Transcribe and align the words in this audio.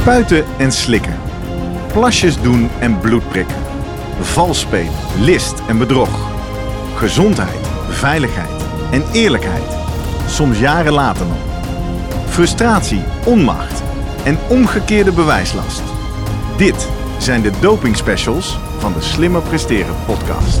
Spuiten 0.00 0.44
en 0.58 0.72
slikken. 0.72 1.16
Plasjes 1.92 2.40
doen 2.40 2.68
en 2.80 3.00
bloed 3.00 3.28
prikken. 3.28 3.56
Vals 4.20 4.60
spelen, 4.60 4.92
list 5.20 5.62
en 5.68 5.78
bedrog. 5.78 6.30
Gezondheid, 6.96 7.68
veiligheid 7.88 8.62
en 8.90 9.04
eerlijkheid. 9.12 9.76
Soms 10.26 10.58
jaren 10.58 10.92
later 10.92 11.26
nog. 11.26 11.36
Frustratie, 12.28 13.02
onmacht 13.24 13.82
en 14.24 14.38
omgekeerde 14.48 15.12
bewijslast. 15.12 15.82
Dit 16.56 16.88
zijn 17.18 17.42
de 17.42 17.52
doping 17.60 17.96
specials 17.96 18.58
van 18.78 18.92
de 18.92 19.00
Slimmer 19.00 19.42
Presteren 19.42 19.94
podcast. 20.06 20.60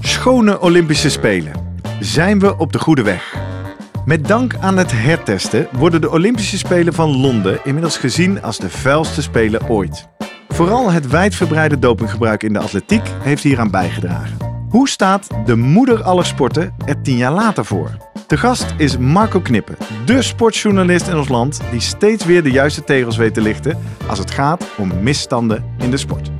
schone 0.00 0.60
Olympische 0.60 1.10
Spelen. 1.10 1.52
Zijn 2.00 2.38
we 2.38 2.58
op 2.58 2.72
de 2.72 2.78
goede 2.78 3.02
weg? 3.02 3.36
Met 4.04 4.26
dank 4.28 4.54
aan 4.60 4.76
het 4.76 4.92
hertesten 4.92 5.68
worden 5.72 6.00
de 6.00 6.10
Olympische 6.10 6.58
Spelen 6.58 6.92
van 6.92 7.16
Londen 7.16 7.60
inmiddels 7.64 7.96
gezien 7.96 8.42
als 8.42 8.58
de 8.58 8.70
vuilste 8.70 9.22
spelen 9.22 9.68
ooit. 9.68 10.08
Vooral 10.48 10.90
het 10.90 11.08
wijdverbreide 11.08 11.78
dopinggebruik 11.78 12.42
in 12.42 12.52
de 12.52 12.58
atletiek 12.58 13.08
heeft 13.22 13.42
hieraan 13.42 13.70
bijgedragen. 13.70 14.36
Hoe 14.68 14.88
staat 14.88 15.26
de 15.46 15.56
moeder 15.56 16.02
aller 16.02 16.26
sporten 16.26 16.74
er 16.84 17.02
tien 17.02 17.16
jaar 17.16 17.32
later 17.32 17.64
voor? 17.64 17.96
De 18.26 18.36
gast 18.36 18.74
is 18.76 18.98
Marco 18.98 19.40
Knippen, 19.40 19.76
de 20.04 20.22
sportjournalist 20.22 21.08
in 21.08 21.16
ons 21.16 21.28
land 21.28 21.60
die 21.70 21.80
steeds 21.80 22.24
weer 22.24 22.42
de 22.42 22.50
juiste 22.50 22.84
tegels 22.84 23.16
weet 23.16 23.34
te 23.34 23.40
lichten 23.40 23.78
als 24.06 24.18
het 24.18 24.30
gaat 24.30 24.64
om 24.76 25.02
misstanden 25.02 25.64
in 25.78 25.90
de 25.90 25.96
sport. 25.96 26.39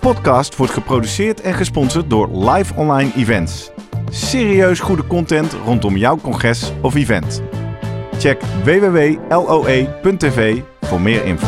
podcast 0.00 0.56
wordt 0.56 0.72
geproduceerd 0.72 1.40
en 1.40 1.54
gesponsord 1.54 2.10
door 2.10 2.50
Live 2.50 2.74
Online 2.74 3.12
Events. 3.16 3.70
Serieus 4.10 4.80
goede 4.80 5.06
content 5.06 5.52
rondom 5.52 5.96
jouw 5.96 6.16
congres 6.16 6.72
of 6.82 6.94
event. 6.94 7.42
Check 8.18 8.40
www.loe.tv 8.64 10.60
voor 10.80 11.00
meer 11.00 11.24
info. 11.24 11.46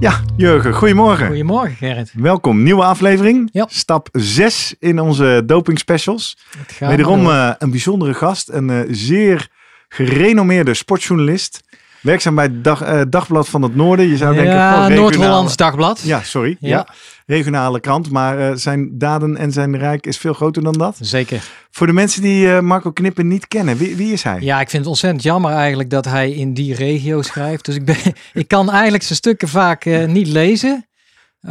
Ja, 0.00 0.20
Jurgen, 0.36 0.74
goedemorgen. 0.74 1.26
Goedemorgen 1.26 1.76
Gerrit. 1.76 2.12
Welkom, 2.14 2.62
nieuwe 2.62 2.84
aflevering. 2.84 3.48
Ja. 3.52 3.66
Stap 3.70 4.08
6 4.12 4.74
in 4.78 4.98
onze 4.98 5.42
doping 5.46 5.78
specials. 5.78 6.38
Wederom 6.78 7.26
eh, 7.26 7.50
een 7.58 7.70
bijzondere 7.70 8.14
gast, 8.14 8.48
een 8.48 8.70
eh, 8.70 8.80
zeer 8.88 9.48
gerenommeerde 9.88 10.74
sportjournalist. 10.74 11.64
Werkzaam 12.00 12.34
bij 12.34 12.44
het 12.44 12.64
dag, 12.64 12.82
eh, 12.82 13.00
Dagblad 13.08 13.48
van 13.48 13.62
het 13.62 13.76
Noorden. 13.76 14.08
Je 14.08 14.16
zou 14.16 14.34
denken, 14.34 14.54
ja, 14.54 14.88
Noord-Hollands 14.88 15.56
Dagblad. 15.56 16.00
Ja, 16.00 16.22
sorry. 16.22 16.56
Ja. 16.60 16.68
Ja. 16.68 16.86
Regionale 17.26 17.80
krant, 17.80 18.10
maar 18.10 18.38
eh, 18.38 18.56
zijn 18.56 18.98
daden 18.98 19.36
en 19.36 19.52
zijn 19.52 19.78
rijk 19.78 20.06
is 20.06 20.18
veel 20.18 20.32
groter 20.32 20.62
dan 20.62 20.72
dat. 20.72 20.96
Zeker. 21.00 21.42
Voor 21.70 21.86
de 21.86 21.92
mensen 21.92 22.22
die 22.22 22.52
eh, 22.52 22.60
Marco 22.60 22.90
Knippen 22.90 23.28
niet 23.28 23.48
kennen, 23.48 23.76
wie, 23.76 23.96
wie 23.96 24.12
is 24.12 24.22
hij? 24.22 24.40
Ja, 24.40 24.60
ik 24.60 24.70
vind 24.70 24.82
het 24.82 24.90
ontzettend 24.90 25.22
jammer 25.22 25.52
eigenlijk 25.52 25.90
dat 25.90 26.04
hij 26.04 26.30
in 26.30 26.54
die 26.54 26.74
regio 26.74 27.22
schrijft. 27.22 27.64
Dus 27.64 27.74
ik, 27.74 27.84
ben, 27.84 27.96
ik 28.32 28.48
kan 28.48 28.70
eigenlijk 28.70 29.02
zijn 29.02 29.18
stukken 29.18 29.48
vaak 29.48 29.84
niet 30.06 30.26
lezen. 30.26 30.86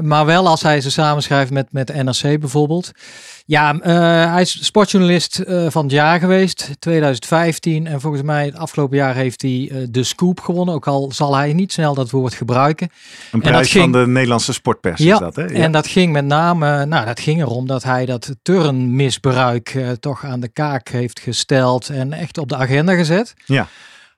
Maar 0.01 0.25
wel 0.25 0.47
als 0.47 0.61
hij 0.61 0.81
ze 0.81 0.91
samenschrijft 0.91 1.51
met, 1.51 1.67
met 1.71 2.03
NRC 2.03 2.39
bijvoorbeeld. 2.39 2.91
Ja, 3.47 3.79
eh, 3.79 4.31
hij 4.31 4.41
is 4.41 4.65
sportjournalist 4.65 5.39
eh, 5.39 5.65
van 5.69 5.83
het 5.83 5.91
jaar 5.91 6.19
geweest, 6.19 6.69
2015. 6.79 7.87
En 7.87 8.01
volgens 8.01 8.23
mij 8.23 8.45
het 8.45 8.55
afgelopen 8.55 8.97
jaar 8.97 9.15
heeft 9.15 9.41
hij 9.41 9.69
eh, 9.71 9.77
de 9.89 10.03
Scoop 10.03 10.39
gewonnen. 10.39 10.75
Ook 10.75 10.87
al 10.87 11.11
zal 11.11 11.35
hij 11.35 11.53
niet 11.53 11.71
snel 11.71 11.93
dat 11.93 12.09
woord 12.09 12.33
gebruiken. 12.33 12.89
Een 13.31 13.39
dat 13.39 13.51
prijs 13.51 13.71
ging- 13.71 13.83
van 13.83 14.01
de 14.01 14.07
Nederlandse 14.07 14.53
sportpers 14.53 14.99
is 14.99 15.05
Ja, 15.05 15.19
dat, 15.19 15.35
hè? 15.35 15.43
Ja. 15.43 15.49
En 15.49 15.71
dat 15.71 15.87
ging 15.87 16.11
met 16.11 16.25
name, 16.25 16.85
nou 16.85 17.05
dat 17.05 17.19
ging 17.19 17.41
erom 17.41 17.67
dat 17.67 17.83
hij 17.83 18.05
dat 18.05 18.35
turnmisbruik 18.41 19.77
toch 19.99 20.25
aan 20.25 20.39
de 20.39 20.47
kaak 20.47 20.89
heeft 20.89 21.19
gesteld 21.19 21.89
en 21.89 22.13
echt 22.13 22.37
op 22.37 22.49
de 22.49 22.55
agenda 22.55 22.93
gezet. 22.95 23.33
Ja. 23.45 23.67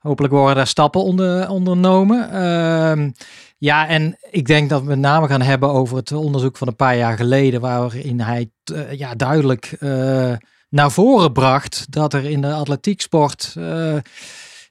Hopelijk 0.07 0.33
worden 0.33 0.55
daar 0.55 0.67
stappen 0.67 1.03
onder, 1.03 1.49
ondernomen. 1.49 2.31
Ehm, 2.31 3.09
ja, 3.57 3.87
en 3.87 4.17
ik 4.31 4.45
denk 4.45 4.69
dat 4.69 4.81
we 4.81 4.87
met 4.87 4.99
name 4.99 5.27
gaan 5.27 5.41
hebben 5.41 5.69
over 5.69 5.97
het 5.97 6.11
onderzoek 6.11 6.57
van 6.57 6.67
een 6.67 6.75
paar 6.75 6.97
jaar 6.97 7.17
geleden, 7.17 7.61
waarin 7.61 8.19
hij 8.19 8.49
eh, 8.63 8.91
ja, 8.91 9.15
duidelijk 9.15 9.75
eh, 9.79 10.33
naar 10.69 10.91
voren 10.91 11.31
bracht 11.31 11.85
dat 11.89 12.13
er 12.13 12.25
in 12.25 12.41
de 12.41 12.53
atletieksport 12.53 13.53
eh, 13.57 13.97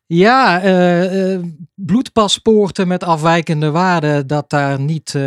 ja, 0.06 0.60
bloedpaspoorten 1.74 2.88
met 2.88 3.04
afwijkende 3.04 3.70
waarden, 3.70 4.26
dat 4.26 4.50
daar 4.50 4.80
niet 4.80 5.18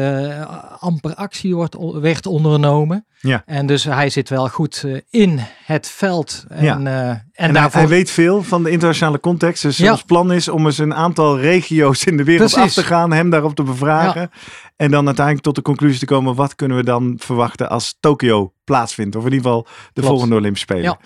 amper 0.79 1.15
actie 1.15 1.55
wordt, 1.55 1.75
werd 1.79 2.25
ondernomen. 2.25 3.05
Ja. 3.21 3.43
En 3.45 3.65
dus 3.65 3.83
hij 3.83 4.09
zit 4.09 4.29
wel 4.29 4.47
goed 4.49 4.83
eh, 4.85 4.97
in 5.09 5.39
het 5.65 5.87
veld. 5.89 6.45
En, 6.49 6.63
Ja. 6.63 6.73
eh, 6.77 7.09
en, 7.09 7.23
En 7.33 7.43
hij, 7.43 7.51
daarvoor 7.51 7.79
hij 7.79 7.89
weet 7.89 8.11
veel 8.11 8.43
van 8.43 8.63
de 8.63 8.69
internationale 8.69 9.19
context. 9.19 9.61
Dus 9.61 9.77
Ja. 9.77 9.91
ons 9.91 10.03
plan 10.03 10.31
is 10.31 10.47
om 10.47 10.65
eens 10.65 10.77
een 10.77 10.93
aantal 10.93 11.39
regio's 11.39 12.03
in 12.05 12.17
de 12.17 12.23
wereld 12.23 12.51
Precies. 12.53 12.77
af 12.77 12.83
te 12.83 12.89
gaan, 12.89 13.11
hem 13.13 13.29
daarop 13.29 13.55
te 13.55 13.63
bevragen. 13.63 14.31
En 14.75 14.91
dan 14.91 15.05
uiteindelijk 15.05 15.45
tot 15.45 15.55
de 15.55 15.61
conclusie 15.61 15.99
te 15.99 16.05
komen, 16.05 16.35
wat 16.35 16.55
kunnen 16.55 16.77
we 16.77 16.83
dan 16.83 17.15
verwachten 17.17 17.69
als 17.69 17.97
Tokio 17.99 18.53
plaatsvindt? 18.63 19.15
Of 19.15 19.25
in 19.25 19.31
ieder 19.31 19.45
geval 19.45 19.63
de 19.63 19.69
Klopt. 19.93 20.07
volgende 20.07 20.35
Olympische 20.35 20.65
Spelen. 20.69 20.83
Ja. 20.83 20.99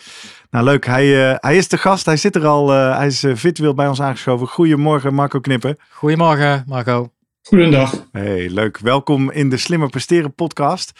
Nou 0.49 0.65
leuk, 0.65 0.85
hij, 0.85 1.29
eh, 1.31 1.35
hij 1.39 1.57
is 1.57 1.67
de 1.67 1.77
gast, 1.77 2.05
hij 2.05 2.17
zit 2.17 2.35
er 2.35 2.45
al, 2.45 2.73
eh, 2.73 2.97
hij 2.97 3.07
is 3.07 3.23
virtueel 3.33 3.73
bij 3.73 3.87
ons 3.87 4.01
aangeschoven. 4.01 4.47
Goedemorgen 4.47 5.13
Marco 5.13 5.39
Knippen. 5.39 5.77
Goedemorgen, 5.89 6.63
Marco. 6.67 7.11
Goedendag. 7.43 8.05
Hey, 8.11 8.49
leuk. 8.49 8.77
Welkom 8.77 9.31
in 9.31 9.49
de 9.49 9.57
Slimmer 9.57 9.89
Presteren 9.89 10.33
podcast. 10.33 10.91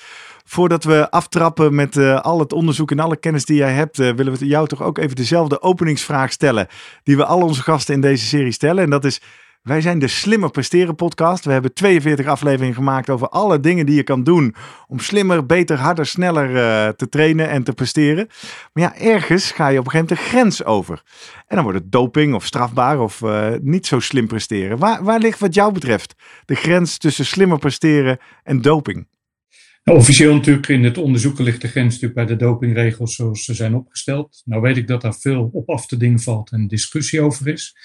Voordat 0.44 0.84
we 0.84 1.12
aftrappen 1.12 1.76
met 1.76 1.98
eh, 1.98 2.20
al 2.22 2.40
het 2.40 2.54
onderzoek 2.54 2.92
en 2.92 3.00
alle 3.00 3.18
kennis 3.18 3.46
die 3.46 3.58
jij 3.58 3.74
hebt, 3.74 4.00
eh, 4.00 4.12
willen 4.12 4.34
we 4.34 4.48
jou 4.48 4.68
toch 4.68 4.82
ook 4.82 4.98
even 4.98 5.16
dezelfde 5.16 5.62
openingsvraag 5.62 6.32
stellen 6.32 6.68
die 7.04 7.18
we 7.18 7.26
al 7.26 7.42
onze 7.42 7.62
gasten 7.62 7.94
in 7.94 8.02
deze 8.02 8.26
serie 8.26 8.52
stellen. 8.52 8.84
En 8.84 8.90
dat 8.90 9.06
is, 9.06 9.22
wij 9.62 9.82
zijn 9.82 10.00
de 10.00 10.08
Slimmer 10.08 10.50
Presteren 10.50 10.96
podcast. 10.96 11.46
We 11.46 11.52
hebben 11.52 11.74
42 11.74 12.26
afleveringen 12.26 12.76
gemaakt 12.76 13.10
over 13.10 13.30
alle 13.30 13.60
dingen 13.60 13.86
die 13.86 13.96
je 13.96 14.04
kan 14.04 14.24
doen 14.24 14.56
om 14.88 15.00
slimmer, 15.00 15.46
beter, 15.46 15.78
harder, 15.78 16.06
sneller 16.06 16.56
eh, 16.56 16.90
te 16.90 17.10
trainen 17.10 17.50
en 17.50 17.64
te 17.64 17.74
presteren. 17.74 18.28
Maar 18.74 18.84
ja, 18.84 18.96
ergens 18.96 19.52
ga 19.52 19.68
je 19.68 19.80
op 19.80 19.86
een 19.86 19.92
gegeven 19.92 20.16
moment 20.16 20.32
de 20.32 20.38
grens 20.38 20.64
over. 20.64 21.04
En 21.48 21.56
dan 21.56 21.64
wordt 21.64 21.80
het 21.80 21.92
doping 21.92 22.34
of 22.34 22.46
strafbaar 22.46 23.00
of 23.00 23.22
niet 23.62 23.88
zo 23.88 24.00
slim 24.00 24.28
presteren. 24.28 24.78
Waar 24.78 25.20
ligt 25.20 25.40
wat 25.40 25.54
jou 25.54 25.74
betreft 25.74 26.16
de 26.46 26.56
grens 26.56 26.98
tussen 26.98 27.26
slimmer 27.26 27.60
presteren 27.60 28.18
en 28.44 28.62
doping? 28.62 29.08
Nou, 29.84 29.98
officieel 29.98 30.34
natuurlijk 30.34 30.68
in 30.68 30.84
het 30.84 30.98
onderzoeken 30.98 31.44
ligt 31.44 31.62
de 31.62 31.68
grens 31.68 31.94
natuurlijk 31.94 32.14
bij 32.14 32.26
de 32.26 32.36
dopingregels 32.36 33.16
zoals 33.16 33.44
ze 33.44 33.54
zijn 33.54 33.76
opgesteld. 33.76 34.42
Nou 34.46 34.62
weet 34.62 34.78
ik 34.78 34.88
dat 34.88 35.02
daar 35.02 35.16
veel 35.16 35.50
op 35.54 35.70
af 35.70 35.86
te 35.88 35.98
dingen 35.98 36.20
valt 36.20 36.52
en 36.52 36.68
discussie 36.68 37.22
over 37.22 37.48
is. 37.48 37.76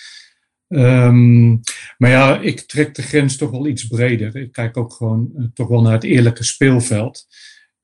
Ehm, 0.69 1.51
maar 1.99 2.11
ja, 2.11 2.41
ik 2.41 2.61
trek 2.61 2.95
de 2.95 3.03
grens 3.03 3.37
toch 3.37 3.51
wel 3.51 3.67
iets 3.67 3.87
breder. 3.87 4.37
Ik 4.37 4.53
kijk 4.53 4.77
ook 4.77 4.93
gewoon 4.93 5.31
eh, 5.37 5.45
toch 5.55 5.69
wel 5.69 5.83
naar 5.83 5.93
het 5.93 6.05
eerlijke 6.05 6.45
speelveld. 6.45 7.27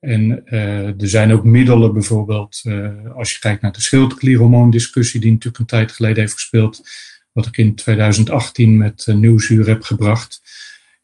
En 0.00 0.46
eh, 0.46 0.86
er 0.86 1.08
zijn 1.08 1.32
ook 1.32 1.44
middelen 1.44 1.92
bijvoorbeeld, 1.92 2.60
eh, 2.62 3.14
als 3.14 3.32
je 3.32 3.38
kijkt 3.38 3.62
naar 3.62 3.72
de 3.72 3.80
schildklierhormoondiscussie 3.80 5.20
die 5.20 5.30
natuurlijk 5.30 5.58
een 5.58 5.78
tijd 5.78 5.92
geleden 5.92 6.18
heeft 6.18 6.32
gespeeld, 6.32 6.82
wat 7.32 7.46
ik 7.46 7.56
in 7.56 7.74
2018 7.74 8.76
met 8.76 9.06
Nieuwsuur 9.06 9.66
heb 9.66 9.82
gebracht. 9.82 10.40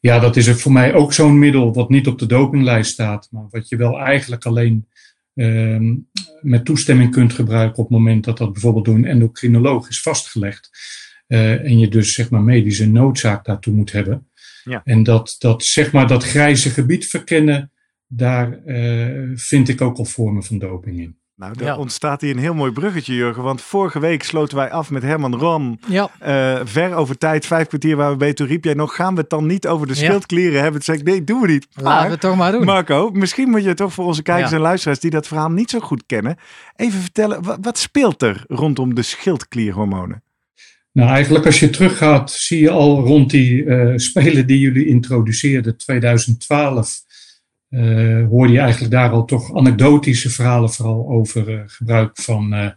Ja, 0.00 0.18
dat 0.18 0.36
is 0.36 0.50
voor 0.50 0.72
mij 0.72 0.94
ook 0.94 1.12
zo'n 1.12 1.38
middel 1.38 1.74
wat 1.74 1.88
niet 1.88 2.06
op 2.06 2.18
de 2.18 2.26
dopinglijst 2.26 2.90
staat, 2.90 3.28
maar 3.30 3.46
wat 3.50 3.68
je 3.68 3.76
wel 3.76 3.98
eigenlijk 3.98 4.44
alleen 4.44 4.88
ehm, 5.34 5.96
met 6.40 6.64
toestemming 6.64 7.10
kunt 7.10 7.32
gebruiken 7.32 7.78
op 7.78 7.88
het 7.88 7.98
moment 7.98 8.24
dat 8.24 8.38
dat 8.38 8.52
bijvoorbeeld 8.52 8.84
door 8.84 8.94
een 8.94 9.04
endocrinoloog 9.04 9.88
is 9.88 10.02
vastgelegd. 10.02 10.70
Uh, 11.28 11.64
en 11.64 11.78
je 11.78 11.88
dus 11.88 12.12
zeg 12.12 12.30
maar 12.30 12.42
medische 12.42 12.88
noodzaak 12.88 13.44
daartoe 13.44 13.74
moet 13.74 13.92
hebben. 13.92 14.28
Ja. 14.64 14.80
En 14.84 15.02
dat, 15.02 15.36
dat 15.38 15.64
zeg 15.64 15.92
maar 15.92 16.06
dat 16.06 16.24
grijze 16.24 16.70
gebied 16.70 17.06
verkennen, 17.06 17.72
daar 18.06 18.60
uh, 18.66 19.30
vind 19.34 19.68
ik 19.68 19.80
ook 19.80 19.96
al 19.96 20.04
vormen 20.04 20.44
van 20.44 20.58
doping 20.58 21.00
in. 21.00 21.19
Nou, 21.40 21.64
er 21.64 21.76
ontstaat 21.76 22.20
hier 22.20 22.30
een 22.30 22.38
heel 22.38 22.54
mooi 22.54 22.72
bruggetje, 22.72 23.14
Jurgen. 23.14 23.42
Want 23.42 23.62
vorige 23.62 24.00
week 24.00 24.22
sloten 24.22 24.56
wij 24.56 24.70
af 24.70 24.90
met 24.90 25.02
Herman 25.02 25.34
Rom. 25.34 25.78
Ja. 25.88 26.10
Uh, 26.26 26.60
ver 26.64 26.94
over 26.94 27.18
tijd, 27.18 27.46
vijf 27.46 27.66
kwartier 27.66 27.96
waar 27.96 28.10
we 28.10 28.16
bij. 28.16 28.32
Toen 28.32 28.46
riep 28.46 28.64
jij 28.64 28.74
nog, 28.74 28.94
gaan 28.94 29.14
we 29.14 29.20
het 29.20 29.30
dan 29.30 29.46
niet 29.46 29.66
over 29.66 29.86
de 29.86 29.94
schildklieren 29.94 30.62
hebben? 30.62 30.72
Toen 30.72 30.82
zei 30.82 30.98
ik, 30.98 31.04
nee, 31.04 31.24
doen 31.24 31.40
we 31.40 31.46
niet. 31.46 31.66
Maar, 31.74 31.84
Laten 31.84 32.06
we 32.06 32.12
het 32.12 32.20
toch 32.20 32.36
maar 32.36 32.52
doen. 32.52 32.64
Marco, 32.64 33.10
misschien 33.10 33.50
moet 33.50 33.64
je 33.64 33.74
toch 33.74 33.92
voor 33.92 34.04
onze 34.04 34.22
kijkers 34.22 34.52
en 34.52 34.60
luisteraars 34.60 35.00
die 35.00 35.10
dat 35.10 35.26
verhaal 35.26 35.50
niet 35.50 35.70
zo 35.70 35.80
goed 35.80 36.02
kennen, 36.06 36.36
even 36.76 37.00
vertellen, 37.00 37.42
wat, 37.42 37.58
wat 37.60 37.78
speelt 37.78 38.22
er 38.22 38.44
rondom 38.48 38.94
de 38.94 39.02
schildklierhormonen? 39.02 40.22
Nou, 40.92 41.10
eigenlijk 41.10 41.46
als 41.46 41.60
je 41.60 41.70
teruggaat, 41.70 42.32
zie 42.32 42.60
je 42.60 42.70
al 42.70 43.00
rond 43.00 43.30
die 43.30 43.64
uh, 43.64 43.92
spelen 43.96 44.46
die 44.46 44.58
jullie 44.58 44.86
introduceerden, 44.86 45.76
2012 45.76 47.00
uh, 47.70 48.26
hoorde 48.28 48.52
je 48.52 48.58
eigenlijk 48.58 48.92
daar 48.92 49.10
al 49.10 49.24
toch 49.24 49.56
anekdotische 49.56 50.30
verhalen 50.30 50.70
vooral 50.70 51.08
over 51.08 51.48
uh, 51.48 51.60
gebruik 51.66 52.20
van, 52.20 52.54
uh, 52.54 52.70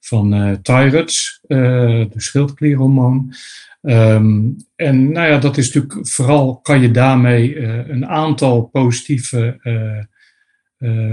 van 0.00 0.58
Tyrets, 0.62 1.40
de 1.48 2.08
schildklierhormoon. 2.16 3.34
Um, 3.82 4.56
en 4.76 5.12
nou 5.12 5.28
ja, 5.28 5.38
dat 5.38 5.56
is 5.56 5.72
natuurlijk 5.72 6.08
vooral 6.08 6.60
kan 6.60 6.80
je 6.80 6.90
daarmee 6.90 7.58
een 7.90 8.06
aantal 8.06 8.62
positieve 8.62 9.58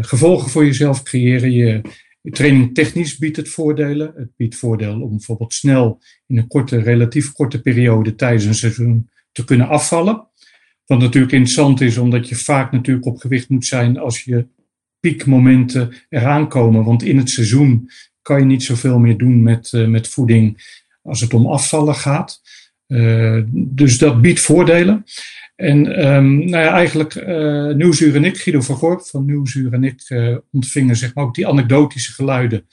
gevolgen 0.01 0.49
voor 0.49 0.65
jezelf 0.65 1.03
creëren. 1.03 1.51
Je, 1.51 1.81
training 2.31 2.73
technisch 2.73 3.17
biedt 3.17 3.37
het 3.37 3.49
voordelen. 3.49 4.13
Het 4.15 4.35
biedt 4.35 4.55
voordeel 4.55 5.01
om 5.01 5.09
bijvoorbeeld 5.09 5.53
snel 5.53 6.01
in 6.27 6.37
een 6.37 6.47
korte, 6.47 6.77
relatief 6.77 7.31
korte 7.31 7.61
periode 7.61 8.15
tijdens 8.15 8.45
een 8.45 8.55
seizoen 8.55 9.09
te 9.31 9.43
kunnen 9.43 9.67
afvallen. 9.67 10.27
Wat 10.85 10.99
natuurlijk 10.99 11.33
interessant 11.33 11.81
is, 11.81 11.97
omdat 11.97 12.29
je 12.29 12.35
vaak 12.35 12.71
natuurlijk 12.71 13.05
op 13.05 13.17
gewicht 13.17 13.49
moet 13.49 13.65
zijn 13.65 13.97
als 13.97 14.23
je 14.23 14.47
piekmomenten 14.99 15.93
eraan 16.09 16.47
komen. 16.47 16.83
Want 16.83 17.03
in 17.03 17.17
het 17.17 17.29
seizoen 17.29 17.89
kan 18.21 18.39
je 18.39 18.45
niet 18.45 18.63
zoveel 18.63 18.99
meer 18.99 19.17
doen 19.17 19.43
met, 19.43 19.71
uh, 19.71 19.87
met 19.87 20.07
voeding 20.07 20.73
als 21.01 21.21
het 21.21 21.33
om 21.33 21.45
afvallen 21.47 21.95
gaat. 21.95 22.41
Uh, 22.87 23.41
dus 23.51 23.97
dat 23.97 24.21
biedt 24.21 24.39
voordelen. 24.39 25.03
En 25.55 26.07
um, 26.07 26.37
nou 26.37 26.63
ja, 26.63 26.71
eigenlijk 26.71 27.15
uh, 27.15 28.15
en 28.15 28.23
ik, 28.23 28.37
Guido 28.37 28.61
van 28.61 28.75
Gorp 28.75 29.01
van 29.01 29.25
Nieuwsuur 29.25 29.73
en 29.73 29.83
ik, 29.83 30.01
ontvingen 30.51 30.95
zeg 30.95 31.13
maar 31.13 31.23
ook 31.23 31.35
die 31.35 31.47
anekdotische 31.47 32.11
geluiden 32.11 32.67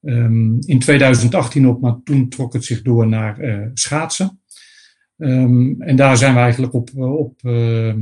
um, 0.00 0.58
in 0.60 0.78
2018 0.78 1.66
op, 1.66 1.80
maar 1.80 2.00
toen 2.04 2.28
trok 2.28 2.52
het 2.52 2.64
zich 2.64 2.82
door 2.82 3.08
naar 3.08 3.70
schaatsen. 3.74 4.41
Um, 5.22 5.82
en 5.82 5.96
daar 5.96 6.16
zijn 6.16 6.34
we 6.34 6.40
eigenlijk 6.40 6.72
op, 6.72 6.90
eh, 6.96 7.16
op 7.16 7.40
uh, 7.42 7.94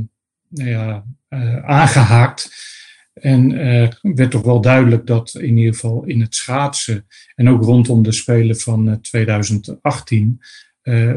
nou 0.47 0.69
ja, 0.69 1.05
uh, 1.29 1.63
aangehaakt. 1.63 2.69
En 3.13 3.55
werd 4.01 4.31
toch 4.31 4.43
wel 4.43 4.61
duidelijk 4.61 5.07
dat 5.07 5.35
in 5.39 5.57
ieder 5.57 5.73
geval 5.73 6.03
in 6.05 6.21
het 6.21 6.35
schaatsen 6.35 7.05
en 7.35 7.49
ook 7.49 7.63
rondom 7.63 8.03
de 8.03 8.11
Spelen 8.11 8.59
van 8.59 9.01
2018 9.01 10.39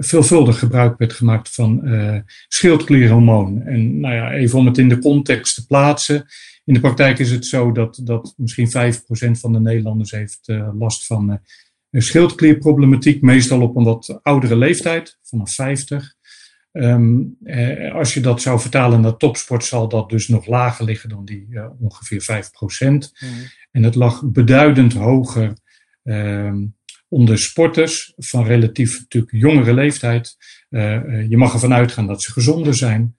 veelvuldig 0.01 0.59
gebruik 0.59 0.99
werd 0.99 1.13
gemaakt 1.13 1.51
van 1.51 1.83
schildklierhormoon. 2.49 3.63
En 3.63 4.01
nou 4.01 4.15
ja, 4.15 4.33
even 4.33 4.59
om 4.59 4.67
het 4.67 4.79
in 4.79 4.89
de 4.89 4.99
context 4.99 5.55
te 5.55 5.67
plaatsen. 5.67 6.27
In 6.65 6.75
de 6.75 6.81
praktijk 6.81 7.19
is 7.19 7.31
het 7.31 7.47
zo 7.47 7.73
dat, 7.73 8.01
dat 8.03 8.35
misschien 8.37 8.69
5% 8.69 8.71
van 9.41 9.53
de 9.53 9.61
Nederlanders 9.61 10.11
heeft 10.11 10.53
last 10.79 11.07
van 11.07 11.41
schildklierproblematiek, 12.03 13.23
meestal 13.23 13.63
op 13.63 13.77
een 13.77 13.85
wat 13.85 14.19
oudere 14.23 14.57
leeftijd, 14.57 15.19
vanaf 15.23 15.55
50. 15.55 16.15
Um, 16.73 17.37
eh, 17.45 17.95
als 17.95 18.15
je 18.15 18.21
dat 18.21 18.43
zou 18.43 18.61
vertalen 18.61 19.01
naar 19.01 19.17
topsport, 19.17 19.65
zal 19.65 19.89
dat 19.89 20.11
dus 20.11 20.29
nog 20.29 20.47
lager 20.47 20.85
liggen 20.85 21.09
dan 21.09 21.25
die 21.25 21.47
uh, 21.51 21.67
ongeveer 21.81 22.23
5 22.23 22.51
procent. 22.51 23.13
Mm. 23.21 23.29
En 23.71 23.83
het 23.83 23.95
lag 23.95 24.31
beduidend 24.31 24.93
hoger 24.93 25.53
um, 26.03 26.77
onder 27.09 27.39
sporters 27.39 28.13
van 28.17 28.45
relatief 28.45 28.99
natuurlijk 28.99 29.33
jongere 29.33 29.75
leeftijd. 29.75 30.37
Uh, 30.71 31.29
je 31.29 31.37
mag 31.37 31.53
ervan 31.53 31.73
uitgaan 31.73 32.07
dat 32.07 32.23
ze 32.23 32.33
gezonder 32.33 32.75
zijn. 32.75 33.17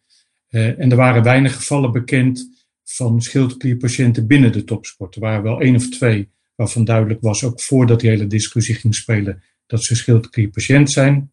en 0.50 0.92
er 0.92 0.96
waren 0.96 1.24
weinig 1.24 1.56
gevallen 1.56 1.92
bekend 1.92 2.66
van 2.84 3.22
schildklierpatiënten 3.22 4.28
binnen 4.28 4.52
de 4.52 4.64
topsport. 4.64 5.16
Er 5.16 5.22
waren 5.22 5.44
wel 5.44 5.62
één 5.62 5.76
of 5.76 5.90
twee 5.90 6.34
waarvan 6.56 6.86
duidelijk 6.86 7.22
was, 7.22 7.44
ook 7.44 7.62
voordat 7.62 8.00
die 8.00 8.10
hele 8.10 8.28
discussie 8.28 8.76
ging 8.76 8.96
spelen, 8.96 9.44
dat 9.66 9.84
ze 9.84 9.96
schildklierpatiënt 9.96 10.92
zijn. 10.92 11.32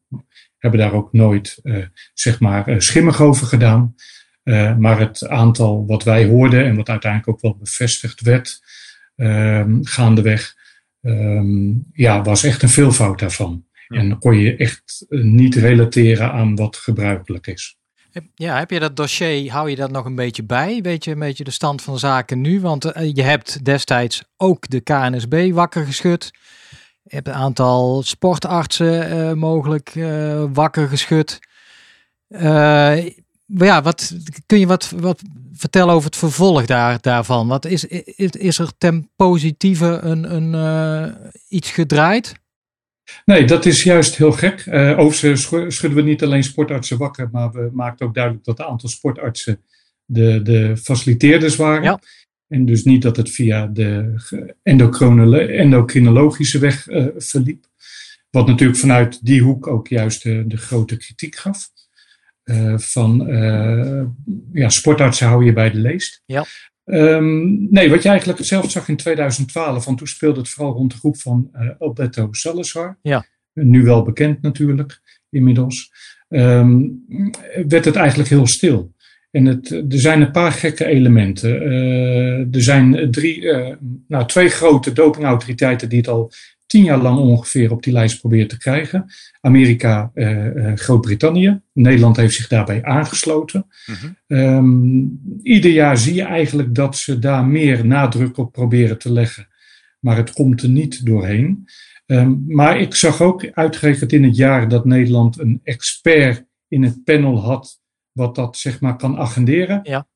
Hebben 0.58 0.80
daar 0.80 0.92
ook 0.92 1.12
nooit, 1.12 1.60
uh, 1.62 1.84
zeg 2.14 2.40
maar, 2.40 2.68
uh, 2.68 2.78
schimmig 2.78 3.20
over 3.20 3.46
gedaan. 3.46 3.94
Uh, 4.44 4.76
maar 4.76 4.98
het 4.98 5.28
aantal 5.28 5.86
wat 5.86 6.04
wij 6.04 6.24
hoorden 6.24 6.64
en 6.64 6.76
wat 6.76 6.88
uiteindelijk 6.88 7.30
ook 7.30 7.40
wel 7.40 7.56
bevestigd 7.56 8.20
werd, 8.20 8.60
ehm, 9.16 9.82
gaandeweg, 9.82 10.54
um, 11.00 11.84
ja, 11.92 12.22
was 12.22 12.44
echt 12.44 12.62
een 12.62 12.68
veelvoud 12.68 13.18
daarvan. 13.18 13.66
En 13.88 14.18
kon 14.18 14.38
je 14.38 14.56
echt 14.56 15.06
niet 15.08 15.54
relateren 15.54 16.32
aan 16.32 16.56
wat 16.56 16.76
gebruikelijk 16.76 17.46
is. 17.46 17.76
Ja, 18.34 18.58
heb 18.58 18.70
je 18.70 18.80
dat 18.80 18.96
dossier, 18.96 19.52
hou 19.52 19.70
je 19.70 19.76
dat 19.76 19.90
nog 19.90 20.04
een 20.04 20.14
beetje 20.14 20.44
bij? 20.44 20.80
Weet 20.82 21.04
je 21.04 21.10
een 21.10 21.18
beetje 21.18 21.44
de 21.44 21.50
stand 21.50 21.82
van 21.82 21.98
zaken 21.98 22.40
nu? 22.40 22.60
Want 22.60 22.84
uh, 22.84 23.12
je 23.14 23.22
hebt 23.22 23.64
destijds 23.64 24.22
ook 24.36 24.68
de 24.68 24.80
KNSB 24.80 25.50
wakker 25.52 25.84
geschud. 25.84 26.30
Je 27.02 27.14
hebt 27.14 27.28
een 27.28 27.34
aantal 27.34 28.02
sportartsen 28.02 29.16
uh, 29.16 29.32
mogelijk 29.32 29.94
uh, 29.94 30.44
wakker 30.52 30.88
geschud. 30.88 31.38
ja, 33.46 33.82
wat 33.82 34.12
kun 34.46 34.58
je 34.58 34.66
wat, 34.66 34.92
wat 34.96 35.22
vertellen 35.52 35.94
over 35.94 36.06
het 36.06 36.16
vervolg 36.16 36.64
daar, 36.64 36.98
daarvan? 37.00 37.48
Wat 37.48 37.64
is, 37.64 37.84
is, 37.84 38.30
is 38.30 38.58
er 38.58 38.72
ten 38.78 39.10
positieve 39.16 39.98
een, 40.02 40.34
een, 40.34 41.14
iets 41.48 41.70
gedraaid? 41.70 42.40
Nee, 43.24 43.44
dat 43.44 43.66
is 43.66 43.82
juist 43.82 44.16
heel 44.16 44.32
gek. 44.32 44.66
Uh, 44.66 44.98
overigens 44.98 45.74
schudden 45.76 45.94
we 45.94 46.02
niet 46.02 46.22
alleen 46.22 46.44
sportartsen 46.44 46.98
wakker, 46.98 47.28
maar 47.32 47.52
we 47.52 47.70
maakten 47.72 48.06
ook 48.06 48.14
duidelijk 48.14 48.44
dat 48.44 48.58
een 48.58 48.64
aantal 48.64 48.88
sportartsen 48.88 49.60
de, 50.04 50.42
de 50.42 50.76
faciliteerders 50.76 51.56
waren. 51.56 51.82
Ja. 51.82 52.00
En 52.48 52.64
dus 52.64 52.84
niet 52.84 53.02
dat 53.02 53.16
het 53.16 53.30
via 53.30 53.66
de 53.66 54.14
endocrinologische 54.62 56.58
weg 56.58 56.88
uh, 56.88 57.06
verliep. 57.16 57.66
Wat 58.30 58.46
natuurlijk 58.46 58.78
vanuit 58.78 59.24
die 59.24 59.42
hoek 59.42 59.66
ook 59.66 59.88
juist 59.88 60.22
de, 60.22 60.44
de 60.46 60.56
grote 60.56 60.96
kritiek 60.96 61.36
gaf. 61.36 61.70
Uh, 62.44 62.78
van 62.78 63.26
ja, 64.52 64.68
sportartsen 64.68 65.26
hou 65.26 65.44
je 65.44 65.52
bij 65.52 65.70
de 65.70 65.78
leest. 65.78 66.22
Ja. 66.26 66.44
Um, 66.92 67.66
nee, 67.70 67.90
wat 67.90 68.02
je 68.02 68.08
eigenlijk 68.08 68.38
hetzelfde 68.38 68.70
zag 68.70 68.88
in 68.88 68.96
2012, 68.96 69.84
want 69.84 69.98
toen 69.98 70.06
speelde 70.06 70.40
het 70.40 70.48
vooral 70.48 70.74
rond 70.74 70.90
de 70.90 70.98
groep 70.98 71.16
van 71.16 71.50
uh, 71.52 71.68
Alberto 71.78 72.28
Salazar. 72.30 72.98
Ja. 73.02 73.26
Nu 73.52 73.82
wel 73.82 74.02
bekend 74.02 74.42
natuurlijk, 74.42 75.00
inmiddels. 75.30 75.90
Um, 76.28 77.04
werd 77.66 77.84
het 77.84 77.96
eigenlijk 77.96 78.28
heel 78.28 78.46
stil. 78.46 78.94
En 79.30 79.44
het, 79.44 79.70
er 79.70 80.00
zijn 80.00 80.20
een 80.20 80.30
paar 80.30 80.52
gekke 80.52 80.84
elementen. 80.84 81.62
Uh, 81.62 82.54
er 82.54 82.62
zijn 82.62 83.10
drie, 83.10 83.40
uh, 83.40 83.74
nou, 84.08 84.26
twee 84.26 84.48
grote 84.48 84.92
dopingautoriteiten 84.92 85.88
die 85.88 85.98
het 85.98 86.08
al 86.08 86.32
tien 86.72 86.84
jaar 86.84 87.02
lang 87.02 87.18
ongeveer 87.18 87.70
op 87.70 87.82
die 87.82 87.92
lijst 87.92 88.20
probeert 88.20 88.48
te 88.48 88.58
krijgen. 88.58 89.04
Amerika, 89.40 90.10
uh, 90.14 90.72
Groot-Brittannië. 90.74 91.60
Nederland 91.72 92.16
heeft 92.16 92.34
zich 92.34 92.48
daarbij 92.48 92.82
aangesloten. 92.82 93.66
Mm 93.86 94.16
um, 94.26 95.20
ieder 95.42 95.70
jaar 95.70 95.98
zie 95.98 96.14
je 96.14 96.22
eigenlijk 96.22 96.74
dat 96.74 96.96
ze 96.96 97.18
daar 97.18 97.46
meer 97.46 97.86
nadruk 97.86 98.36
op 98.36 98.52
proberen 98.52 98.98
te 98.98 99.12
leggen. 99.12 99.48
Maar 100.00 100.16
het 100.16 100.32
komt 100.32 100.62
er 100.62 100.68
niet 100.68 101.06
doorheen. 101.06 101.68
Um, 102.06 102.44
maar 102.46 102.80
ik 102.80 102.94
zag 102.94 103.20
ook 103.20 103.50
uitgerekend 103.52 104.12
in 104.12 104.24
het 104.24 104.36
jaar 104.36 104.68
dat 104.68 104.84
Nederland 104.84 105.38
een 105.38 105.60
expert 105.62 106.44
in 106.68 106.82
het 106.82 107.04
panel 107.04 107.40
had. 107.40 107.80
Wat 108.12 108.34
dat 108.34 108.56
zeg 108.56 108.80
maar 108.80 108.96
kan 108.96 109.18
agenderen. 109.18 109.80
Ja. 109.82 110.06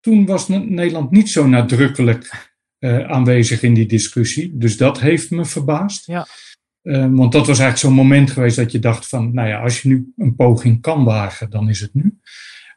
Toen 0.00 0.26
was 0.26 0.48
Nederland 0.48 1.10
niet 1.10 1.28
zo 1.28 1.46
nadrukkelijk 1.46 2.54
uh, 2.80 3.08
aanwezig 3.08 3.62
in 3.62 3.74
die 3.74 3.86
discussie. 3.86 4.52
Dus 4.54 4.76
dat 4.76 5.00
heeft 5.00 5.30
me 5.30 5.44
verbaasd. 5.44 6.06
Ja. 6.06 6.26
Uh, 6.82 7.06
want 7.10 7.32
dat 7.32 7.46
was 7.46 7.58
eigenlijk 7.58 7.78
zo'n 7.78 8.04
moment 8.04 8.30
geweest 8.30 8.56
dat 8.56 8.72
je 8.72 8.78
dacht 8.78 9.08
van, 9.08 9.34
nou 9.34 9.48
ja, 9.48 9.60
als 9.60 9.82
je 9.82 9.88
nu 9.88 10.12
een 10.16 10.34
poging 10.34 10.80
kan 10.80 11.04
wagen, 11.04 11.50
dan 11.50 11.68
is 11.68 11.80
het 11.80 11.94
nu. 11.94 12.18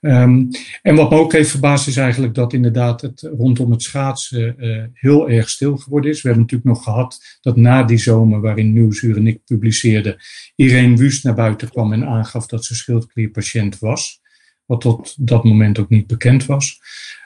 Um, 0.01 0.49
en 0.81 0.95
wat 0.95 1.09
me 1.09 1.17
ook 1.17 1.31
heeft 1.31 1.49
verbaasd 1.49 1.87
is 1.87 1.97
eigenlijk 1.97 2.35
dat 2.35 2.53
inderdaad 2.53 3.01
het 3.01 3.21
rondom 3.37 3.71
het 3.71 3.81
schaatsen 3.81 4.55
uh, 4.57 4.83
heel 4.93 5.29
erg 5.29 5.49
stil 5.49 5.77
geworden 5.77 6.11
is. 6.11 6.21
We 6.21 6.27
hebben 6.27 6.45
natuurlijk 6.45 6.75
nog 6.75 6.83
gehad 6.83 7.37
dat 7.41 7.55
na 7.55 7.83
die 7.83 7.97
zomer 7.97 8.41
waarin 8.41 8.73
Nieuwsuur 8.73 9.17
en 9.17 9.27
ik 9.27 9.43
publiceerden, 9.45 10.17
Irene 10.55 10.95
Wust 10.95 11.23
naar 11.23 11.33
buiten 11.33 11.69
kwam 11.69 11.93
en 11.93 12.05
aangaf 12.05 12.45
dat 12.45 12.65
ze 12.65 12.75
schildklierpatiënt 12.75 13.79
was. 13.79 14.21
wat 14.69 14.81
tot 14.81 15.27
dat 15.27 15.43
moment 15.43 15.79
ook 15.79 15.89
niet 15.89 16.07
bekend 16.07 16.45
was. 16.45 16.79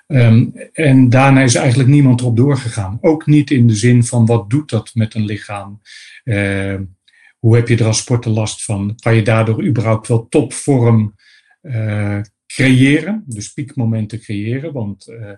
Um, 0.08 0.54
en 0.74 1.10
daarna 1.10 1.42
is 1.42 1.56
eigenlijk 1.56 1.90
niemand 1.90 2.22
erop 2.22 2.38
doorgegaan. 2.38 2.98
Ook 3.02 3.26
niet 3.26 3.52
in 3.52 3.68
de 3.68 3.76
zin 3.76 4.04
van 4.04 4.26
wat 4.26 4.50
doet 4.50 4.70
dat 4.70 4.92
met 4.94 5.14
een 5.14 5.26
lichaam? 5.26 5.82
Uh, 6.24 6.80
hoe 7.40 7.56
heb 7.56 7.68
je 7.68 7.78
er 7.78 7.86
als 7.86 7.98
sporter 7.98 8.32
last 8.32 8.64
van? 8.64 8.96
Kan 9.00 9.16
je 9.16 9.22
daardoor 9.22 9.64
überhaupt 9.64 10.08
wel 10.08 10.28
topvorm 10.28 11.16
uh, 11.62 12.20
creëren? 12.46 13.24
Dus 13.28 13.54
piekmomenten 13.54 14.20
creëren? 14.20 14.74
Want 14.74 15.08
uh, 15.08 15.30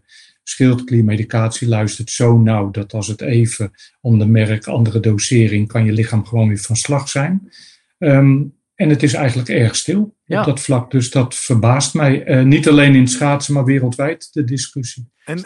schildkliermedicatie 0.44 1.68
luistert 1.68 2.12
zo 2.12 2.38
nauw 2.38 2.72
dat 2.72 2.94
als 2.94 3.08
het 3.08 3.22
even 3.22 3.72
de 4.02 4.26
merk, 4.26 4.68
andere 4.68 5.00
dosering, 5.00 5.68
kan 5.68 5.86
je 5.86 5.92
lichaam 5.92 6.26
gewoon 6.26 6.48
weer 6.48 6.58
van 6.58 6.76
slag 6.76 7.10
zijn. 7.10 7.50
Um, 7.98 8.54
en 8.76 8.90
het 8.90 9.04
is 9.04 9.14
eigenlijk 9.14 9.50
erg 9.50 9.76
stil 9.76 10.15
ja. 10.25 10.39
op 10.39 10.46
dat 10.46 10.60
vlak. 10.60 10.91
Dus 10.91 11.12
dat 11.12 11.36
verbaast 11.36 11.94
mij. 11.94 12.27
Uh, 12.27 12.44
niet 12.44 12.67
alleen 12.70 12.96
in 12.96 13.08
schaatsen, 13.08 13.53
maar 13.53 13.63
wereldwijd 13.63 14.29
de 14.32 14.44
discussie. 14.44 15.10
En 15.25 15.38
uh, 15.38 15.44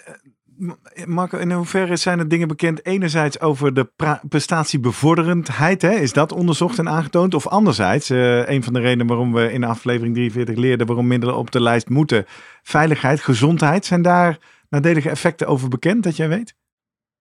Marco, 1.05 1.37
in 1.37 1.51
hoeverre 1.51 1.95
zijn 1.95 2.19
er 2.19 2.27
dingen 2.27 2.47
bekend? 2.47 2.85
Enerzijds 2.85 3.39
over 3.39 3.73
de 3.73 3.89
prestatiebevorderendheid. 4.29 5.81
Hè? 5.81 5.91
Is 5.91 6.13
dat 6.13 6.31
onderzocht 6.31 6.79
en 6.79 6.89
aangetoond? 6.89 7.33
Of 7.33 7.47
anderzijds, 7.47 8.09
uh, 8.09 8.49
een 8.49 8.63
van 8.63 8.73
de 8.73 8.79
redenen 8.79 9.07
waarom 9.07 9.33
we 9.33 9.51
in 9.51 9.63
aflevering 9.63 10.15
43 10.15 10.55
leerden 10.55 10.87
waarom 10.87 11.07
middelen 11.07 11.35
op 11.35 11.51
de 11.51 11.61
lijst 11.61 11.89
moeten. 11.89 12.25
Veiligheid, 12.63 13.21
gezondheid. 13.21 13.85
Zijn 13.85 14.01
daar 14.01 14.37
nadelige 14.69 15.09
effecten 15.09 15.47
over 15.47 15.69
bekend 15.69 16.03
dat 16.03 16.15
jij 16.15 16.29
weet? 16.29 16.55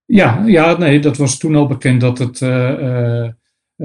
Ja, 0.05 0.43
ja 0.47 0.77
nee, 0.77 1.01
dat 1.01 1.17
was 1.17 1.39
toen 1.39 1.55
al 1.55 1.67
bekend 1.67 2.01
dat 2.01 2.19
het 2.19 2.41
uh, 2.41 3.29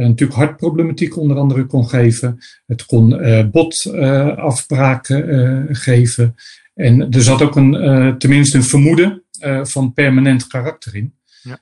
natuurlijk 0.02 0.40
hartproblematiek 0.40 1.18
onder 1.18 1.38
andere 1.38 1.66
kon 1.66 1.90
geven. 1.90 2.38
Het 2.66 2.86
kon 2.86 3.12
uh, 3.12 3.46
botafbraken 3.50 5.34
uh, 5.34 5.64
geven. 5.70 6.36
En 6.74 7.12
er 7.12 7.24
zat 7.24 7.42
ook 7.42 7.56
een, 7.56 8.16
tenminste 8.18 8.58
een 8.58 8.64
vermoeden 8.64 9.24
van 9.64 9.94
permanent 9.94 10.48
karakter 10.48 10.96
in. 10.96 11.14
Ja. 11.42 11.60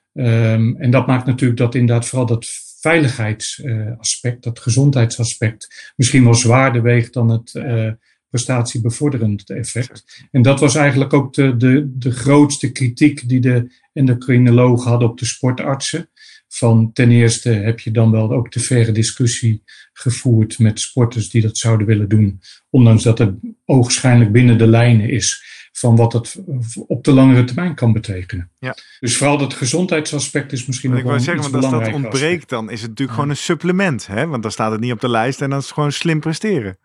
Um, 0.54 0.76
en 0.78 0.92
dat 0.92 1.08
maakt 1.08 1.26
natuurlijk 1.26 1.60
dat 1.60 1.76
inderdaad 1.76 2.08
vooral 2.08 2.28
dat 2.28 2.48
veiligheidsaspect, 2.80 4.44
dat 4.44 4.60
gezondheidsaspect, 4.60 5.94
misschien 5.96 6.24
wel 6.24 6.34
zwaarder 6.34 6.82
weegt 6.82 7.14
dan 7.14 7.30
het 7.30 7.52
prestatiebevorderend 8.30 9.50
effect. 9.50 10.26
En 10.32 10.42
dat 10.42 10.60
was 10.60 10.76
eigenlijk 10.76 11.14
ook 11.14 11.34
de, 11.34 11.58
de, 11.58 11.92
de 11.98 12.12
grootste 12.12 12.72
kritiek 12.72 13.30
die 13.30 13.40
de 13.40 13.72
endocrinologen 13.94 14.90
hadden 14.90 15.10
op 15.10 15.18
de 15.18 15.26
sportartsen 15.26 16.10
van 16.54 16.92
ten 16.94 17.12
eerste 17.12 17.50
heb 17.50 17.80
je 17.80 17.92
dan 17.92 18.12
wel 18.12 18.32
ook 18.32 18.52
de 18.52 18.60
verre 18.60 18.92
discussie 18.92 19.64
gevoerd 19.94 20.60
met 20.60 20.80
sporters 20.80 21.30
die 21.30 21.42
dat 21.42 21.58
zouden 21.58 21.88
willen 21.88 22.10
doen. 22.10 22.42
Ondanks 22.70 23.04
dat 23.04 23.18
het 23.18 23.34
oogschijnlijk 23.66 24.32
binnen 24.32 24.58
de 24.58 24.68
lijnen 24.68 25.10
is 25.10 25.44
van 25.72 25.96
wat 25.96 26.14
het 26.14 26.42
op 26.88 27.04
de 27.04 27.12
langere 27.12 27.44
termijn 27.44 27.76
kan 27.76 27.94
betekenen. 27.94 28.52
Ja. 28.60 28.76
Dus 29.00 29.18
vooral 29.18 29.38
dat 29.38 29.54
gezondheidsaspect 29.54 30.52
is 30.52 30.66
misschien 30.66 30.92
nog 30.92 31.04
wel 31.04 31.20
zeggen, 31.20 31.52
want 31.52 31.64
als 31.64 31.84
dat 31.84 31.94
ontbreekt, 31.94 32.50
dan 32.50 32.70
is 32.70 32.80
het 32.80 32.90
natuurlijk 32.90 33.18
gewoon 33.18 33.30
een 33.30 33.38
supplement. 33.38 34.08
Hè? 34.08 34.28
Want 34.28 34.44
dan 34.44 34.52
staat 34.52 34.72
het 34.72 34.82
niet 34.82 34.92
op 34.92 35.02
de 35.02 35.10
lijst 35.10 35.42
en 35.42 35.50
dan 35.50 35.60
is 35.60 35.66
het 35.66 35.74
gewoon 35.74 35.92
slim 35.92 36.20
presteren. 36.20 36.78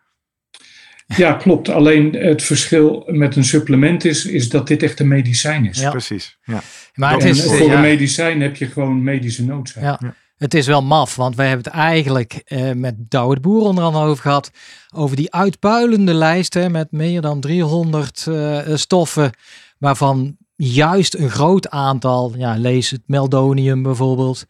Ja, 1.15 1.33
klopt. 1.33 1.69
Alleen 1.69 2.13
het 2.13 2.43
verschil 2.43 3.03
met 3.07 3.35
een 3.35 3.45
supplement 3.45 4.05
is, 4.05 4.25
is 4.25 4.49
dat 4.49 4.67
dit 4.67 4.83
echt 4.83 4.99
een 4.99 5.07
medicijn 5.07 5.65
is. 5.65 5.79
Ja. 5.79 5.89
Precies. 5.89 6.37
Ja. 6.43 6.61
Maar 6.93 7.13
het 7.13 7.23
is, 7.23 7.43
voor 7.43 7.71
een 7.71 7.81
medicijn 7.81 8.41
heb 8.41 8.55
je 8.55 8.67
gewoon 8.67 9.03
medische 9.03 9.43
noodzaak. 9.43 9.83
Ja. 9.83 10.15
Het 10.37 10.53
is 10.53 10.67
wel 10.67 10.83
maf, 10.83 11.15
want 11.15 11.35
wij 11.35 11.47
hebben 11.47 11.65
het 11.65 11.73
eigenlijk 11.73 12.41
eh, 12.45 12.71
met 12.71 12.95
Douwe 12.97 13.39
Boer 13.39 13.61
onder 13.61 13.83
andere 13.83 14.05
over 14.05 14.21
gehad. 14.21 14.51
Over 14.93 15.15
die 15.15 15.33
uitpuilende 15.33 16.13
lijsten 16.13 16.71
met 16.71 16.91
meer 16.91 17.21
dan 17.21 17.39
300 17.39 18.25
uh, 18.29 18.59
eh, 18.59 18.77
stoffen. 18.77 19.31
Waarvan 19.77 20.37
juist 20.55 21.15
een 21.15 21.29
groot 21.29 21.69
aantal, 21.69 22.33
ja, 22.37 22.57
lees 22.57 22.89
het 22.89 23.01
meldonium 23.05 23.83
bijvoorbeeld 23.83 24.45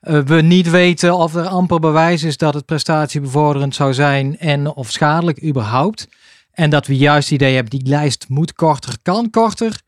we 0.00 0.40
niet 0.42 0.70
weten 0.70 1.16
of 1.16 1.34
er 1.34 1.46
amper 1.46 1.80
bewijs 1.80 2.22
is 2.22 2.36
dat 2.36 2.54
het 2.54 2.64
prestatiebevorderend 2.64 3.74
zou 3.74 3.94
zijn 3.94 4.38
en 4.38 4.74
of 4.74 4.90
schadelijk 4.90 5.44
überhaupt. 5.44 6.08
En 6.52 6.70
dat 6.70 6.86
we 6.86 6.96
juist 6.96 7.30
het 7.30 7.40
idee 7.40 7.54
hebben, 7.54 7.78
die 7.78 7.88
lijst 7.88 8.28
moet 8.28 8.52
korter, 8.52 8.96
kan 9.02 9.30
korter. 9.30 9.80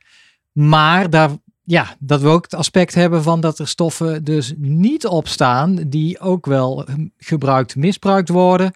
Maar 0.52 1.10
daar, 1.10 1.30
ja, 1.62 1.96
dat 1.98 2.20
we 2.20 2.28
ook 2.28 2.42
het 2.42 2.54
aspect 2.54 2.94
hebben 2.94 3.22
van 3.22 3.40
dat 3.40 3.58
er 3.58 3.68
stoffen 3.68 4.24
dus 4.24 4.54
niet 4.56 5.06
op 5.06 5.28
staan 5.28 5.74
die 5.74 6.20
ook 6.20 6.46
wel 6.46 6.86
gebruikt, 7.16 7.76
misbruikt 7.76 8.28
worden. 8.28 8.72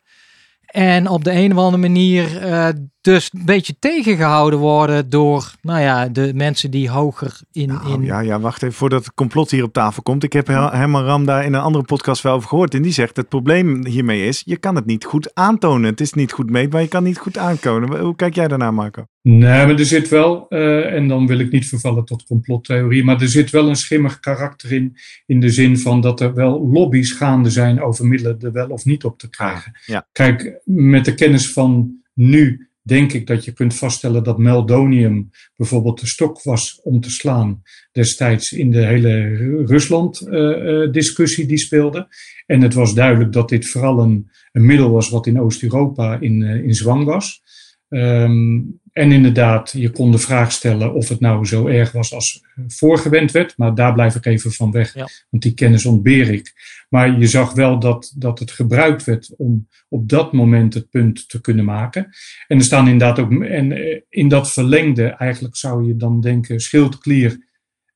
En 0.66 1.09
op 1.09 1.25
de 1.25 1.33
een 1.33 1.52
of 1.52 1.59
andere 1.59 1.83
manier 1.83 2.47
uh, 2.47 2.69
dus 3.06 3.30
een 3.32 3.44
beetje 3.44 3.76
tegengehouden 3.78 4.58
worden 4.58 5.10
door 5.10 5.52
nou 5.62 5.80
ja, 5.80 6.08
de 6.08 6.32
mensen 6.34 6.70
die 6.70 6.90
hoger 6.90 7.40
in, 7.52 7.68
nou, 7.68 7.92
in... 7.92 8.02
Ja, 8.02 8.20
ja, 8.20 8.40
wacht 8.40 8.62
even 8.62 8.75
voordat 8.75 9.04
het 9.04 9.14
complot 9.14 9.50
hier 9.50 9.62
op 9.62 9.72
tafel 9.72 10.02
komt. 10.02 10.22
Ik 10.22 10.32
heb 10.32 10.46
Herman 10.46 11.04
Ram 11.04 11.25
daar 11.25 11.44
in 11.44 11.54
een 11.54 11.60
andere 11.60 11.84
podcast 11.84 12.22
wel 12.22 12.34
over 12.34 12.48
gehoord. 12.48 12.75
En 12.75 12.82
die 12.82 12.92
zegt 12.92 13.16
het 13.16 13.28
probleem 13.28 13.86
hiermee 13.86 14.26
is, 14.26 14.42
je 14.44 14.56
kan 14.56 14.75
het 14.75 14.86
niet 14.86 15.04
goed 15.04 15.34
aantonen. 15.34 15.90
Het 15.90 16.00
is 16.00 16.12
niet 16.12 16.32
goed 16.32 16.50
meetbaar, 16.50 16.80
je 16.82 16.88
kan 16.88 17.02
niet 17.02 17.18
goed 17.18 17.38
aantonen. 17.38 18.00
Hoe 18.00 18.16
kijk 18.16 18.34
jij 18.34 18.48
daarnaar, 18.48 18.75
Marco? 18.75 19.06
Nee, 19.22 19.66
maar 19.66 19.78
er 19.78 19.86
zit 19.86 20.08
wel, 20.08 20.46
uh, 20.48 20.94
en 20.94 21.08
dan 21.08 21.26
wil 21.26 21.38
ik 21.38 21.52
niet 21.52 21.68
vervallen 21.68 22.04
tot 22.04 22.25
complottheorie, 22.25 23.04
maar 23.04 23.20
er 23.20 23.28
zit 23.28 23.50
wel 23.50 23.68
een 23.68 23.76
schimmig 23.76 24.20
karakter 24.20 24.72
in, 24.72 24.96
in 25.26 25.40
de 25.40 25.50
zin 25.50 25.78
van 25.78 26.00
dat 26.00 26.20
er 26.20 26.34
wel 26.34 26.68
lobby's 26.72 27.12
gaande 27.12 27.50
zijn 27.50 27.82
over 27.82 28.06
middelen 28.06 28.40
er 28.40 28.52
wel 28.52 28.68
of 28.68 28.84
niet 28.84 29.04
op 29.04 29.18
te 29.18 29.28
krijgen. 29.28 29.72
Ja. 29.86 30.06
Kijk, 30.12 30.60
met 30.64 31.04
de 31.04 31.14
kennis 31.14 31.52
van 31.52 32.00
nu 32.14 32.65
denk 32.87 33.12
ik 33.12 33.26
dat 33.26 33.45
je 33.45 33.52
kunt 33.52 33.75
vaststellen 33.75 34.25
dat 34.25 34.38
meldonium 34.38 35.31
bijvoorbeeld 35.57 36.00
de 36.00 36.07
stok 36.07 36.43
was 36.43 36.81
om 36.83 37.00
te 37.00 37.11
slaan 37.11 37.62
destijds 37.93 38.52
in 38.52 38.71
de 38.71 38.87
hele 38.87 39.37
Rusland-discussie 39.64 41.43
uh, 41.43 41.49
die 41.49 41.59
speelde. 41.59 42.09
En 42.47 42.62
het 42.62 42.75
was 42.75 42.95
duidelijk 42.95 43.33
dat 43.33 43.49
dit 43.49 43.71
vooral 43.71 43.99
een, 43.99 44.31
een 44.52 44.66
middel 44.66 44.90
was 44.90 45.09
wat 45.09 45.26
in 45.26 45.40
Oost-Europa 45.40 46.21
in, 46.21 46.40
uh, 46.40 46.64
in 46.64 46.75
zwang 46.75 47.05
was. 47.05 47.43
Um, 47.88 48.81
en 48.93 49.12
inderdaad, 49.12 49.73
je 49.73 49.90
kon 49.90 50.11
de 50.11 50.19
vraag 50.19 50.52
stellen 50.52 50.95
of 50.95 51.09
het 51.09 51.21
nou 51.21 51.47
zo 51.47 51.66
erg 51.66 51.93
was 51.93 52.14
als 52.14 52.45
voorgewend 52.66 53.31
werd. 53.31 53.57
Maar 53.57 53.75
daar 53.75 53.93
blijf 53.93 54.14
ik 54.14 54.26
even 54.26 54.52
van 54.52 54.71
weg, 54.71 54.95
want 55.31 55.43
die 55.43 55.55
kennis 55.55 55.87
ontbeer 55.87 56.28
ik. 56.28 56.52
Maar 56.88 57.19
je 57.19 57.26
zag 57.26 57.52
wel 57.52 57.78
dat, 57.78 58.14
dat 58.16 58.38
het 58.38 58.50
gebruikt 58.50 59.05
werd 59.05 59.35
om 59.37 59.69
op 59.88 60.09
dat 60.09 60.33
moment 60.33 60.75
het 60.75 60.90
punt 60.90 61.28
te 61.28 61.40
kunnen 61.40 61.64
maken. 61.64 62.09
En 62.47 62.59
er 62.59 62.64
staan 62.64 62.88
inderdaad 62.88 63.19
ook, 63.19 63.43
en 63.43 63.73
eh, 63.73 64.00
in 64.09 64.28
dat 64.28 64.52
verlengde, 64.52 65.05
eigenlijk 65.07 65.57
zou 65.57 65.87
je 65.87 65.97
dan 65.97 66.21
denken, 66.21 66.61
schildklier 66.61 67.45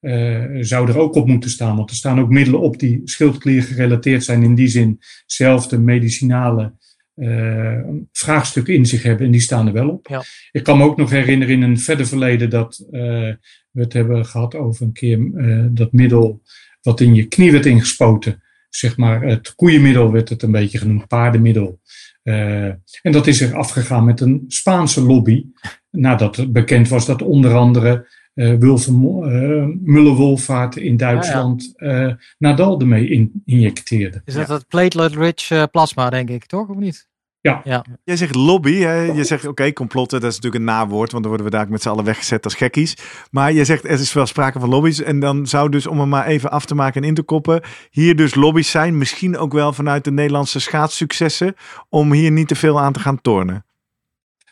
uh, 0.00 0.44
zou 0.60 0.88
er 0.88 0.98
ook 0.98 1.14
op 1.14 1.26
moeten 1.26 1.50
staan. 1.50 1.76
Want 1.76 1.90
er 1.90 1.96
staan 1.96 2.20
ook 2.20 2.28
middelen 2.30 2.60
op 2.60 2.78
die 2.78 3.00
schildklier 3.04 3.62
gerelateerd 3.62 4.24
zijn. 4.24 4.42
In 4.42 4.54
die 4.54 4.68
zin, 4.68 4.98
zelfde 5.26 5.78
medicinale 5.78 6.74
uh, 7.20 7.78
vraagstuk 8.12 8.66
in 8.66 8.86
zich 8.86 9.02
hebben. 9.02 9.26
En 9.26 9.32
die 9.32 9.40
staan 9.40 9.66
er 9.66 9.72
wel 9.72 9.88
op. 9.88 10.08
Ja. 10.08 10.22
Ik 10.52 10.62
kan 10.62 10.78
me 10.78 10.84
ook 10.84 10.96
nog 10.96 11.10
herinneren 11.10 11.54
in 11.54 11.62
een 11.62 11.78
verder 11.78 12.06
verleden 12.06 12.50
dat 12.50 12.84
uh, 12.90 13.00
we 13.70 13.80
het 13.80 13.92
hebben 13.92 14.26
gehad 14.26 14.54
over 14.54 14.86
een 14.86 14.92
keer 14.92 15.18
uh, 15.18 15.66
dat 15.70 15.92
middel 15.92 16.42
wat 16.82 17.00
in 17.00 17.14
je 17.14 17.24
knie 17.24 17.52
werd 17.52 17.66
ingespoten. 17.66 18.42
Zeg 18.68 18.96
maar, 18.96 19.22
het 19.22 19.54
koeienmiddel 19.54 20.12
werd 20.12 20.28
het 20.28 20.42
een 20.42 20.50
beetje 20.50 20.78
genoemd, 20.78 21.06
paardenmiddel. 21.06 21.80
en 22.22 22.82
dat 23.02 23.26
is 23.26 23.40
er 23.40 23.56
afgegaan 23.56 24.04
met 24.04 24.20
een 24.20 24.44
Spaanse 24.48 25.02
lobby. 25.02 25.44
Nadat 25.90 26.52
bekend 26.52 26.88
was 26.88 27.06
dat 27.06 27.22
onder 27.22 27.54
andere 27.54 28.06
uh, 28.34 28.60
uh, 28.60 29.68
in 30.74 30.96
Duitsland 30.96 31.72
ja, 31.76 31.90
ja. 31.90 32.08
Uh, 32.08 32.14
Nadal 32.38 32.80
ermee 32.80 33.08
in, 33.08 33.42
injecteerde. 33.44 34.22
Is 34.24 34.34
dat 34.34 34.48
ja. 34.48 34.54
het 34.54 34.66
platelet-rich 34.68 35.70
plasma, 35.70 36.10
denk 36.10 36.30
ik, 36.30 36.46
toch? 36.46 36.68
Of 36.68 36.76
niet? 36.76 37.08
Ja. 37.42 37.60
ja. 37.64 37.84
Jij 38.04 38.16
zegt 38.16 38.34
lobby. 38.34 38.78
Hè? 38.78 39.00
Je 39.00 39.24
zegt 39.24 39.42
oké, 39.42 39.50
okay, 39.50 39.72
complotten, 39.72 40.20
dat 40.20 40.30
is 40.30 40.36
natuurlijk 40.36 40.64
een 40.64 40.74
nawoord, 40.74 41.12
want 41.12 41.24
dan 41.24 41.32
worden 41.32 41.50
we 41.50 41.56
daar 41.56 41.70
met 41.70 41.82
z'n 41.82 41.88
allen 41.88 42.04
weggezet 42.04 42.44
als 42.44 42.54
gekkies. 42.54 42.96
Maar 43.30 43.52
je 43.52 43.64
zegt 43.64 43.84
er 43.84 43.90
is 43.90 44.12
wel 44.12 44.26
sprake 44.26 44.60
van 44.60 44.68
lobby's. 44.68 45.02
En 45.02 45.20
dan 45.20 45.46
zou 45.46 45.68
dus, 45.68 45.86
om 45.86 45.98
hem 45.98 46.08
maar 46.08 46.26
even 46.26 46.50
af 46.50 46.64
te 46.64 46.74
maken 46.74 47.02
en 47.02 47.08
in 47.08 47.14
te 47.14 47.22
koppen, 47.22 47.62
hier 47.90 48.16
dus 48.16 48.34
lobby's 48.34 48.70
zijn. 48.70 48.98
Misschien 48.98 49.36
ook 49.36 49.52
wel 49.52 49.72
vanuit 49.72 50.04
de 50.04 50.12
Nederlandse 50.12 50.60
schaatssuccessen, 50.60 51.54
om 51.88 52.12
hier 52.12 52.30
niet 52.30 52.48
te 52.48 52.54
veel 52.54 52.80
aan 52.80 52.92
te 52.92 53.00
gaan 53.00 53.20
tornen. 53.20 53.64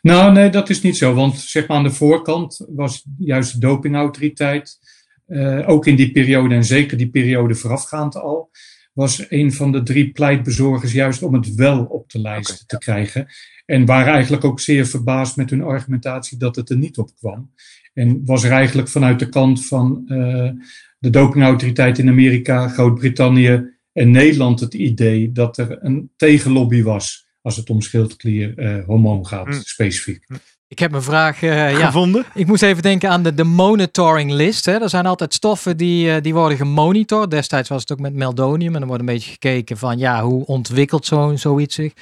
Nou, 0.02 0.33
nee, 0.33 0.50
dat 0.50 0.71
is 0.71 0.80
niet 0.80 0.97
zo. 0.97 1.14
Want 1.14 1.38
zeg 1.38 1.66
maar 1.66 1.76
aan 1.76 1.83
de 1.83 1.90
voorkant 1.90 2.66
was 2.68 3.04
juist 3.18 3.52
de 3.52 3.59
dopingautoriteit, 3.59 4.78
uh, 5.26 5.68
ook 5.68 5.87
in 5.87 5.97
die 5.97 6.11
periode 6.12 6.54
en 6.54 6.64
zeker 6.64 6.97
die 6.97 7.11
periode 7.11 7.54
voorafgaand 7.54 8.16
al, 8.16 8.50
was 8.99 9.25
een 9.28 9.52
van 9.52 9.73
de 9.73 9.83
drie 9.83 10.11
pleitbezorgers 10.11 10.93
juist 10.93 11.23
om 11.23 11.35
het 11.35 11.55
wel 11.55 11.85
op 11.85 12.11
de 12.11 12.21
lijst 12.21 12.50
okay, 12.50 12.64
te 12.67 12.76
ja. 12.78 12.78
krijgen. 12.78 13.26
En 13.67 13.85
waren 13.85 14.12
eigenlijk 14.12 14.45
ook 14.45 14.61
zeer 14.61 14.87
verbaasd 14.87 15.37
met 15.37 15.50
hun 15.50 15.62
argumentatie 15.62 16.38
dat 16.38 16.57
het 16.57 16.71
er 16.71 16.76
niet 16.76 16.99
op 16.99 17.11
kwam. 17.17 17.52
En 17.95 18.25
was 18.25 18.45
er 18.45 18.50
eigenlijk 18.50 18.88
vanuit 18.88 19.19
de 19.19 19.28
kant 19.28 19.67
van 19.67 20.02
uh, 20.07 20.50
de 20.99 21.11
dopingautoriteit 21.11 21.99
in 21.99 22.09
Amerika, 22.09 22.69
Groot-Brittannië 22.69 23.64
en 23.93 24.11
Nederland 24.11 24.61
het 24.61 24.75
idee 24.75 25.33
dat 25.33 25.59
er 25.59 25.85
een 25.85 26.11
tegenlobby 26.17 26.83
was 26.83 27.28
als 27.43 27.57
het 27.57 27.71
om 27.71 27.81
schildklierhormoon 27.81 29.21
uh, 29.21 29.26
gaat, 29.26 29.47
mm. 29.47 29.52
specifiek. 29.52 30.26
Ik 30.68 30.78
heb 30.78 30.90
mijn 30.90 31.02
vraag 31.02 31.42
uh, 31.42 31.76
gevonden. 31.87 32.25
Ja, 32.34 32.40
ik 32.40 32.46
moest 32.46 32.62
even 32.62 32.82
denken 32.82 33.10
aan 33.10 33.22
de, 33.22 33.34
de 33.34 33.44
monitoring 33.44 34.30
list. 34.30 34.64
Hè. 34.64 34.72
Er 34.72 34.88
zijn 34.88 35.06
altijd 35.06 35.34
stoffen 35.34 35.76
die, 35.76 36.06
uh, 36.06 36.16
die 36.20 36.34
worden 36.34 36.58
gemonitord. 36.58 37.30
Destijds 37.30 37.68
was 37.68 37.80
het 37.80 37.92
ook 37.92 37.98
met 37.98 38.14
meldonium. 38.14 38.72
En 38.72 38.78
dan 38.78 38.88
wordt 38.88 39.02
een 39.02 39.14
beetje 39.14 39.30
gekeken 39.30 39.76
van 39.76 39.98
ja, 39.98 40.22
hoe 40.22 40.46
ontwikkelt 40.46 41.06
zo, 41.06 41.37
zoiets 41.37 41.75
zich. 41.75 41.92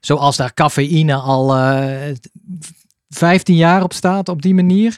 Zoals 0.00 0.36
daar 0.36 0.54
cafeïne 0.54 1.14
al 1.14 1.56
uh, 1.56 2.08
eh, 2.08 2.16
15 3.08 3.56
jaar 3.56 3.82
op 3.82 3.92
staat 3.92 4.28
op 4.28 4.42
die 4.42 4.54
manier. 4.54 4.96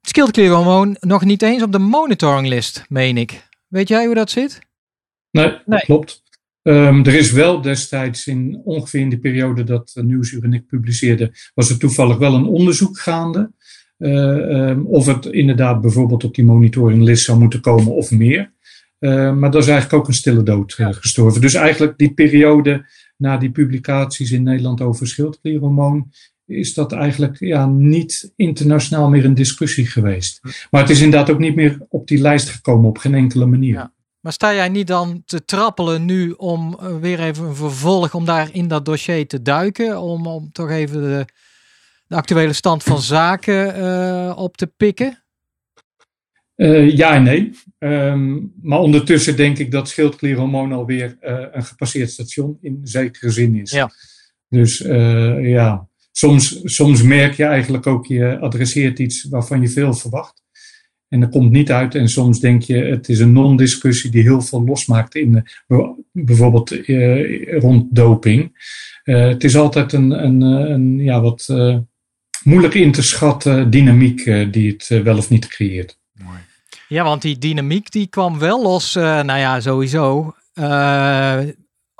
Schildklier 0.00 0.50
gewoon 0.50 0.96
nog 1.00 1.24
niet 1.24 1.42
eens 1.42 1.62
op 1.62 1.72
de 1.72 1.78
monitoring 1.78 2.48
list, 2.48 2.84
meen 2.88 3.16
ik. 3.16 3.48
Weet 3.68 3.88
jij 3.88 4.04
hoe 4.04 4.14
dat 4.14 4.30
zit? 4.30 4.58
Nee, 5.30 5.58
nee. 5.64 5.80
klopt. 5.80 6.22
Um, 6.62 7.04
er 7.04 7.14
is 7.14 7.32
wel 7.32 7.60
destijds 7.60 8.26
in 8.26 8.60
ongeveer 8.64 9.00
in 9.00 9.10
de 9.10 9.18
periode 9.18 9.64
dat 9.64 9.92
Nieuwsuur 10.02 10.44
en 10.44 10.52
ik 10.52 10.66
publiceerde, 10.66 11.32
was 11.54 11.70
er 11.70 11.78
toevallig 11.78 12.16
wel 12.18 12.34
een 12.34 12.44
onderzoek 12.44 12.98
gaande. 12.98 13.52
Uh, 13.98 14.68
um, 14.68 14.86
of 14.86 15.06
het 15.06 15.26
inderdaad 15.26 15.80
bijvoorbeeld 15.80 16.24
op 16.24 16.34
die 16.34 16.44
monitoringlist 16.44 17.24
zou 17.24 17.38
moeten 17.38 17.60
komen 17.60 17.92
of 17.92 18.10
meer. 18.10 18.52
Uh, 18.98 19.36
maar 19.36 19.50
dat 19.50 19.62
is 19.62 19.68
eigenlijk 19.68 20.02
ook 20.02 20.08
een 20.08 20.14
stille 20.14 20.42
dood 20.42 20.76
uh, 20.78 20.88
gestorven. 20.92 21.40
Dus 21.40 21.54
eigenlijk 21.54 21.98
die 21.98 22.14
periode 22.14 22.86
na 23.16 23.36
die 23.36 23.50
publicaties 23.50 24.30
in 24.30 24.42
Nederland 24.42 24.80
over 24.80 25.06
schildklierhormoon, 25.06 26.10
is 26.46 26.74
dat 26.74 26.92
eigenlijk 26.92 27.38
ja, 27.38 27.66
niet 27.66 28.32
internationaal 28.36 29.08
meer 29.08 29.24
een 29.24 29.34
discussie 29.34 29.86
geweest. 29.86 30.40
Maar 30.70 30.80
het 30.80 30.90
is 30.90 31.00
inderdaad 31.00 31.30
ook 31.30 31.38
niet 31.38 31.54
meer 31.54 31.86
op 31.88 32.08
die 32.08 32.20
lijst 32.20 32.48
gekomen 32.48 32.88
op 32.88 32.98
geen 32.98 33.14
enkele 33.14 33.46
manier. 33.46 33.74
Ja. 33.74 33.92
Maar 34.20 34.32
sta 34.32 34.54
jij 34.54 34.68
niet 34.68 34.86
dan 34.86 35.22
te 35.26 35.44
trappelen 35.44 36.04
nu 36.04 36.30
om 36.30 36.78
eh, 36.80 36.96
weer 36.96 37.20
even 37.20 37.44
een 37.44 37.54
vervolg, 37.54 38.14
om 38.14 38.24
daar 38.24 38.48
in 38.52 38.68
dat 38.68 38.84
dossier 38.84 39.26
te 39.26 39.42
duiken? 39.42 40.00
Om, 40.00 40.26
om 40.26 40.52
toch 40.52 40.70
even 40.70 41.02
de, 41.02 41.24
de 42.06 42.16
actuele 42.16 42.52
stand 42.52 42.82
van 42.82 43.00
zaken 43.00 43.78
uh, 43.78 44.32
op 44.36 44.56
te 44.56 44.66
pikken? 44.66 45.24
Uh, 46.56 46.96
ja 46.96 47.14
en 47.14 47.22
nee. 47.22 47.50
Um, 47.78 48.52
maar 48.62 48.78
ondertussen 48.78 49.36
denk 49.36 49.58
ik 49.58 49.70
dat 49.70 49.88
schildklierhormoon 49.88 50.72
alweer 50.72 51.16
uh, 51.20 51.46
een 51.52 51.64
gepasseerd 51.64 52.10
station 52.10 52.58
in 52.60 52.80
zekere 52.82 53.30
zin 53.30 53.54
is. 53.56 53.70
Ja. 53.70 53.90
Dus 54.48 54.78
ja, 55.40 55.88
soms, 56.12 56.60
soms 56.64 57.02
merk 57.02 57.34
je 57.34 57.44
eigenlijk 57.44 57.86
ook, 57.86 58.06
je 58.06 58.38
adresseert 58.38 58.98
iets 58.98 59.28
waarvan 59.28 59.60
je 59.60 59.68
veel 59.68 59.94
verwacht. 59.94 60.39
En 61.10 61.20
dat 61.20 61.30
komt 61.30 61.50
niet 61.50 61.70
uit. 61.72 61.94
En 61.94 62.08
soms 62.08 62.40
denk 62.40 62.62
je, 62.62 62.74
het 62.74 63.08
is 63.08 63.18
een 63.18 63.32
non-discussie 63.32 64.10
die 64.10 64.22
heel 64.22 64.40
veel 64.40 64.64
losmaakt 64.64 65.14
in 65.14 65.48
bijvoorbeeld 66.12 66.88
uh, 66.88 67.58
rond 67.58 67.94
doping. 67.94 68.68
Uh, 69.04 69.28
het 69.28 69.44
is 69.44 69.56
altijd 69.56 69.92
een, 69.92 70.24
een, 70.24 70.40
een 70.40 70.98
ja, 70.98 71.20
wat 71.20 71.48
uh, 71.50 71.76
moeilijk 72.44 72.74
in 72.74 72.92
te 72.92 73.02
schatten 73.02 73.70
dynamiek 73.70 74.24
die 74.52 74.72
het 74.72 75.02
wel 75.02 75.16
of 75.16 75.30
niet 75.30 75.46
creëert. 75.46 75.98
Mooi. 76.24 76.38
Ja, 76.88 77.04
want 77.04 77.22
die 77.22 77.38
dynamiek 77.38 77.90
die 77.90 78.06
kwam 78.06 78.38
wel 78.38 78.62
los, 78.62 78.94
nou 78.94 79.38
ja, 79.38 79.60
sowieso 79.60 80.34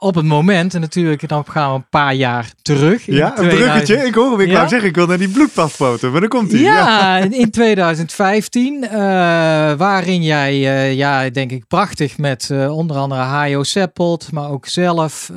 op 0.01 0.15
het 0.15 0.25
moment, 0.25 0.75
en 0.75 0.81
natuurlijk, 0.81 1.29
dan 1.29 1.45
gaan 1.49 1.71
we 1.71 1.77
een 1.77 1.89
paar 1.91 2.15
jaar 2.15 2.53
terug. 2.63 3.07
Ja, 3.07 3.39
een 3.39 3.49
bruggetje. 3.49 3.97
Ik 3.97 4.15
hoor, 4.15 4.43
ik 4.43 4.49
ja? 4.49 4.55
wou 4.55 4.69
zeggen, 4.69 4.89
ik 4.89 4.95
wil 4.95 5.07
naar 5.07 5.19
die 5.19 5.29
bloedpasfoto, 5.29 6.11
maar 6.11 6.21
dan 6.21 6.29
komt 6.29 6.53
hij. 6.53 6.61
Ja, 6.61 7.17
ja, 7.17 7.31
in 7.31 7.51
2015, 7.51 8.85
uh, 8.85 9.71
eh, 9.71 9.79
waarin 9.79 10.23
jij, 10.23 10.55
uh, 10.55 10.95
ja, 10.95 11.31
denk 11.31 11.51
ik, 11.51 11.67
prachtig 11.67 12.19
met 12.19 12.49
uh, 12.53 12.77
onder 12.77 12.97
andere 12.97 13.21
Hajo 13.21 13.63
Seppelt, 13.63 14.33
maar 14.33 14.51
ook 14.51 14.67
zelf. 14.67 15.31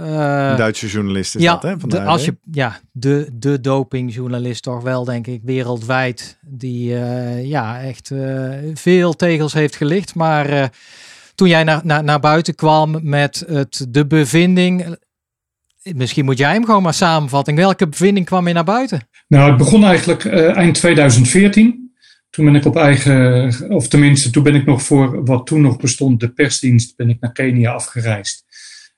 Duitse 0.57 0.87
journalist 0.87 1.35
is 1.35 1.41
ja, 1.41 1.51
dat, 1.51 1.63
hè? 1.63 1.79
Van 1.79 1.89
de, 1.89 2.01
als 2.01 2.25
je, 2.25 2.35
ja, 2.51 2.79
de, 2.91 3.29
de 3.33 3.61
dopingjournalist 3.61 4.63
toch 4.63 4.81
wel, 4.81 5.03
denk 5.03 5.27
ik, 5.27 5.41
wereldwijd, 5.43 6.37
die 6.41 6.95
ja, 7.43 7.81
echt 7.81 8.11
veel 8.73 9.13
tegels 9.13 9.53
heeft 9.53 9.75
gelicht, 9.75 10.15
maar 10.15 10.71
toen 11.43 11.51
jij 11.51 11.63
naar, 11.63 11.81
naar, 11.83 12.03
naar 12.03 12.19
buiten 12.19 12.55
kwam 12.55 12.99
met 13.01 13.43
het, 13.47 13.85
de 13.89 14.07
bevinding. 14.07 14.97
Misschien 15.81 16.25
moet 16.25 16.37
jij 16.37 16.53
hem 16.53 16.65
gewoon 16.65 16.83
maar 16.83 16.93
samenvatten. 16.93 17.55
Welke 17.55 17.87
bevinding 17.87 18.25
kwam 18.25 18.47
je 18.47 18.53
naar 18.53 18.63
buiten? 18.63 19.07
Nou, 19.27 19.49
het 19.49 19.57
begon 19.57 19.83
eigenlijk 19.83 20.23
uh, 20.23 20.57
eind 20.57 20.75
2014. 20.75 21.93
Toen 22.29 22.45
ben 22.45 22.55
ik 22.55 22.65
op 22.65 22.75
eigen, 22.75 23.69
of 23.69 23.87
tenminste, 23.87 24.29
toen 24.29 24.43
ben 24.43 24.55
ik 24.55 24.65
nog 24.65 24.81
voor 24.81 25.25
wat 25.25 25.45
toen 25.45 25.61
nog 25.61 25.77
bestond, 25.77 26.19
de 26.19 26.29
persdienst, 26.29 26.95
ben 26.95 27.09
ik 27.09 27.19
naar 27.19 27.31
Kenia 27.31 27.71
afgereisd. 27.71 28.45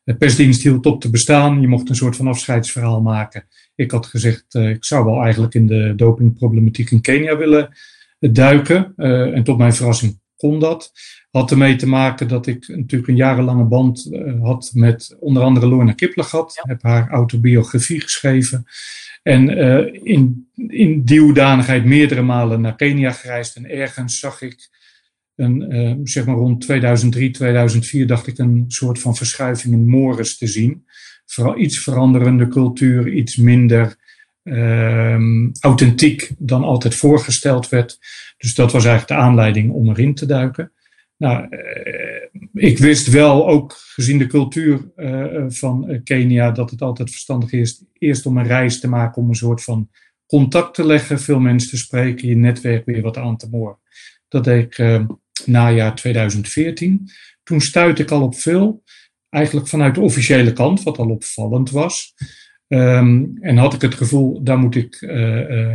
De 0.04 0.16
persdienst 0.16 0.64
hield 0.64 0.86
op 0.86 1.02
te 1.02 1.10
bestaan. 1.10 1.62
Je 1.62 1.68
mocht 1.68 1.90
een 1.90 1.96
soort 1.96 2.16
van 2.16 2.28
afscheidsverhaal 2.28 3.02
maken. 3.02 3.48
Ik 3.76 3.92
had 3.92 4.06
gezegd, 4.06 4.46
uh, 4.56 4.70
ik 4.70 4.86
zou 4.86 5.06
wel 5.06 5.22
eigenlijk 5.22 5.54
in 5.54 5.68
de 5.68 5.94
dopingproblematiek 5.96 6.92
in 6.92 7.02
Kenia 7.02 7.38
willen 7.38 7.70
duiken. 8.20 8.94
Uh, 8.98 9.36
en 9.36 9.44
tot 9.44 9.58
mijn 9.58 9.74
verrassing 9.74 10.20
kon 10.36 10.60
dat. 10.60 10.92
Had 11.36 11.52
ermee 11.52 11.76
te 11.76 11.88
maken 11.88 12.28
dat 12.28 12.48
ik 12.48 12.68
natuurlijk 12.68 13.08
een 13.08 13.16
jarenlange 13.16 13.64
band 13.64 14.08
uh, 14.12 14.42
had 14.42 14.72
met 14.74 15.16
onder 15.20 15.44
andere 15.44 15.68
Lorna 15.68 15.92
Kiplagat. 15.92 16.54
Ja. 16.56 16.70
Heb 16.70 16.84
haar 16.84 17.10
autobiografie 17.10 18.02
geschreven. 18.02 18.66
En 19.24 19.50
uh, 19.50 20.04
in, 20.04 20.50
in 20.68 21.04
die 21.04 21.20
hoedanigheid 21.20 21.86
meerdere 21.86 22.22
malen 22.22 22.62
naar 22.62 22.76
Kenia 22.76 23.12
gereisd. 23.12 23.56
En 23.56 23.70
ergens 23.70 24.20
zag 24.20 24.42
ik, 24.42 24.70
een, 25.36 25.76
uh, 25.76 25.96
zeg 26.04 26.26
maar 26.26 26.36
rond 26.36 26.62
2003, 26.62 27.32
2004, 27.32 28.08
dacht 28.08 28.28
ik 28.28 28.38
een 28.38 28.66
soort 28.68 29.00
van 29.00 29.16
verschuiving 29.16 29.74
in 29.74 29.90
Morris 29.90 30.38
te 30.38 30.48
zien. 30.48 30.86
Vooral 31.26 31.58
iets 31.58 31.80
veranderende 31.80 32.48
cultuur, 32.48 33.14
iets 33.14 33.36
minder 33.36 33.96
um, 34.44 35.52
authentiek 35.60 36.32
dan 36.38 36.64
altijd 36.64 36.96
voorgesteld 36.96 37.70
werd. 37.70 37.98
Dus 38.38 38.56
dat 38.56 38.72
was 38.72 38.86
eigenlijk 38.86 39.20
de 39.20 39.28
aanleiding 39.28 39.72
om 39.72 39.90
erin 39.90 40.16
te 40.16 40.26
duiken. 40.26 40.72
Nou, 41.18 41.48
uh, 41.50 42.44
ik 42.54 42.78
wist 42.78 43.08
wel, 43.08 43.48
ook 43.48 43.74
gezien 43.78 44.18
de 44.18 44.28
cultuur 44.28 44.92
uh, 44.96 45.46
van 45.48 46.02
Kenia, 46.04 46.52
dat 46.52 46.72
het 46.72 46.82
altijd 46.82 47.10
verstandig 47.10 47.52
is 47.52 47.84
eerst 47.94 48.26
om 48.26 48.38
een 48.38 48.48
reis 48.48 48.80
te 48.80 48.88
maken 48.88 49.22
om 49.22 49.30
een 49.30 49.36
soort 49.36 49.64
van 49.64 49.90
contact 50.26 50.74
te 50.74 50.86
leggen, 50.86 51.20
veel 51.20 51.40
mensen 51.40 51.70
te 51.70 51.78
spreken, 51.78 52.28
je 52.28 52.36
netwerk 52.36 52.86
weer 52.86 53.02
wat 53.02 53.18
aan 53.18 53.38
te 53.38 53.50
boren. 53.50 53.78
Dat 54.28 54.44
deed 54.44 54.64
ik 54.64 54.78
uh, 54.78 55.06
najaar 55.46 55.96
2014. 55.96 57.10
Toen 57.44 57.62
stuitte 57.62 58.02
ik 58.02 58.12
al 58.12 58.22
op 58.22 58.36
veel, 58.36 58.84
eigenlijk 59.30 59.68
vanuit 59.68 59.96
de 59.96 60.02
officiële 60.02 60.54
kant, 60.54 60.84
wat 60.84 60.98
al 60.98 61.10
opvallend 61.10 61.70
was. 61.70 62.14
Um, 62.68 63.38
en 63.42 63.58
had 63.58 63.74
ik 63.74 63.82
het 63.82 63.96
gevoel, 63.96 64.44
daar 64.44 64.58
moet 64.58 64.76
ik, 64.76 65.02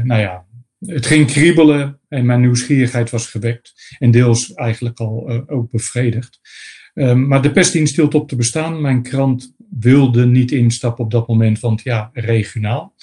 nou 0.04 0.20
ja, 0.20 0.46
het 0.86 1.06
ging 1.06 1.26
kriebelen 1.26 2.00
en 2.08 2.26
mijn 2.26 2.40
nieuwsgierigheid 2.40 3.10
was 3.10 3.26
gewekt. 3.26 3.96
En 3.98 4.10
deels 4.10 4.52
eigenlijk 4.52 4.98
al 4.98 5.30
uh, 5.30 5.40
ook 5.46 5.70
bevredigd. 5.70 6.40
Um, 6.94 7.26
maar 7.26 7.42
de 7.42 7.52
pestdienst 7.52 7.96
hield 7.96 8.14
op 8.14 8.28
te 8.28 8.36
bestaan. 8.36 8.80
Mijn 8.80 9.02
krant 9.02 9.54
wilde 9.70 10.26
niet 10.26 10.52
instappen 10.52 11.04
op 11.04 11.10
dat 11.10 11.28
moment, 11.28 11.60
want 11.60 11.82
ja, 11.82 12.10
regionaal. 12.12 12.94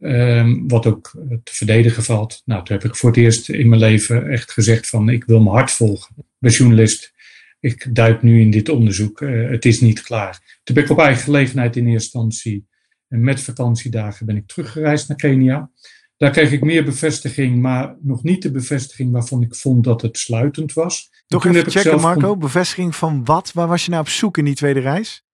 Um, 0.00 0.68
wat 0.68 0.86
ook 0.86 1.10
te 1.42 1.54
verdedigen 1.54 2.02
valt. 2.02 2.42
Nou, 2.44 2.64
toen 2.64 2.76
heb 2.76 2.84
ik 2.84 2.96
voor 2.96 3.10
het 3.10 3.18
eerst 3.18 3.48
in 3.48 3.68
mijn 3.68 3.80
leven 3.80 4.28
echt 4.28 4.52
gezegd 4.52 4.88
van 4.88 5.08
ik 5.08 5.24
wil 5.24 5.40
mijn 5.40 5.56
hart 5.56 5.70
volgen. 5.70 6.14
Bij 6.38 6.50
journalist, 6.50 7.12
ik 7.60 7.94
duik 7.94 8.22
nu 8.22 8.40
in 8.40 8.50
dit 8.50 8.68
onderzoek. 8.68 9.20
Uh, 9.20 9.50
het 9.50 9.64
is 9.64 9.80
niet 9.80 10.02
klaar. 10.02 10.60
Toen 10.62 10.74
ben 10.74 10.84
ik 10.84 10.90
op 10.90 10.98
eigen 10.98 11.22
gelegenheid 11.22 11.76
in 11.76 11.86
eerste 11.86 12.18
instantie 12.18 12.66
en 13.08 13.20
met 13.20 13.40
vakantiedagen 13.40 14.26
ben 14.26 14.36
ik 14.36 14.46
teruggereisd 14.46 15.08
naar 15.08 15.16
Kenia. 15.16 15.70
Daar 16.16 16.30
kreeg 16.30 16.52
ik 16.52 16.64
meer 16.64 16.84
bevestiging, 16.84 17.60
maar 17.60 17.96
nog 18.00 18.22
niet 18.22 18.42
de 18.42 18.50
bevestiging 18.50 19.12
waarvan 19.12 19.42
ik 19.42 19.54
vond 19.54 19.84
dat 19.84 20.02
het 20.02 20.18
sluitend 20.18 20.72
was. 20.72 21.10
Toch 21.26 21.46
even 21.46 21.70
checken, 21.70 22.00
Marco. 22.00 22.36
Bevestiging 22.36 22.96
van 22.96 23.24
wat? 23.24 23.52
Waar 23.52 23.68
was 23.68 23.84
je 23.84 23.90
nou 23.90 24.02
op 24.02 24.08
zoek 24.08 24.38
in 24.38 24.44
die 24.44 24.54
tweede 24.54 24.80
reis? 24.80 25.24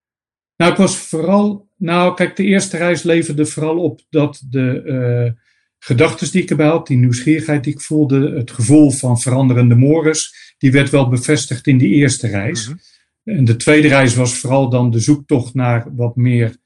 Nou, 0.56 0.72
ik 0.72 0.78
was 0.78 0.96
vooral. 0.96 1.68
Nou, 1.76 2.14
kijk, 2.14 2.36
de 2.36 2.44
eerste 2.44 2.76
reis 2.76 3.02
leverde 3.02 3.46
vooral 3.46 3.78
op 3.78 4.00
dat 4.10 4.42
de 4.48 4.82
uh, 4.84 5.42
gedachten 5.78 6.30
die 6.30 6.42
ik 6.42 6.50
erbij 6.50 6.66
had, 6.66 6.86
die 6.86 6.96
nieuwsgierigheid 6.96 7.64
die 7.64 7.72
ik 7.72 7.80
voelde, 7.80 8.36
het 8.36 8.50
gevoel 8.50 8.90
van 8.90 9.20
veranderende 9.20 9.74
mores, 9.74 10.54
die 10.58 10.72
werd 10.72 10.90
wel 10.90 11.08
bevestigd 11.08 11.66
in 11.66 11.78
die 11.78 11.94
eerste 11.94 12.26
reis. 12.26 12.68
Mm 12.68 12.72
-hmm. 12.72 13.36
En 13.36 13.44
de 13.44 13.56
tweede 13.56 13.88
reis 13.88 14.14
was 14.14 14.38
vooral 14.38 14.70
dan 14.70 14.90
de 14.90 15.00
zoektocht 15.00 15.54
naar 15.54 15.94
wat 15.94 16.16
meer 16.16 16.56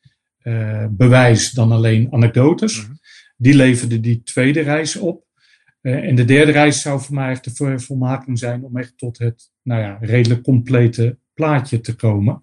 uh, 0.42 0.87
bewijs 0.90 1.50
dan 1.50 1.72
alleen 1.72 2.12
anekdotes. 2.12 2.81
Mm 2.81 2.85
-hmm 2.85 2.94
die 3.37 3.55
leverde 3.55 4.01
die 4.01 4.23
tweede 4.23 4.61
reis 4.61 4.97
op. 4.97 5.25
Uh, 5.83 5.94
en 5.94 6.14
de 6.14 6.25
derde 6.25 6.53
reis 6.53 6.81
zou 6.81 7.01
voor 7.01 7.14
mij 7.14 7.31
echt 7.31 7.59
de 7.59 7.79
volmaking 7.79 8.38
zijn 8.38 8.64
om 8.64 8.77
echt 8.77 8.99
tot 8.99 9.18
het 9.18 9.51
nou 9.62 9.81
ja, 9.81 9.99
redelijk 10.01 10.42
complete 10.42 11.18
plaatje 11.35 11.81
te 11.81 11.94
komen. 11.94 12.40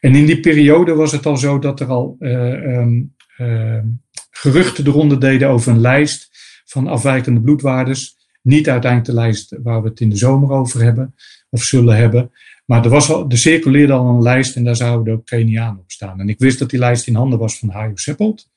En 0.00 0.14
in 0.14 0.26
die 0.26 0.40
periode 0.40 0.94
was 0.94 1.12
het 1.12 1.26
al 1.26 1.36
zo 1.36 1.58
dat 1.58 1.80
er 1.80 1.86
al 1.86 2.16
uh, 2.18 2.52
um, 2.52 3.14
uh, 3.38 3.82
geruchten 4.30 4.84
de 4.84 4.90
ronde 4.90 5.18
deden 5.18 5.48
over 5.48 5.72
een 5.72 5.80
lijst 5.80 6.30
van 6.64 6.86
afwijkende 6.86 7.40
bloedwaardes. 7.40 8.16
Niet 8.42 8.68
uiteindelijk 8.68 9.10
de 9.10 9.20
lijst 9.20 9.56
waar 9.62 9.82
we 9.82 9.88
het 9.88 10.00
in 10.00 10.10
de 10.10 10.16
zomer 10.16 10.50
over 10.50 10.82
hebben 10.82 11.14
of 11.50 11.62
zullen 11.62 11.96
hebben. 11.96 12.30
Maar 12.66 12.84
er, 12.84 12.90
was 12.90 13.10
al, 13.10 13.30
er 13.30 13.38
circuleerde 13.38 13.92
al 13.92 14.08
een 14.08 14.22
lijst 14.22 14.56
en 14.56 14.64
daar 14.64 14.76
zouden 14.76 15.14
ook 15.14 15.26
Kenianen 15.26 15.80
op 15.80 15.90
staan. 15.90 16.20
En 16.20 16.28
ik 16.28 16.38
wist 16.38 16.58
dat 16.58 16.70
die 16.70 16.78
lijst 16.78 17.06
in 17.06 17.14
handen 17.14 17.38
was 17.38 17.58
van 17.58 17.68
Hayo 17.68 17.96
Seppelt. 17.96 18.50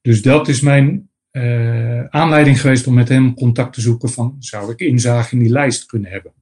Dus 0.00 0.22
dat 0.22 0.48
is 0.48 0.60
mijn 0.60 1.09
uh, 1.32 2.04
aanleiding 2.04 2.60
geweest 2.60 2.86
om 2.86 2.94
met 2.94 3.08
hem 3.08 3.34
contact 3.34 3.72
te 3.72 3.80
zoeken 3.80 4.08
van 4.08 4.36
zou 4.38 4.72
ik 4.72 4.80
inzage 4.80 5.34
in 5.34 5.42
die 5.42 5.52
lijst 5.52 5.86
kunnen 5.86 6.10
hebben. 6.10 6.32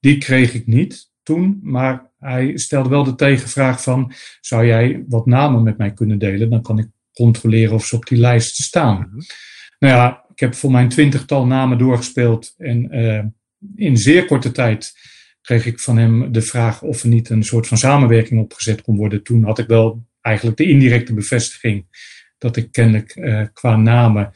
Die 0.00 0.18
kreeg 0.18 0.54
ik 0.54 0.66
niet 0.66 1.10
toen, 1.22 1.60
maar 1.62 2.10
hij 2.18 2.58
stelde 2.58 2.88
wel 2.88 3.04
de 3.04 3.14
tegenvraag 3.14 3.82
van 3.82 4.12
zou 4.40 4.66
jij 4.66 5.04
wat 5.08 5.26
namen 5.26 5.62
met 5.62 5.78
mij 5.78 5.92
kunnen 5.92 6.18
delen? 6.18 6.50
Dan 6.50 6.62
kan 6.62 6.78
ik 6.78 6.88
controleren 7.12 7.74
of 7.74 7.84
ze 7.84 7.96
op 7.96 8.06
die 8.06 8.18
lijst 8.18 8.56
staan. 8.56 8.96
Mhm. 8.96 9.20
Nou 9.78 9.94
ja, 9.94 10.24
ik 10.32 10.40
heb 10.40 10.54
voor 10.54 10.70
mijn 10.70 10.88
twintigtal 10.88 11.46
namen 11.46 11.78
doorgespeeld 11.78 12.54
en 12.58 12.96
uh, 12.96 13.24
in 13.76 13.96
zeer 13.96 14.24
korte 14.24 14.52
tijd 14.52 14.92
kreeg 15.40 15.66
ik 15.66 15.80
van 15.80 15.96
hem 15.96 16.32
de 16.32 16.42
vraag 16.42 16.82
of 16.82 17.02
er 17.02 17.08
niet 17.08 17.30
een 17.30 17.44
soort 17.44 17.66
van 17.66 17.78
samenwerking 17.78 18.40
opgezet 18.40 18.82
kon 18.82 18.96
worden. 18.96 19.22
Toen 19.22 19.44
had 19.44 19.58
ik 19.58 19.66
wel 19.66 20.06
eigenlijk 20.20 20.56
de 20.56 20.68
indirecte 20.68 21.14
bevestiging 21.14 21.86
dat 22.44 22.56
ik 22.56 22.72
kennelijk 22.72 23.16
uh, 23.16 23.42
qua 23.52 23.76
namen 23.76 24.32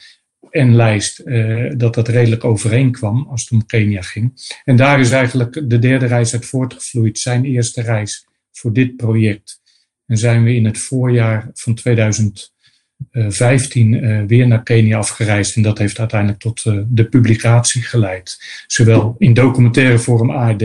en 0.51 0.75
lijst 0.75 1.23
uh, 1.25 1.73
dat 1.77 1.95
dat 1.95 2.09
redelijk 2.09 2.45
overeenkwam 2.45 3.27
als 3.31 3.43
het 3.43 3.51
om 3.51 3.67
Kenia 3.67 4.03
ging. 4.03 4.57
En 4.65 4.77
daar 4.77 5.01
is 5.01 5.11
eigenlijk 5.11 5.71
de 5.71 5.79
derde 5.79 6.07
reis 6.07 6.33
uit 6.33 6.47
voortgevloeid, 6.47 7.19
zijn 7.19 7.45
eerste 7.45 7.83
reis 7.83 8.27
voor 8.53 8.73
dit 8.73 8.97
project. 8.97 9.61
En 10.07 10.17
zijn 10.17 10.45
we 10.45 10.55
in 10.55 10.65
het 10.65 10.79
voorjaar 10.79 11.51
van 11.55 11.75
2015 11.75 13.93
uh, 13.93 14.23
weer 14.27 14.47
naar 14.47 14.63
Kenia 14.63 14.99
afgereisd. 14.99 15.57
En 15.57 15.63
dat 15.63 15.79
heeft 15.79 15.99
uiteindelijk 15.99 16.41
tot 16.41 16.65
uh, 16.65 16.83
de 16.87 17.09
publicatie 17.09 17.83
geleid. 17.83 18.37
Zowel 18.67 19.15
in 19.19 19.35
documentaire 19.35 19.99
vorm 19.99 20.31
ARD 20.31 20.65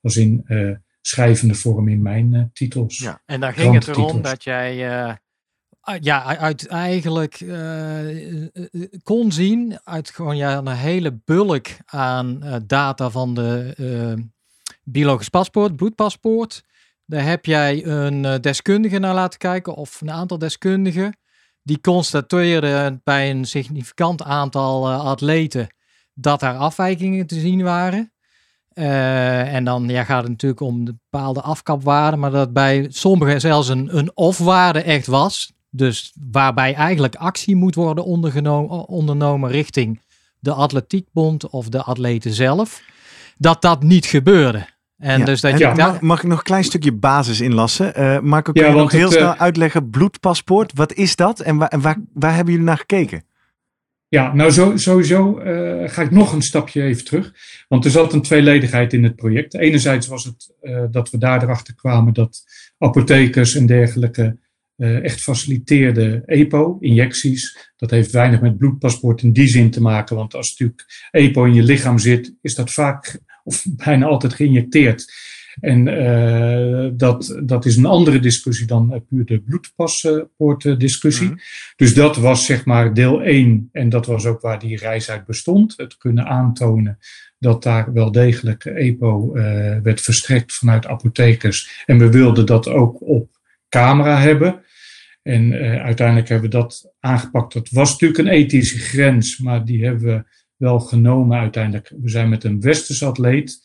als 0.00 0.16
in 0.16 0.44
schrijvende 1.00 1.54
vorm 1.54 1.88
in 1.88 2.02
mijn 2.02 2.50
titels. 2.52 2.98
Ja, 2.98 3.22
en 3.26 3.40
daar 3.40 3.52
ging 3.52 3.74
het 3.74 3.88
erom 3.88 4.22
dat 4.22 4.44
jij 4.44 5.18
ja, 6.00 6.36
uit 6.36 6.66
eigenlijk 6.66 7.40
uh, 7.40 8.46
kon 9.02 9.32
zien 9.32 9.78
uit 9.84 10.10
gewoon 10.10 10.36
ja, 10.36 10.56
een 10.56 10.68
hele 10.68 11.20
bulk 11.24 11.68
aan 11.84 12.42
data 12.66 13.10
van 13.10 13.34
de 13.34 13.74
biologisch 14.84 15.28
paspoort, 15.28 15.76
bloedpaspoort. 15.76 16.64
Daar 17.06 17.24
heb 17.24 17.44
jij 17.44 17.86
een 17.86 18.40
deskundige 18.40 18.98
naar 18.98 19.14
laten 19.14 19.38
kijken 19.38 19.74
of 19.74 20.00
een 20.00 20.10
aantal 20.10 20.38
deskundigen. 20.38 21.16
Die 21.62 21.80
constateerden 21.80 23.00
bij 23.04 23.30
een 23.30 23.44
significant 23.44 24.22
aantal 24.22 24.90
atleten 24.90 25.74
dat 26.14 26.42
er 26.42 26.56
afwijkingen 26.56 27.26
te 27.26 27.40
zien 27.40 27.62
waren. 27.62 28.12
en 28.74 29.64
dan 29.64 29.88
ja, 29.88 30.04
gaat 30.04 30.22
het 30.22 30.30
natuurlijk 30.30 30.60
om 30.60 30.84
de 30.84 30.94
bepaalde 31.10 31.40
afkapwaarden, 31.40 32.20
maar 32.20 32.30
dat 32.30 32.52
bij 32.52 32.86
sommigen 32.88 33.40
zelfs 33.40 33.68
een, 33.68 33.96
een 33.96 34.10
of-waarde 34.14 34.82
echt 34.82 35.06
was. 35.06 35.52
Dus 35.74 36.12
waarbij 36.30 36.74
eigenlijk 36.74 37.14
actie 37.14 37.56
moet 37.56 37.74
worden 37.74 38.04
ondernomen 38.86 39.50
richting 39.50 40.00
de 40.38 40.52
atletiekbond 40.52 41.48
of 41.48 41.68
de 41.68 41.82
atleten 41.82 42.32
zelf, 42.32 42.82
dat 43.36 43.62
dat 43.62 43.82
niet 43.82 44.06
gebeurde. 44.06 44.66
En 44.98 45.24
dus 45.24 45.40
dat 45.40 45.58
je 45.58 45.72
mag, 45.76 46.00
mag, 46.00 46.22
ik 46.22 46.28
nog 46.28 46.38
een 46.38 46.44
klein 46.44 46.64
stukje 46.64 46.92
basis 46.92 47.40
inlassen? 47.40 48.00
Uh, 48.00 48.20
Marco, 48.20 48.52
kun 48.52 48.66
je 48.66 48.72
nog 48.72 48.92
heel 48.92 49.10
snel 49.10 49.32
uh, 49.32 49.40
uitleggen, 49.40 49.90
bloedpaspoort, 49.90 50.72
wat 50.74 50.92
is 50.92 51.16
dat 51.16 51.40
en, 51.40 51.56
waar, 51.56 51.68
en 51.68 51.80
waar, 51.80 51.96
waar 52.12 52.34
hebben 52.34 52.52
jullie 52.52 52.68
naar 52.68 52.78
gekeken? 52.78 53.24
Ja, 54.08 54.34
nou 54.34 54.50
zo, 54.50 54.76
sowieso 54.76 55.40
uh, 55.40 55.88
ga 55.88 56.02
ik 56.02 56.10
nog 56.10 56.32
een 56.32 56.42
stapje 56.42 56.82
even 56.82 57.04
terug. 57.04 57.32
Want 57.68 57.84
er 57.84 57.90
zat 57.90 58.12
een 58.12 58.22
tweeledigheid 58.22 58.92
in 58.92 59.04
het 59.04 59.16
project. 59.16 59.54
Enerzijds 59.54 60.06
was 60.06 60.24
het 60.24 60.54
dat 60.90 61.10
we 61.10 61.18
daar 61.18 61.42
erachter 61.42 61.74
kwamen 61.74 62.12
dat 62.12 62.44
apothekers 62.78 63.54
en 63.54 63.66
dergelijke 63.66 64.22
uh, 64.22 64.30
echt 64.82 65.20
faciliteerde 65.20 66.22
EPO, 66.26 66.76
injecties. 66.80 67.70
Dat 67.76 67.90
heeft 67.90 68.10
weinig 68.10 68.40
met 68.40 68.58
bloedpaspoort 68.58 69.22
in 69.22 69.32
die 69.32 69.48
zin 69.48 69.70
te 69.70 69.82
maken, 69.82 70.16
want 70.16 70.34
als 70.34 70.50
natuurlijk 70.50 71.08
EPO 71.10 71.44
in 71.44 71.54
je 71.54 71.62
lichaam 71.62 71.98
zit, 71.98 72.34
is 72.40 72.54
dat 72.54 72.72
vaak 72.72 73.20
of 73.44 73.64
bijna 73.76 74.06
altijd 74.06 74.34
geïnjecteerd. 74.34 75.12
En 75.60 75.86
uh, 75.86 76.90
dat, 76.94 77.40
dat 77.44 77.64
is 77.64 77.76
een 77.76 77.86
andere 77.86 78.20
discussie 78.20 78.66
dan 78.66 79.04
puur 79.08 79.24
de 79.24 79.40
bloedpaspoortdiscussie. 79.40 81.28
Mm 81.28 81.38
Dus 81.76 81.94
dat 81.94 82.16
was 82.16 82.46
zeg 82.46 82.64
maar 82.64 82.94
deel 82.94 83.22
1 83.22 83.68
en 83.72 83.88
dat 83.88 84.06
was 84.06 84.26
ook 84.26 84.40
waar 84.40 84.58
die 84.58 84.76
reis 84.76 85.10
uit 85.10 85.24
bestond. 85.24 85.74
Het 85.76 85.96
kunnen 85.96 86.26
aantonen 86.26 86.98
dat 87.38 87.62
daar 87.62 87.92
wel 87.92 88.12
degelijk 88.12 88.64
EPO 88.64 89.36
uh, 89.36 89.42
werd 89.82 90.00
verstrekt 90.00 90.54
vanuit 90.54 90.86
apothekers. 90.86 91.82
En 91.86 91.98
we 91.98 92.10
wilden 92.10 92.46
dat 92.46 92.68
ook 92.68 93.00
op 93.00 93.30
camera 93.68 94.20
hebben. 94.20 94.62
En 95.22 95.52
uh, 95.52 95.82
uiteindelijk 95.82 96.28
hebben 96.28 96.50
we 96.50 96.56
dat 96.56 96.92
aangepakt. 97.00 97.52
Dat 97.52 97.68
was 97.70 97.90
natuurlijk 97.90 98.18
een 98.18 98.34
ethische 98.34 98.78
grens, 98.78 99.38
maar 99.38 99.64
die 99.64 99.84
hebben 99.84 100.02
we 100.04 100.24
wel 100.56 100.80
genomen 100.80 101.38
uiteindelijk. 101.38 101.92
We 102.00 102.10
zijn 102.10 102.28
met 102.28 102.44
een 102.44 102.60
westerse 102.60 103.04
atleet 103.04 103.60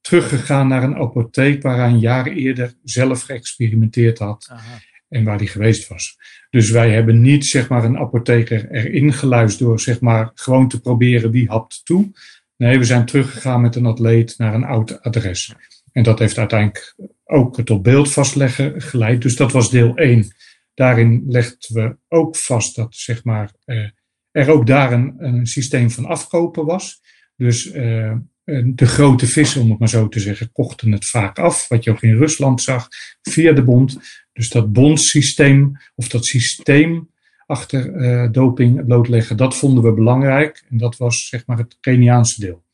teruggegaan 0.00 0.68
naar 0.68 0.82
een 0.82 0.96
apotheek 0.96 1.62
waar 1.62 1.76
hij 1.76 1.88
een 1.88 1.98
jaar 1.98 2.26
eerder 2.26 2.74
zelf 2.82 3.22
geëxperimenteerd 3.22 4.18
had. 4.18 4.48
Aha. 4.50 4.78
En 5.08 5.24
waar 5.24 5.36
hij 5.36 5.46
geweest 5.46 5.88
was. 5.88 6.16
Dus 6.50 6.70
wij 6.70 6.90
hebben 6.90 7.20
niet 7.20 7.46
zeg 7.46 7.68
maar 7.68 7.84
een 7.84 7.98
apotheker 7.98 8.70
erin 8.70 9.12
geluisterd 9.12 9.68
door 9.68 9.80
zeg 9.80 10.00
maar 10.00 10.30
gewoon 10.34 10.68
te 10.68 10.80
proberen 10.80 11.30
wie 11.30 11.48
hapt 11.48 11.80
toe. 11.84 12.10
Nee, 12.56 12.78
we 12.78 12.84
zijn 12.84 13.06
teruggegaan 13.06 13.60
met 13.60 13.74
een 13.74 13.86
atleet 13.86 14.34
naar 14.38 14.54
een 14.54 14.64
oud 14.64 15.02
adres. 15.02 15.54
En 15.92 16.02
dat 16.02 16.18
heeft 16.18 16.38
uiteindelijk 16.38 16.94
ook 17.24 17.56
het 17.56 17.70
op 17.70 17.84
beeld 17.84 18.12
vastleggen 18.12 18.82
geleid. 18.82 19.22
Dus 19.22 19.36
dat 19.36 19.52
was 19.52 19.70
deel 19.70 19.96
1. 19.96 20.32
Daarin 20.78 21.24
legden 21.26 21.74
we 21.74 21.96
ook 22.08 22.36
vast 22.36 22.76
dat 22.76 22.94
zeg 22.94 23.24
maar, 23.24 23.52
eh, 23.64 23.88
er 24.30 24.50
ook 24.50 24.66
daar 24.66 24.92
een, 24.92 25.46
systeem 25.46 25.90
van 25.90 26.04
afkopen 26.04 26.64
was. 26.64 27.00
Dus 27.36 27.70
eh, 27.70 28.16
de 28.64 28.86
grote 28.86 29.26
vissen, 29.26 29.60
om 29.60 29.70
het 29.70 29.78
maar 29.78 29.88
zo 29.88 30.08
te 30.08 30.20
zeggen, 30.20 30.52
kochten 30.52 30.92
het 30.92 31.06
vaak 31.06 31.38
af. 31.38 31.68
Wat 31.68 31.84
je 31.84 31.90
ook 31.90 32.02
in 32.02 32.16
Rusland 32.16 32.62
zag, 32.62 32.88
via 33.22 33.52
de 33.52 33.64
bond. 33.64 33.98
Dus 34.32 34.48
dat 34.48 34.72
bondsysteem, 34.72 35.72
of 35.94 36.08
dat 36.08 36.24
systeem 36.24 37.10
achter 37.46 37.94
uh, 37.94 38.32
doping 38.32 38.84
blootleggen, 38.84 39.36
dat 39.36 39.56
vonden 39.56 39.84
we 39.84 39.92
belangrijk. 39.92 40.64
En 40.70 40.78
dat 40.78 40.96
was 40.96 41.28
zeg 41.28 41.46
maar 41.46 41.58
het 41.58 41.76
Keniaanse 41.80 42.40
deel. 42.40 42.64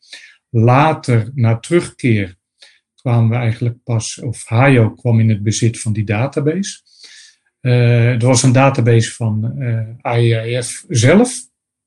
Later, 0.51 1.31
na 1.35 1.59
terugkeer, 1.59 2.37
kwamen 2.95 3.31
we 3.31 3.37
eigenlijk 3.37 3.77
pas, 3.85 4.21
of 4.21 4.45
Hayo 4.45 4.90
kwam 4.90 5.21
in 5.21 5.29
het 5.29 5.43
bezit 5.43 5.81
van 5.81 5.93
die 5.93 6.05
database. 6.05 6.83
Uh, 7.64 8.11
er 8.11 8.27
was 8.27 8.42
een 8.42 8.53
database 8.53 9.14
van 9.14 9.53
eh, 10.03 10.18
IAF 10.18 10.85
zelf, 10.88 11.33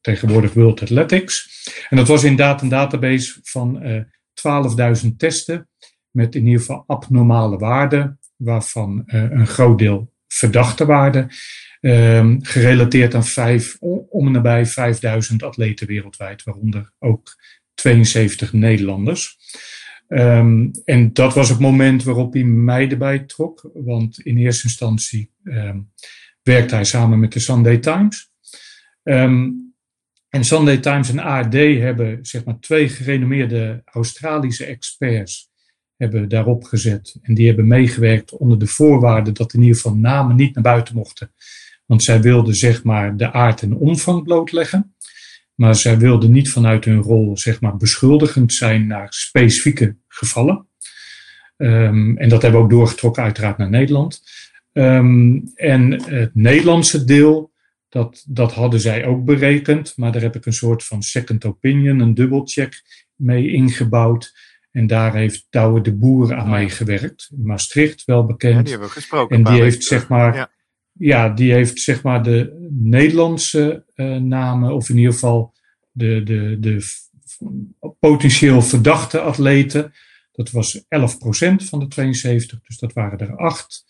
tegenwoordig 0.01 0.53
World 0.53 0.81
Athletics. 0.81 1.65
En 1.89 1.97
dat 1.97 2.07
was 2.07 2.23
inderdaad 2.23 2.61
een 2.61 2.69
database 2.69 3.39
van 3.43 3.83
uh, 3.83 3.95
eh, 3.97 5.03
12.000 5.03 5.07
testen 5.17 5.69
met 6.11 6.35
in 6.35 6.45
ieder 6.45 6.59
geval 6.59 6.83
abnormale 6.87 7.57
waarden, 7.57 8.19
waarvan 8.35 9.03
een 9.05 9.47
groot 9.47 9.79
deel 9.79 10.13
verdachte 10.27 10.85
waarden, 10.85 11.29
ehm, 11.81 12.37
gerelateerd 12.39 13.15
aan 13.15 13.25
vijf, 13.25 13.77
om 14.09 14.25
en 14.25 14.31
nabij 14.31 14.65
5000 14.65 15.43
atleten 15.43 15.87
wereldwijd, 15.87 16.43
waaronder 16.43 16.91
ook 16.99 17.35
72 17.73 18.53
Nederlanders. 18.53 19.37
Um, 20.09 20.71
en 20.85 21.13
dat 21.13 21.33
was 21.33 21.49
het 21.49 21.59
moment 21.59 22.03
waarop 22.03 22.33
hij 22.33 22.43
mij 22.43 22.89
erbij 22.89 23.19
trok. 23.19 23.69
Want 23.73 24.19
in 24.19 24.37
eerste 24.37 24.63
instantie 24.63 25.31
um, 25.49 25.91
werkte 26.43 26.75
hij 26.75 26.83
samen 26.83 27.19
met 27.19 27.33
de 27.33 27.39
Sunday 27.39 27.77
Times. 27.77 28.31
Um, 29.03 29.67
en 30.29 30.43
Sunday 30.43 30.77
Times 30.77 31.10
en 31.10 31.19
ARD 31.19 31.53
hebben 31.53 32.19
zeg 32.21 32.43
maar 32.43 32.60
twee 32.60 32.89
gerenommeerde 32.89 33.81
Australische 33.86 34.65
experts 34.65 35.49
hebben 35.95 36.29
daarop 36.29 36.63
gezet. 36.63 37.17
En 37.21 37.33
die 37.33 37.47
hebben 37.47 37.67
meegewerkt 37.67 38.31
onder 38.31 38.60
de 38.60 38.67
voorwaarde 38.67 39.31
dat 39.31 39.53
in 39.53 39.62
ieder 39.62 39.75
geval 39.75 39.95
namen 39.95 40.36
niet 40.36 40.53
naar 40.53 40.63
buiten 40.63 40.95
mochten. 40.95 41.31
Want 41.86 42.03
zij 42.03 42.21
wilden 42.21 42.53
zeg 42.53 42.83
maar 42.83 43.17
de 43.17 43.31
aard 43.31 43.62
en 43.62 43.75
omvang 43.75 44.23
blootleggen. 44.23 44.95
Maar 45.55 45.75
zij 45.75 45.97
wilden 45.97 46.31
niet 46.31 46.51
vanuit 46.51 46.86
hun 46.86 47.01
rol 47.01 47.38
zeg 47.38 47.62
maar, 47.62 47.77
beschuldigend 47.77 48.53
zijn 48.53 48.88
naar 48.88 49.07
specifieke 49.10 49.95
gevallen. 50.07 50.67
Um, 51.57 52.17
en 52.17 52.29
dat 52.29 52.41
hebben 52.41 52.60
we 52.60 52.65
ook 52.65 52.71
doorgetrokken 52.71 53.23
uiteraard 53.23 53.57
naar 53.57 53.69
Nederland. 53.69 54.21
Um, 54.77 55.51
en 55.55 56.03
het 56.03 56.35
Nederlandse 56.35 57.05
deel, 57.05 57.51
dat, 57.89 58.23
dat 58.27 58.53
hadden 58.53 58.79
zij 58.79 59.05
ook 59.05 59.25
berekend. 59.25 59.93
Maar 59.97 60.11
daar 60.11 60.21
heb 60.21 60.35
ik 60.35 60.45
een 60.45 60.53
soort 60.53 60.83
van 60.83 61.01
second 61.01 61.45
opinion, 61.45 61.99
een 61.99 62.13
dubbelcheck 62.13 62.81
mee 63.15 63.51
ingebouwd. 63.51 64.33
En 64.71 64.87
daar 64.87 65.15
heeft 65.15 65.47
Douwe 65.49 65.81
de 65.81 65.95
Boer 65.95 66.35
aan 66.35 66.49
meegewerkt. 66.49 67.29
Maastricht, 67.35 68.05
wel 68.05 68.25
bekend. 68.25 68.55
Ja, 68.55 68.61
die 68.61 68.71
hebben 68.71 68.87
we 68.87 68.93
gesproken. 68.93 69.35
En 69.35 69.43
die 69.43 69.61
heeft 69.61 69.83
zeg 69.83 70.07
maar... 70.07 70.35
Ja 70.35 70.49
ja, 70.97 71.29
die 71.29 71.53
heeft 71.53 71.79
zeg 71.79 72.03
maar 72.03 72.23
de 72.23 72.67
Nederlandse 72.71 73.85
uh, 73.95 74.15
namen, 74.15 74.73
of 74.73 74.89
in 74.89 74.97
ieder 74.97 75.13
geval 75.13 75.53
de, 75.91 76.23
de, 76.23 76.57
de 76.59 76.85
potentieel 77.99 78.61
verdachte 78.61 79.19
atleten. 79.19 79.93
Dat 80.31 80.51
was 80.51 80.79
11% 80.79 80.83
van 81.55 81.79
de 81.79 81.87
72, 81.87 82.59
dus 82.61 82.77
dat 82.77 82.93
waren 82.93 83.19
er 83.19 83.35
acht. 83.35 83.85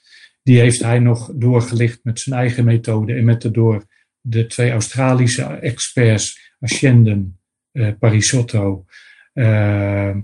Die 0.48 0.60
heeft 0.60 0.84
hij 0.84 1.00
nog 1.00 1.32
doorgelicht 1.34 2.00
met 2.04 2.20
zijn 2.20 2.40
eigen 2.40 2.66
methode 2.66 3.14
en 3.14 3.24
met 3.24 3.42
de 3.42 3.52
door 3.52 3.86
de 4.22 4.46
twee 4.46 4.72
Australische 4.72 5.44
experts, 5.44 6.54
Ascenden, 6.60 7.40
uh, 7.72 7.92
Parisotto, 8.00 8.86
uh, 9.34 10.16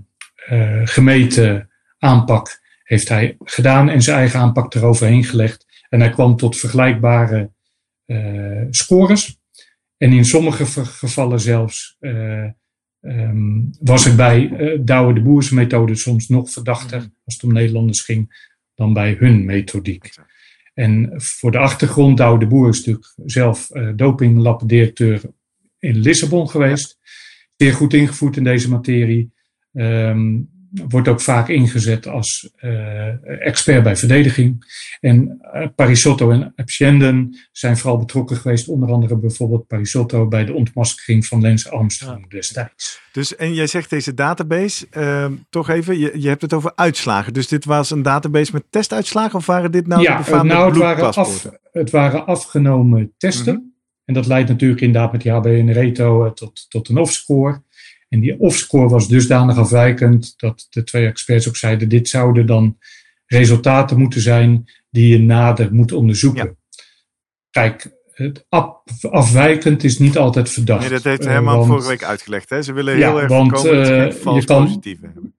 gemeten 0.84 1.70
aanpak 1.98 2.60
heeft 2.82 3.08
hij 3.08 3.36
gedaan 3.38 3.88
en 3.88 4.02
zijn 4.02 4.18
eigen 4.18 4.40
aanpak 4.40 4.74
eroverheen 4.74 5.24
gelegd. 5.24 5.66
En 5.88 6.00
hij 6.00 6.10
kwam 6.10 6.36
tot 6.36 6.58
vergelijkbare 6.58 7.50
scores. 8.70 9.38
En 9.96 10.12
in 10.12 10.24
sommige 10.24 10.66
gevallen 10.84 11.40
zelfs 11.40 11.96
um, 13.00 13.70
was 13.80 14.04
het 14.04 14.16
bij 14.16 14.50
Douwe 14.80 15.14
de 15.14 15.22
Boers 15.22 15.50
methode 15.50 15.94
soms 15.94 16.28
nog 16.28 16.50
verdachter 16.50 16.98
mhm. 16.98 17.08
als 17.24 17.34
het 17.34 17.44
om 17.44 17.52
Nederlanders 17.52 18.00
ging 18.00 18.52
dan 18.74 18.92
bij 18.92 19.16
hun 19.18 19.44
methodiek. 19.44 20.10
En 20.74 21.12
voor 21.14 21.50
de 21.50 21.58
achtergrond, 21.58 22.16
Douwe 22.16 22.38
de 22.38 22.46
Boer 22.46 22.68
is 22.68 22.76
natuurlijk 22.76 23.14
zelf 23.24 23.70
uh, 23.72 23.90
dopinglabdirecteur 23.96 25.22
in 25.78 25.96
Lissabon 25.96 26.50
geweest. 26.50 26.98
Zeer 27.56 27.72
goed 27.72 27.94
ingevoerd 27.94 28.36
in 28.36 28.44
deze 28.44 28.70
materie. 28.70 29.32
Um, 29.72 30.53
wordt 30.88 31.08
ook 31.08 31.20
vaak 31.20 31.48
ingezet 31.48 32.06
als 32.06 32.50
uh, 32.60 33.46
expert 33.46 33.82
bij 33.82 33.96
verdediging. 33.96 34.64
En 35.00 35.40
uh, 35.54 35.66
Parisotto 35.74 36.30
en 36.30 36.52
Epsienden 36.56 37.36
zijn 37.52 37.76
vooral 37.76 37.98
betrokken 37.98 38.36
geweest, 38.36 38.68
onder 38.68 38.90
andere 38.90 39.18
bijvoorbeeld 39.18 39.66
Parisotto 39.66 40.28
bij 40.28 40.44
de 40.44 40.52
ontmaskering 40.52 41.26
van 41.26 41.40
Lens 41.40 41.70
Armstrong 41.70 42.30
destijds. 42.30 43.02
Dus 43.12 43.36
en 43.36 43.54
jij 43.54 43.66
zegt 43.66 43.90
deze 43.90 44.14
database, 44.14 44.86
uh, 44.96 45.26
toch 45.50 45.68
even, 45.68 45.98
je, 45.98 46.20
je 46.20 46.28
hebt 46.28 46.42
het 46.42 46.52
over 46.52 46.72
uitslagen. 46.74 47.32
Dus 47.32 47.48
dit 47.48 47.64
was 47.64 47.90
een 47.90 48.02
database 48.02 48.52
met 48.52 48.64
testuitslagen 48.70 49.38
of 49.38 49.46
waren 49.46 49.72
dit 49.72 49.86
nou 49.86 50.02
ja, 50.02 50.22
de 50.22 50.42
nou, 50.42 50.68
het 50.68 50.76
waren, 50.76 51.14
af, 51.14 51.48
het 51.72 51.90
waren 51.90 52.26
afgenomen 52.26 53.14
testen. 53.16 53.54
Mm 53.54 53.72
En 54.04 54.14
dat 54.14 54.26
leidt 54.26 54.48
natuurlijk 54.48 54.80
inderdaad 54.80 55.12
met 55.12 55.22
die 55.22 55.32
HB 55.32 55.44
Reto 55.68 56.32
tot, 56.32 56.66
tot 56.68 56.88
een 56.88 56.98
off-score. 56.98 57.62
En 58.14 58.20
die 58.20 58.40
off-score 58.40 58.88
was 58.88 59.08
dusdanig 59.08 59.56
afwijkend 59.56 60.34
dat 60.36 60.66
de 60.70 60.84
twee 60.84 61.06
experts 61.06 61.48
ook 61.48 61.56
zeiden: 61.56 61.88
dit 61.88 62.08
zouden 62.08 62.46
dan 62.46 62.78
resultaten 63.26 63.98
moeten 63.98 64.20
zijn 64.20 64.70
die 64.90 65.08
je 65.08 65.18
nader 65.18 65.74
moet 65.74 65.92
onderzoeken. 65.92 66.56
Kijk, 67.50 67.90
het 68.12 68.46
afwijkend 69.10 69.84
is 69.84 69.98
niet 69.98 70.16
altijd 70.16 70.50
verdacht. 70.50 70.80
Nee, 70.80 70.90
dat 70.90 71.04
heeft 71.04 71.24
Herman 71.24 71.60
uh, 71.60 71.66
vorige 71.66 71.88
week 71.88 72.04
uitgelegd. 72.04 72.50
Hè? 72.50 72.62
Ze 72.62 72.72
willen 72.72 72.96
heel 72.96 73.20
erg 73.20 73.28
want, 73.28 73.50
voorkomen 73.50 74.06
uh, 74.06 74.12
je 74.12 74.44
kan, 74.44 74.64
positieve 74.64 75.04
hebben. 75.04 75.34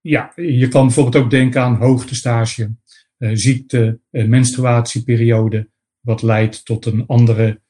Ja, 0.00 0.32
je 0.36 0.68
kan 0.68 0.86
bijvoorbeeld 0.86 1.24
ook 1.24 1.30
denken 1.30 1.62
aan 1.62 1.76
hoogtestage, 1.76 2.74
uh, 3.18 3.30
ziekte, 3.34 4.00
menstruatieperiode, 4.10 5.68
wat 6.00 6.22
leidt 6.22 6.64
tot 6.64 6.86
een 6.86 7.04
andere 7.06 7.60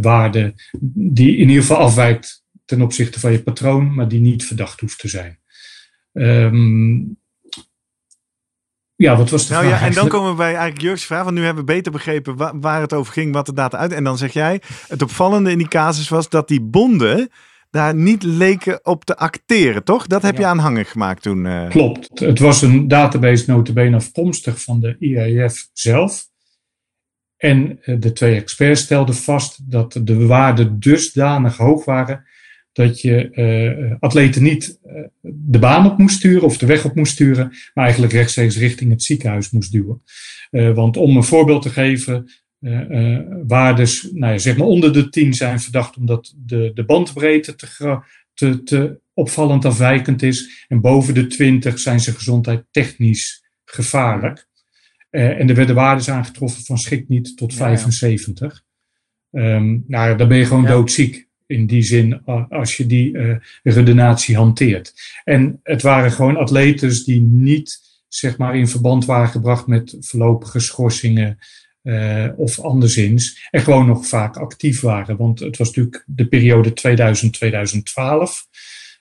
waarde 0.00 0.54
die 0.94 1.36
in 1.36 1.48
ieder 1.48 1.62
geval 1.62 1.76
afwijkt 1.76 2.43
ten 2.64 2.82
opzichte 2.82 3.20
van 3.20 3.32
je 3.32 3.42
patroon, 3.42 3.94
maar 3.94 4.08
die 4.08 4.20
niet 4.20 4.46
verdacht 4.46 4.80
hoeft 4.80 4.98
te 4.98 5.08
zijn. 5.08 5.38
Um, 6.12 7.18
ja, 8.96 9.16
wat 9.16 9.30
was 9.30 9.46
de 9.46 9.52
nou 9.52 9.66
vraag? 9.66 9.80
Ja, 9.80 9.86
en 9.86 9.92
dan 9.92 10.08
komen 10.08 10.30
we 10.30 10.36
bij 10.36 10.54
eigenlijk 10.54 10.80
Jurk's 10.80 11.04
vraag, 11.04 11.24
want 11.24 11.36
nu 11.36 11.44
hebben 11.44 11.64
we 11.64 11.72
beter 11.72 11.92
begrepen 11.92 12.60
waar, 12.60 12.80
het 12.80 12.92
over 12.92 13.12
ging, 13.12 13.32
wat 13.32 13.46
de 13.46 13.52
data 13.52 13.78
uit. 13.78 13.92
En 13.92 14.04
dan 14.04 14.18
zeg 14.18 14.32
jij, 14.32 14.60
het 14.88 15.02
opvallende 15.02 15.50
in 15.50 15.58
die 15.58 15.68
casus 15.68 16.08
was 16.08 16.28
dat 16.28 16.48
die 16.48 16.60
bonden 16.60 17.28
daar 17.70 17.94
niet 17.94 18.22
leken 18.22 18.86
op 18.86 19.04
te 19.04 19.16
acteren, 19.16 19.84
toch? 19.84 20.06
Dat 20.06 20.22
heb 20.22 20.38
je 20.38 20.46
aanhangig 20.46 20.90
gemaakt 20.90 21.22
toen. 21.22 21.44
Uh... 21.44 21.68
Klopt. 21.68 22.18
Het 22.18 22.38
was 22.38 22.62
een 22.62 22.88
database 22.88 23.44
notabene 23.50 23.96
afkomstig 23.96 24.62
van 24.62 24.80
de 24.80 24.96
IAF 24.98 25.68
zelf. 25.72 26.24
En 27.36 27.78
eh, 27.82 27.96
de 27.98 28.12
twee 28.12 28.34
experts 28.34 28.80
stelden 28.80 29.14
vast 29.14 29.70
dat 29.70 30.00
de 30.02 30.26
waarden 30.26 30.80
dusdanig 30.80 31.56
hoog 31.56 31.84
waren 31.84 32.24
dat 32.74 33.00
je 33.00 33.28
uh, 33.32 33.94
atleten 34.00 34.42
niet 34.42 34.78
uh, 34.86 34.92
de 35.22 35.58
baan 35.58 35.86
op 35.86 35.98
moest 35.98 36.16
sturen 36.16 36.42
of 36.42 36.58
de 36.58 36.66
weg 36.66 36.84
op 36.84 36.94
moest 36.94 37.12
sturen, 37.12 37.52
maar 37.74 37.84
eigenlijk 37.84 38.12
rechtstreeks 38.12 38.58
richting 38.58 38.90
het 38.90 39.02
ziekenhuis 39.02 39.50
moest 39.50 39.72
duwen. 39.72 40.02
Uh, 40.50 40.74
want 40.74 40.96
om 40.96 41.16
een 41.16 41.24
voorbeeld 41.24 41.62
te 41.62 41.70
geven, 41.70 42.30
waardes 43.46 44.08
nou 44.12 44.32
ja, 44.32 44.38
zeg 44.38 44.56
maar 44.56 44.66
onder 44.66 44.92
de 44.92 45.08
10 45.08 45.34
zijn 45.34 45.60
verdacht 45.60 45.96
omdat 45.96 46.34
de, 46.36 46.70
de 46.74 46.84
bandbreedte 46.84 47.54
te, 47.54 48.00
te, 48.34 48.62
te 48.62 49.00
opvallend 49.14 49.64
afwijkend 49.64 50.22
is. 50.22 50.64
En 50.68 50.80
boven 50.80 51.14
de 51.14 51.26
20 51.26 51.78
zijn 51.78 52.00
ze 52.00 52.12
gezondheid 52.12 52.64
technisch 52.70 53.44
gevaarlijk. 53.64 54.48
en 55.10 55.48
er 55.48 55.54
werden 55.54 55.74
waardes 55.74 56.10
aangetroffen 56.10 56.64
van 56.64 56.78
schik 56.78 57.08
niet 57.08 57.36
tot 57.36 57.54
75. 57.54 58.64
Ja, 59.30 59.40
ja. 59.40 59.54
Um, 59.54 59.84
nou, 59.86 60.16
dan 60.16 60.28
ben 60.28 60.38
je 60.38 60.46
gewoon 60.46 60.66
doodziek 60.66 61.28
in 61.54 61.66
die 61.66 61.82
zin 61.82 62.24
als 62.48 62.76
je 62.76 62.86
die 62.86 63.12
uh, 63.12 63.36
redenatie 63.62 64.36
hanteert. 64.36 64.92
En 65.24 65.60
het 65.62 65.82
waren 65.82 66.12
gewoon 66.12 66.36
atletes 66.36 67.04
die 67.04 67.20
niet 67.20 67.82
zeg 68.08 68.36
maar 68.38 68.56
in 68.56 68.68
verband 68.68 69.04
waren 69.04 69.28
gebracht 69.28 69.66
met 69.66 69.96
voorlopige 70.00 70.60
schorsingen 70.60 71.38
uh, 71.82 72.28
of 72.36 72.60
anderszins. 72.60 73.48
En 73.50 73.60
gewoon 73.60 73.86
nog 73.86 74.06
vaak 74.06 74.36
actief 74.36 74.80
waren. 74.80 75.16
Want 75.16 75.40
het 75.40 75.56
was 75.56 75.66
natuurlijk 75.66 76.04
de 76.06 76.26
periode 76.26 76.70
2000-2012 76.70 76.74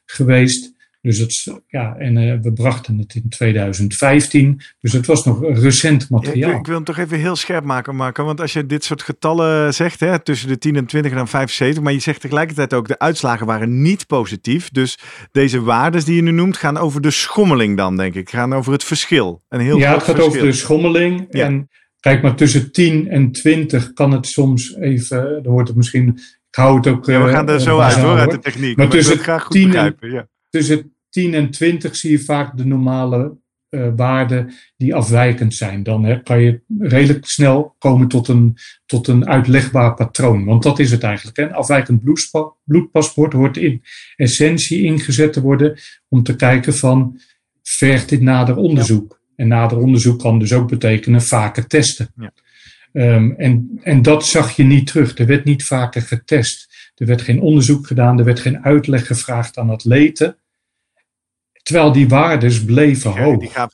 geweest. 0.06 0.74
Dus 1.04 1.18
het, 1.18 1.62
ja, 1.68 1.96
en 1.98 2.18
uh, 2.18 2.36
we 2.42 2.54
brachten 2.54 2.98
het 2.98 3.16
in 3.16 3.30
2015. 3.30 4.62
Dus 4.80 4.94
het 4.94 5.06
was 5.06 5.26
nog 5.26 5.42
recent 5.42 6.10
materiaal. 6.10 6.50
Ja, 6.50 6.58
ik, 6.58 6.66
wil 6.66 6.76
hem 6.76 6.84
toch 6.84 6.98
even 6.98 7.20
heel 7.20 7.36
scherp 7.36 7.64
maken, 7.64 7.96
Marco. 7.96 8.26
Want 8.26 8.42
als 8.42 8.54
je 8.54 8.66
dit 8.66 8.84
soort 8.84 9.02
getallen 9.02 9.74
zegt, 9.74 10.00
hè, 10.00 10.20
tussen 10.20 10.48
de 10.48 10.58
10 10.58 10.76
en 10.76 10.86
20 10.86 11.12
en 11.12 11.18
dan 11.18 11.28
75. 11.28 11.84
Maar 11.84 11.94
je 11.94 12.00
zegt 12.00 12.22
tegelijkertijd 12.22 12.74
ook, 12.74 12.88
de 12.88 13.00
uitslagen 13.00 13.46
waren 13.46 13.82
niet 13.82 14.08
positief. 14.08 14.70
Dus 14.70 14.98
deze 15.32 15.62
waarden 15.62 16.06
die 16.06 16.16
je 16.16 16.22
nu 16.22 16.32
noemt, 16.32 16.58
gaan 16.58 16.78
over 16.78 17.02
de 17.02 17.12
schommeling 17.12 17.78
dan, 17.78 17.98
denk 17.98 18.16
ik. 18.16 18.30
Gaan 18.30 18.54
over 18.54 18.72
het 18.72 18.84
verschil. 18.84 19.44
Een 19.50 19.60
heel 19.60 19.78
ja, 19.78 19.94
het 19.94 20.04
gaat 20.04 20.20
over 20.20 20.42
de 20.42 20.52
schommeling. 20.52 21.28
Ja. 21.30 21.46
En 21.46 21.70
kijk, 22.00 22.22
maar 22.22 22.36
tussen 22.36 22.72
10 22.72 23.10
en 23.10 23.32
20 23.32 23.94
kan 23.94 24.12
het 24.12 24.28
soms 24.28 24.76
even, 24.76 25.44
dan 25.44 25.52
wordt 25.52 25.68
het 25.68 25.78
misschien... 25.78 26.08
Ik 26.50 26.60
hou 26.60 26.76
het 26.76 26.88
ook... 26.88 27.06
Ja, 27.06 27.24
we 27.24 27.32
gaan 27.32 27.50
er 27.50 27.56
uh, 27.56 27.62
zo 27.62 27.80
uit 27.80 27.96
hoor, 27.96 28.18
uit 28.18 28.32
de 28.32 28.40
techniek. 28.40 28.78
Maar, 28.78 28.86
maar 28.86 28.96
tussen 28.96 29.18
graag 29.18 29.44
goed 29.44 29.52
10 29.52 29.66
begrijpen. 29.66 30.12
Ja 30.12 30.28
tussen 30.54 30.93
10 31.14 31.34
en 31.34 31.50
20 31.50 31.96
zie 31.96 32.12
je 32.12 32.20
vaak 32.20 32.58
de 32.58 32.66
normale 32.66 33.38
uh, 33.70 33.88
waarden 33.96 34.54
die 34.78 34.96
afwijkend 34.96 35.54
zijn. 35.54 35.84
Dan 35.84 36.04
hè, 36.04 36.22
kan 36.22 36.42
je 36.42 36.62
redelijk 36.80 37.26
snel 37.26 37.76
komen 37.78 38.08
tot 38.08 38.28
een, 38.28 38.58
tot 38.86 39.08
een 39.08 39.28
uitlegbaar 39.28 39.94
patroon. 39.94 40.46
Want 40.46 40.64
dat 40.64 40.80
is 40.80 40.92
het 40.92 41.04
eigenlijk. 41.04 41.38
Een 41.38 41.54
afwijkend 41.54 42.04
bloedpaspoort 42.64 43.34
hoort 43.34 43.58
in 43.58 43.84
essentie 44.16 44.84
ingezet 44.84 45.34
te 45.34 45.42
worden 45.42 45.80
om 46.08 46.24
te 46.24 46.36
kijken 46.36 46.76
van 46.76 47.20
vergt 47.64 48.10
dit 48.10 48.22
nader 48.22 48.56
onderzoek. 48.56 49.22
En 49.36 49.48
nader 49.48 49.78
onderzoek 49.78 50.20
kan 50.20 50.40
dus 50.40 50.54
ook 50.54 50.70
betekenen 50.70 51.22
vaker 51.22 51.68
testen. 51.68 52.14
Ja. 52.16 52.34
Um, 53.16 53.36
en, 53.38 53.80
en 53.84 54.02
dat 54.02 54.26
zag 54.26 54.56
je 54.56 54.64
niet 54.64 54.88
terug. 54.88 55.18
Er 55.18 55.26
werd 55.26 55.44
niet 55.44 55.66
vaker 55.66 56.02
getest. 56.02 56.92
Er 56.96 57.06
werd 57.06 57.22
geen 57.22 57.42
onderzoek 57.42 57.88
gedaan. 57.88 58.20
Er 58.20 58.26
werd 58.26 58.40
geen 58.40 58.64
uitleg 58.64 59.08
gevraagd 59.08 59.58
aan 59.58 59.70
atleten. 59.70 60.38
Terwijl 61.64 61.92
die 61.92 62.08
waardes 62.08 62.66
bleven 62.66 63.24
hoog. 63.24 63.68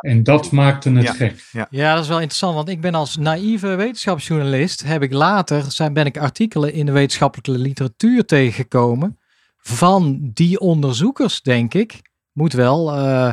En 0.00 0.22
dat 0.22 0.50
maakte 0.50 0.90
het 0.90 1.10
gek. 1.10 1.44
Ja. 1.52 1.66
ja, 1.70 1.94
dat 1.94 2.02
is 2.02 2.08
wel 2.08 2.18
interessant. 2.18 2.54
Want 2.54 2.68
ik 2.68 2.80
ben 2.80 2.94
als 2.94 3.16
naïeve 3.16 3.74
wetenschapsjournalist, 3.74 4.82
heb 4.82 5.02
ik 5.02 5.12
later, 5.12 5.64
zijn, 5.68 5.92
ben 5.92 6.06
ik 6.06 6.18
artikelen 6.18 6.72
in 6.72 6.86
de 6.86 6.92
wetenschappelijke 6.92 7.62
literatuur 7.62 8.24
tegengekomen 8.24 9.18
van 9.58 10.30
die 10.34 10.60
onderzoekers, 10.60 11.42
denk 11.42 11.74
ik, 11.74 12.00
moet 12.32 12.52
wel, 12.52 12.98
uh, 12.98 13.32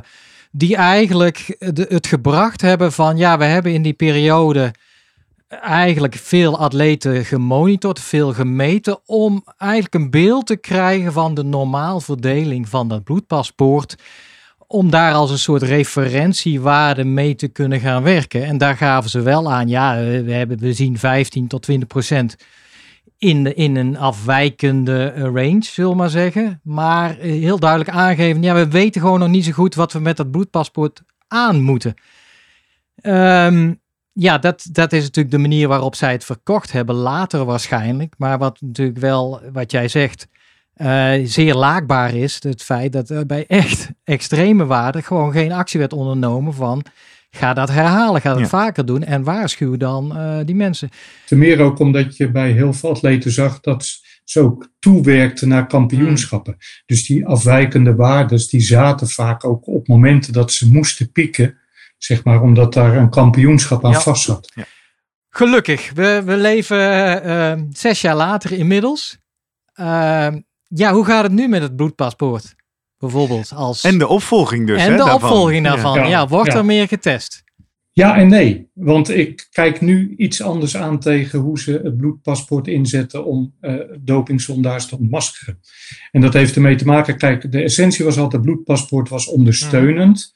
die 0.51 0.75
eigenlijk 0.75 1.55
de, 1.59 1.85
het 1.89 2.07
gebracht 2.07 2.61
hebben 2.61 2.91
van, 2.91 3.17
ja, 3.17 3.37
we 3.37 3.43
hebben 3.43 3.73
in 3.73 3.81
die 3.81 3.93
periode 3.93 4.73
eigenlijk 5.47 6.15
veel 6.15 6.57
atleten 6.57 7.25
gemonitord, 7.25 7.99
veel 7.99 8.33
gemeten, 8.33 8.99
om 9.05 9.43
eigenlijk 9.57 9.93
een 9.93 10.09
beeld 10.09 10.45
te 10.45 10.57
krijgen 10.57 11.13
van 11.13 11.33
de 11.33 11.43
normaalverdeling 11.43 12.69
van 12.69 12.87
dat 12.87 13.03
bloedpaspoort. 13.03 13.95
Om 14.67 14.89
daar 14.89 15.13
als 15.13 15.31
een 15.31 15.37
soort 15.39 15.61
referentiewaarde 15.61 17.03
mee 17.03 17.35
te 17.35 17.47
kunnen 17.47 17.79
gaan 17.79 18.03
werken. 18.03 18.45
En 18.45 18.57
daar 18.57 18.77
gaven 18.77 19.09
ze 19.09 19.21
wel 19.21 19.51
aan, 19.51 19.67
ja, 19.67 19.95
we, 19.95 20.31
hebben, 20.31 20.57
we 20.57 20.73
zien 20.73 20.97
15 20.97 21.47
tot 21.47 21.61
20 21.61 21.87
procent 21.87 22.35
in, 23.17 23.55
in 23.55 23.75
een 23.75 23.97
afwijkende 23.97 25.13
range, 25.13 25.63
zullen 25.63 25.97
maar 25.97 26.09
zeggen. 26.09 26.59
Maar 26.63 27.15
heel 27.15 27.59
duidelijk 27.59 27.89
aangeven, 27.89 28.41
ja, 28.41 28.53
we 28.53 28.67
weten 28.67 29.01
gewoon 29.01 29.19
nog 29.19 29.29
niet 29.29 29.45
zo 29.45 29.51
goed 29.51 29.75
wat 29.75 29.93
we 29.93 29.99
met 29.99 30.17
dat 30.17 30.31
bloedpaspoort 30.31 31.01
aan 31.27 31.61
moeten. 31.61 31.93
Um, 33.01 33.79
ja, 34.19 34.37
dat, 34.37 34.67
dat 34.71 34.93
is 34.93 35.03
natuurlijk 35.03 35.35
de 35.35 35.41
manier 35.41 35.67
waarop 35.67 35.95
zij 35.95 36.11
het 36.11 36.25
verkocht 36.25 36.71
hebben, 36.71 36.95
later 36.95 37.45
waarschijnlijk. 37.45 38.13
Maar 38.17 38.37
wat 38.37 38.61
natuurlijk 38.61 38.97
wel, 38.97 39.41
wat 39.53 39.71
jij 39.71 39.87
zegt, 39.87 40.27
uh, 40.77 41.13
zeer 41.23 41.55
laakbaar 41.55 42.15
is, 42.15 42.43
het 42.43 42.63
feit 42.63 42.91
dat 42.91 43.09
er 43.09 43.25
bij 43.25 43.45
echt 43.47 43.89
extreme 44.03 44.65
waarden 44.65 45.03
gewoon 45.03 45.31
geen 45.31 45.51
actie 45.51 45.79
werd 45.79 45.93
ondernomen 45.93 46.53
van 46.53 46.85
ga 47.31 47.53
dat 47.53 47.69
herhalen, 47.69 48.21
ga 48.21 48.33
dat 48.33 48.49
vaker 48.49 48.85
doen 48.85 49.03
en 49.03 49.23
waarschuw 49.23 49.77
dan 49.77 50.17
uh, 50.17 50.39
die 50.45 50.55
mensen. 50.55 50.89
Ten 51.25 51.37
meer 51.37 51.59
ook 51.59 51.79
omdat 51.79 52.17
je 52.17 52.31
bij 52.31 52.51
heel 52.51 52.73
veel 52.73 52.89
atleten 52.89 53.31
zag 53.31 53.59
dat 53.59 53.99
ze 54.23 54.39
ook 54.39 54.69
toewerkten 54.79 55.47
naar 55.47 55.67
kampioenschappen. 55.67 56.53
Hmm. 56.53 56.61
Dus 56.85 57.07
die 57.07 57.25
afwijkende 57.25 57.95
waardes, 57.95 58.47
die 58.47 58.61
zaten 58.61 59.07
vaak 59.07 59.45
ook 59.45 59.67
op 59.67 59.87
momenten 59.87 60.33
dat 60.33 60.51
ze 60.51 60.71
moesten 60.71 61.11
pieken, 61.11 61.56
zeg 61.97 62.23
maar, 62.23 62.41
omdat 62.41 62.73
daar 62.73 62.97
een 62.97 63.09
kampioenschap 63.09 63.85
aan 63.85 64.01
vast 64.01 64.23
zat. 64.23 64.51
Ja. 64.55 64.65
Gelukkig, 65.29 65.91
we, 65.93 66.21
we 66.25 66.37
leven 66.37 66.77
uh, 67.27 67.53
zes 67.69 68.01
jaar 68.01 68.15
later 68.15 68.51
inmiddels. 68.51 69.17
Uh, 69.75 70.27
ja, 70.63 70.93
hoe 70.93 71.05
gaat 71.05 71.23
het 71.23 71.31
nu 71.31 71.47
met 71.47 71.61
het 71.61 71.75
bloedpaspoort? 71.75 72.55
Bijvoorbeeld 72.97 73.51
als... 73.55 73.83
En 73.83 73.97
de 73.97 74.07
opvolging 74.07 74.67
dus. 74.67 74.81
En 74.81 74.97
de 74.97 75.13
opvolging 75.13 75.65
daarvan. 75.65 76.09
Ja, 76.09 76.27
wordt 76.27 76.53
er 76.53 76.65
meer 76.65 76.87
getest? 76.87 77.43
Ja 77.91 78.17
en 78.17 78.27
nee. 78.27 78.69
Want 78.73 79.09
ik 79.09 79.47
kijk 79.51 79.81
nu 79.81 80.13
iets 80.17 80.41
anders 80.41 80.77
aan 80.77 80.99
tegen 80.99 81.39
hoe 81.39 81.59
ze 81.59 81.81
het 81.83 81.97
bloedpaspoort 81.97 82.67
inzetten 82.67 83.25
om 83.25 83.55
uh, 83.61 83.75
dopingzondaars 83.99 84.85
te 84.85 84.97
ontmaskeren. 84.97 85.59
En 86.11 86.21
dat 86.21 86.33
heeft 86.33 86.55
ermee 86.55 86.75
te 86.75 86.85
maken, 86.85 87.17
kijk, 87.17 87.51
de 87.51 87.61
essentie 87.61 88.05
was 88.05 88.17
altijd, 88.17 88.43
het 88.43 88.51
bloedpaspoort 88.51 89.09
was 89.09 89.27
ondersteunend. 89.27 90.33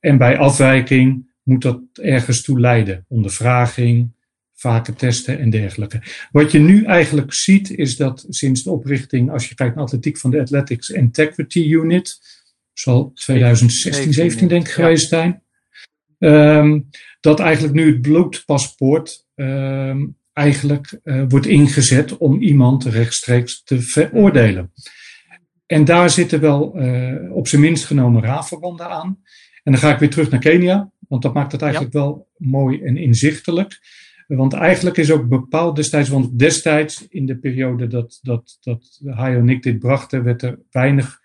En 0.00 0.18
bij 0.18 0.38
afwijking 0.38 1.34
moet 1.42 1.62
dat 1.62 1.80
ergens 1.92 2.42
toe 2.42 2.60
leiden. 2.60 3.04
Ondervraging, 3.08 4.12
vaker 4.54 4.94
testen 4.94 5.38
en 5.38 5.50
dergelijke. 5.50 6.02
Wat 6.30 6.52
je 6.52 6.58
nu 6.58 6.84
eigenlijk 6.84 7.32
ziet 7.32 7.70
is 7.70 7.96
dat 7.96 8.26
sinds 8.28 8.62
de 8.62 8.70
oprichting, 8.70 9.30
als 9.30 9.48
je 9.48 9.54
kijkt 9.54 9.74
naar 9.74 9.84
atletiek 9.84 10.18
van 10.18 10.30
de 10.30 10.40
Athletics 10.40 10.90
Integrity 10.90 11.60
Unit, 11.60 12.18
zal 12.72 13.10
2016, 13.14 14.12
17 14.12 14.48
denk 14.48 14.66
ik 14.66 14.72
geweest 14.72 15.08
zijn, 15.08 15.42
ehm, 16.18 16.80
dat 17.20 17.40
eigenlijk 17.40 17.74
nu 17.74 17.92
het 17.92 18.00
bloedpaspoort 18.00 19.26
ehm, 19.34 20.04
eigenlijk 20.32 21.00
uh, 21.04 21.24
wordt 21.28 21.46
ingezet 21.46 22.16
om 22.16 22.40
iemand 22.40 22.84
rechtstreeks 22.84 23.62
te 23.62 23.80
veroordelen. 23.80 24.72
En 25.66 25.84
daar 25.84 26.10
zitten 26.10 26.40
wel 26.40 26.80
uh, 26.80 27.32
op 27.32 27.48
zijn 27.48 27.60
minst 27.60 27.84
genomen 27.84 28.22
raafverbanden 28.22 28.88
aan. 28.88 29.18
En 29.66 29.72
dan 29.72 29.80
ga 29.80 29.92
ik 29.92 29.98
weer 29.98 30.10
terug 30.10 30.30
naar 30.30 30.40
Kenia, 30.40 30.90
want 31.08 31.22
dat 31.22 31.34
maakt 31.34 31.52
het 31.52 31.62
eigenlijk 31.62 31.92
wel 31.92 32.28
mooi 32.36 32.82
en 32.82 32.96
inzichtelijk. 32.96 33.78
Want 34.26 34.52
eigenlijk 34.52 34.96
is 34.96 35.10
ook 35.10 35.28
bepaald 35.28 35.76
destijds, 35.76 36.08
want 36.08 36.38
destijds 36.38 37.06
in 37.08 37.26
de 37.26 37.36
periode 37.36 37.86
dat, 37.86 38.18
dat, 38.22 38.58
dat 38.60 39.00
Hayo 39.04 39.40
Nick 39.40 39.62
dit 39.62 39.78
brachten, 39.78 40.24
werd 40.24 40.42
er 40.42 40.58
weinig 40.70 41.20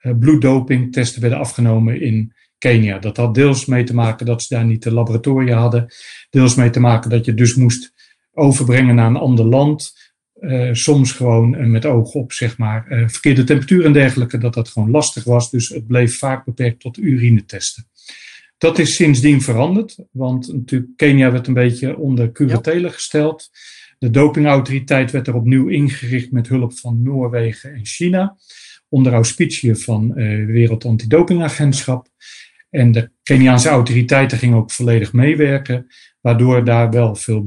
uh, 0.00 0.12
bloeddopingtesten 0.18 1.20
werden 1.20 1.38
afgenomen 1.38 2.00
in 2.00 2.32
Kenia. 2.58 2.98
Dat 2.98 3.16
had 3.16 3.34
deels 3.34 3.66
mee 3.66 3.84
te 3.84 3.94
maken 3.94 4.26
dat 4.26 4.42
ze 4.42 4.54
daar 4.54 4.64
niet 4.64 4.82
de 4.82 4.92
laboratoria 4.92 5.58
hadden. 5.58 5.86
Deels 6.30 6.54
mee 6.54 6.70
te 6.70 6.80
maken 6.80 7.10
dat 7.10 7.24
je 7.24 7.34
dus 7.34 7.54
moest 7.54 7.92
overbrengen 8.32 8.94
naar 8.94 9.06
een 9.06 9.16
ander 9.16 9.44
land. 9.44 10.03
Uh, 10.44 10.68
soms 10.72 11.12
gewoon 11.12 11.54
uh, 11.54 11.66
met 11.66 11.86
oog 11.86 12.12
op 12.12 12.32
zeg 12.32 12.58
maar, 12.58 12.86
uh, 12.88 13.08
verkeerde 13.08 13.44
temperatuur 13.44 13.84
en 13.84 13.92
dergelijke, 13.92 14.38
dat 14.38 14.54
dat 14.54 14.68
gewoon 14.68 14.90
lastig 14.90 15.24
was. 15.24 15.50
Dus 15.50 15.68
het 15.68 15.86
bleef 15.86 16.18
vaak 16.18 16.44
beperkt 16.44 16.80
tot 16.80 16.98
urinetesten. 16.98 17.86
Dat 18.58 18.78
is 18.78 18.94
sindsdien 18.94 19.42
veranderd, 19.42 19.98
want 20.10 20.52
natuurlijk 20.52 20.96
Kenia 20.96 21.32
werd 21.32 21.46
een 21.46 21.54
beetje 21.54 21.98
onder 21.98 22.32
curatele 22.32 22.90
gesteld. 22.90 23.50
De 23.98 24.10
dopingautoriteit 24.10 25.10
werd 25.10 25.26
er 25.26 25.34
opnieuw 25.34 25.68
ingericht 25.68 26.30
met 26.30 26.48
hulp 26.48 26.78
van 26.78 27.02
Noorwegen 27.02 27.74
en 27.74 27.86
China, 27.86 28.36
onder 28.88 29.12
auspiciën 29.12 29.76
van 29.76 30.12
uh, 30.16 30.46
Wereld 30.46 30.84
Antidopingagentschap. 30.84 32.08
En 32.70 32.92
de 32.92 33.10
Keniaanse 33.22 33.68
autoriteiten 33.68 34.38
gingen 34.38 34.56
ook 34.56 34.72
volledig 34.72 35.12
meewerken, 35.12 35.86
waardoor 36.20 36.64
daar 36.64 36.90
wel 36.90 37.14
veel 37.14 37.44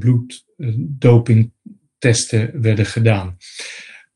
bloeddopingtesten 1.99 2.61
werden 2.61 2.85
gedaan. 2.85 3.37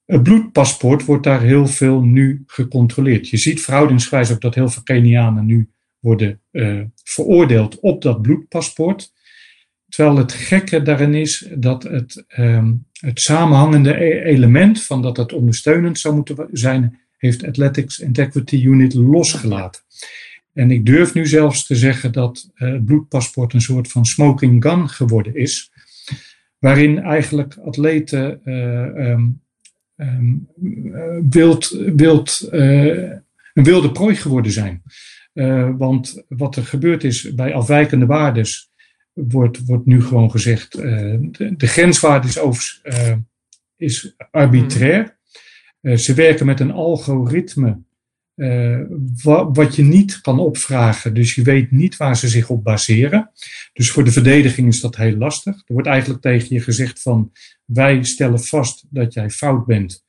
Het 0.06 0.24
bloedpaspoort 0.24 1.06
wordt 1.06 1.24
daar 1.24 1.42
heel 1.42 1.68
veel 1.68 2.02
nu 2.02 2.44
gecontroleerd. 2.46 3.30
Je 3.30 3.38
ziet 3.38 3.62
verhoudingsgewijs 3.62 4.32
ook 4.32 4.42
dat 4.42 4.56
heel 4.56 4.70
veel 4.70 4.84
Kenianen 4.84 5.46
nu 5.46 5.70
worden 6.00 6.40
uh, 6.52 6.82
veroordeeld 7.04 7.80
op 7.80 8.02
dat 8.02 8.22
bloedpaspoort. 8.22 9.14
Terwijl 9.90 10.18
het 10.18 10.32
gekke 10.32 10.82
daarin 10.82 11.14
is 11.14 11.48
dat 11.56 11.84
het, 11.84 12.26
um, 12.38 12.86
het 13.00 13.22
samenhangende 13.22 14.04
e-, 14.04 14.22
element 14.22 14.84
van 14.84 15.02
dat 15.02 15.18
het 15.18 15.34
ondersteunend 15.34 16.00
zou 16.00 16.16
moeten 16.16 16.48
zijn, 16.52 17.00
heeft 17.18 17.44
Athletics 17.44 18.00
Integrity 18.00 18.64
Unit 18.64 18.94
losgelaten. 18.94 19.82
En 20.54 20.72
ik 20.72 20.86
durf 20.86 21.14
nu 21.14 21.28
zelfs 21.28 21.66
te 21.66 21.76
zeggen 21.76 22.12
dat 22.12 22.52
uh, 22.56 22.80
bloedpaspoort 22.86 23.54
een 23.54 23.62
soort 23.62 23.88
van 23.88 24.06
smoking 24.06 24.64
gun 24.64 24.90
geworden 24.90 25.36
is, 25.36 25.71
waarin 26.62 27.00
eigenlijk 27.00 27.58
atleten 27.58 28.42
uh, 28.46 29.10
um, 29.10 29.42
um, 29.96 30.48
wild, 31.30 31.70
wild, 31.96 32.48
een 32.52 33.24
wilde 33.54 33.92
prooi 33.92 34.16
geworden 34.16 34.52
zijn. 34.52 34.84
Want 35.78 36.24
wat 36.28 36.56
er 36.56 36.66
gebeurd 36.66 37.04
is 37.04 37.34
bij 37.34 37.54
afwijkende 37.54 38.06
waardes, 38.06 38.72
wordt, 39.14 39.66
wordt 39.66 39.86
nu 39.86 40.02
gewoon 40.02 40.32
gezegd, 40.32 40.72
de, 40.72 41.54
de, 41.58 41.68
grenswaarde 41.68 42.28
is, 42.28 42.40
over, 42.40 42.82
is 43.78 44.16
arbitrair. 44.32 45.18
Hmm. 45.80 45.98
ze 45.98 46.14
werken 46.14 46.46
met 46.46 46.60
een 46.60 46.72
algoritme 46.72 47.78
wa, 49.24 49.52
wat 49.52 49.76
je 49.76 49.84
niet 49.84 50.22
kan 50.22 50.40
opvragen. 50.40 51.14
Dus 51.14 51.36
je 51.36 51.42
weet 51.42 51.72
niet 51.72 51.98
waar 51.98 52.18
ze 52.18 52.28
zich 52.28 52.50
op 52.50 52.64
baseren. 52.64 53.32
Dus 53.74 53.92
voor 53.92 54.04
de 54.04 54.12
verdediging 54.12 54.68
is 54.68 54.82
dat 54.82 54.96
heel 54.96 55.18
lastig. 55.18 55.56
Er 55.56 55.74
wordt 55.74 55.88
eigenlijk 55.88 56.22
tegen 56.22 56.56
je 56.56 56.62
gezegd 56.62 57.02
van, 57.02 57.32
wij 57.66 58.04
stellen 58.04 58.44
vast 58.44 58.86
dat 58.90 59.14
jij 59.14 59.30
fout 59.30 59.66
bent. 59.66 60.06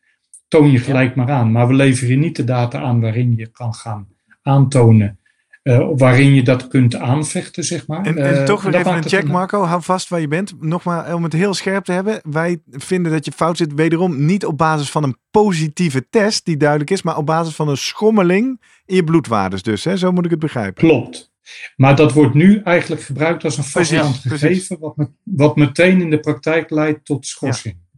Toon 0.49 0.71
je 0.71 0.79
gelijk 0.79 1.15
maar 1.15 1.31
aan. 1.31 1.53
Maar 1.53 1.69
we 1.69 1.75
leveren 1.75 2.19
niet 2.19 2.37
de 2.37 2.45
data 2.45 2.81
aan 2.81 3.01
waarin 3.01 3.37
je 3.37 3.47
kan 3.47 3.75
gaan 3.75 4.09
aantonen 4.43 5.19
uh, 5.63 5.89
waarin 5.97 6.35
je 6.35 6.43
dat 6.43 6.69
kunt 6.69 6.97
aanvechten, 6.97 7.65
zeg 7.65 7.87
maar. 7.87 8.05
En, 8.05 8.17
en 8.17 8.35
uh, 8.35 8.45
toch 8.45 8.63
weer 8.63 8.75
even 8.75 8.97
een 8.97 9.09
check, 9.09 9.29
Marco. 9.29 9.63
Hou 9.63 9.83
vast 9.83 10.09
waar 10.09 10.21
je 10.21 10.29
bent. 10.29 10.55
Nogmaals, 10.61 11.13
om 11.13 11.23
het 11.23 11.33
heel 11.33 11.55
scherp 11.55 11.85
te 11.85 11.93
hebben. 11.93 12.21
Wij 12.31 12.63
vinden 12.71 13.13
dat 13.13 13.25
je 13.25 13.33
fout 13.33 13.57
zit, 13.57 13.75
wederom 13.75 14.25
niet 14.25 14.47
op 14.47 14.59
basis 14.59 14.91
van 14.91 15.03
een 15.03 15.17
positieve 15.31 16.09
test, 16.11 16.45
die 16.45 16.57
duidelijk 16.57 16.91
is, 16.91 17.03
maar 17.03 17.17
op 17.17 17.27
basis 17.27 17.55
van 17.55 17.69
een 17.69 17.77
schommeling 17.77 18.61
in 18.87 18.95
je 18.95 19.05
bloedwaardes 19.05 19.63
dus. 19.63 19.85
Hè? 19.85 19.97
Zo 19.97 20.13
moet 20.13 20.25
ik 20.25 20.31
het 20.31 20.41
begrijpen. 20.41 20.89
Klopt. 20.89 21.33
Maar 21.77 21.97
dat 21.97 22.13
wordt 22.13 22.35
nu 22.35 22.61
eigenlijk 22.65 23.03
gebruikt 23.03 23.45
als 23.45 23.57
een 23.57 23.65
vaststaand 23.65 24.17
gegeven, 24.17 24.79
wat, 24.79 24.95
wat 25.23 25.57
meteen 25.57 26.01
in 26.01 26.11
de 26.11 26.21
praktijk 26.21 26.71
leidt 26.71 27.05
tot 27.05 27.27
schorsing. 27.27 27.75
Ja. 27.75 27.92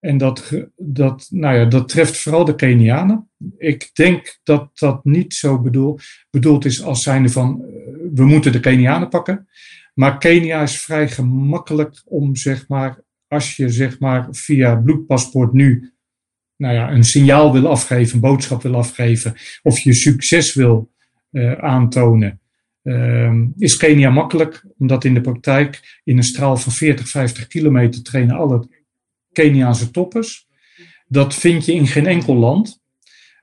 En 0.00 0.18
dat, 0.18 0.52
dat, 0.76 1.26
nou 1.30 1.56
ja, 1.56 1.64
dat 1.64 1.88
treft 1.88 2.18
vooral 2.18 2.44
de 2.44 2.54
Kenianen. 2.54 3.30
Ik 3.58 3.90
denk 3.92 4.38
dat 4.42 4.78
dat 4.78 5.04
niet 5.04 5.34
zo 5.34 5.60
bedoel, 5.60 5.98
bedoeld 6.30 6.64
is 6.64 6.82
als 6.82 7.02
zijnde 7.02 7.28
van 7.28 7.62
uh, 7.62 7.74
we 8.14 8.24
moeten 8.24 8.52
de 8.52 8.60
Kenianen 8.60 9.08
pakken. 9.08 9.48
Maar 9.94 10.18
Kenia 10.18 10.62
is 10.62 10.80
vrij 10.80 11.08
gemakkelijk 11.08 12.02
om, 12.04 12.36
zeg 12.36 12.68
maar, 12.68 13.00
als 13.28 13.56
je 13.56 13.68
zeg 13.68 13.98
maar 13.98 14.28
via 14.30 14.76
bloedpaspoort 14.76 15.52
nu 15.52 15.92
nou 16.56 16.74
ja, 16.74 16.90
een 16.90 17.04
signaal 17.04 17.52
wil 17.52 17.68
afgeven, 17.68 18.14
een 18.14 18.20
boodschap 18.20 18.62
wil 18.62 18.74
afgeven, 18.74 19.34
of 19.62 19.78
je 19.78 19.94
succes 19.94 20.54
wil 20.54 20.92
uh, 21.30 21.52
aantonen, 21.52 22.40
uh, 22.82 23.32
is 23.56 23.76
Kenia 23.76 24.10
makkelijk, 24.10 24.64
omdat 24.78 25.04
in 25.04 25.14
de 25.14 25.20
praktijk 25.20 26.00
in 26.04 26.16
een 26.16 26.22
straal 26.22 26.56
van 26.56 26.72
40, 26.72 27.08
50 27.08 27.46
kilometer 27.46 28.02
trainen 28.02 28.36
alle 28.36 28.68
Keniaanse 29.36 29.90
toppers. 29.90 30.46
Dat 31.08 31.34
vind 31.34 31.64
je 31.64 31.72
in 31.72 31.86
geen 31.86 32.06
enkel 32.06 32.34
land. 32.34 32.82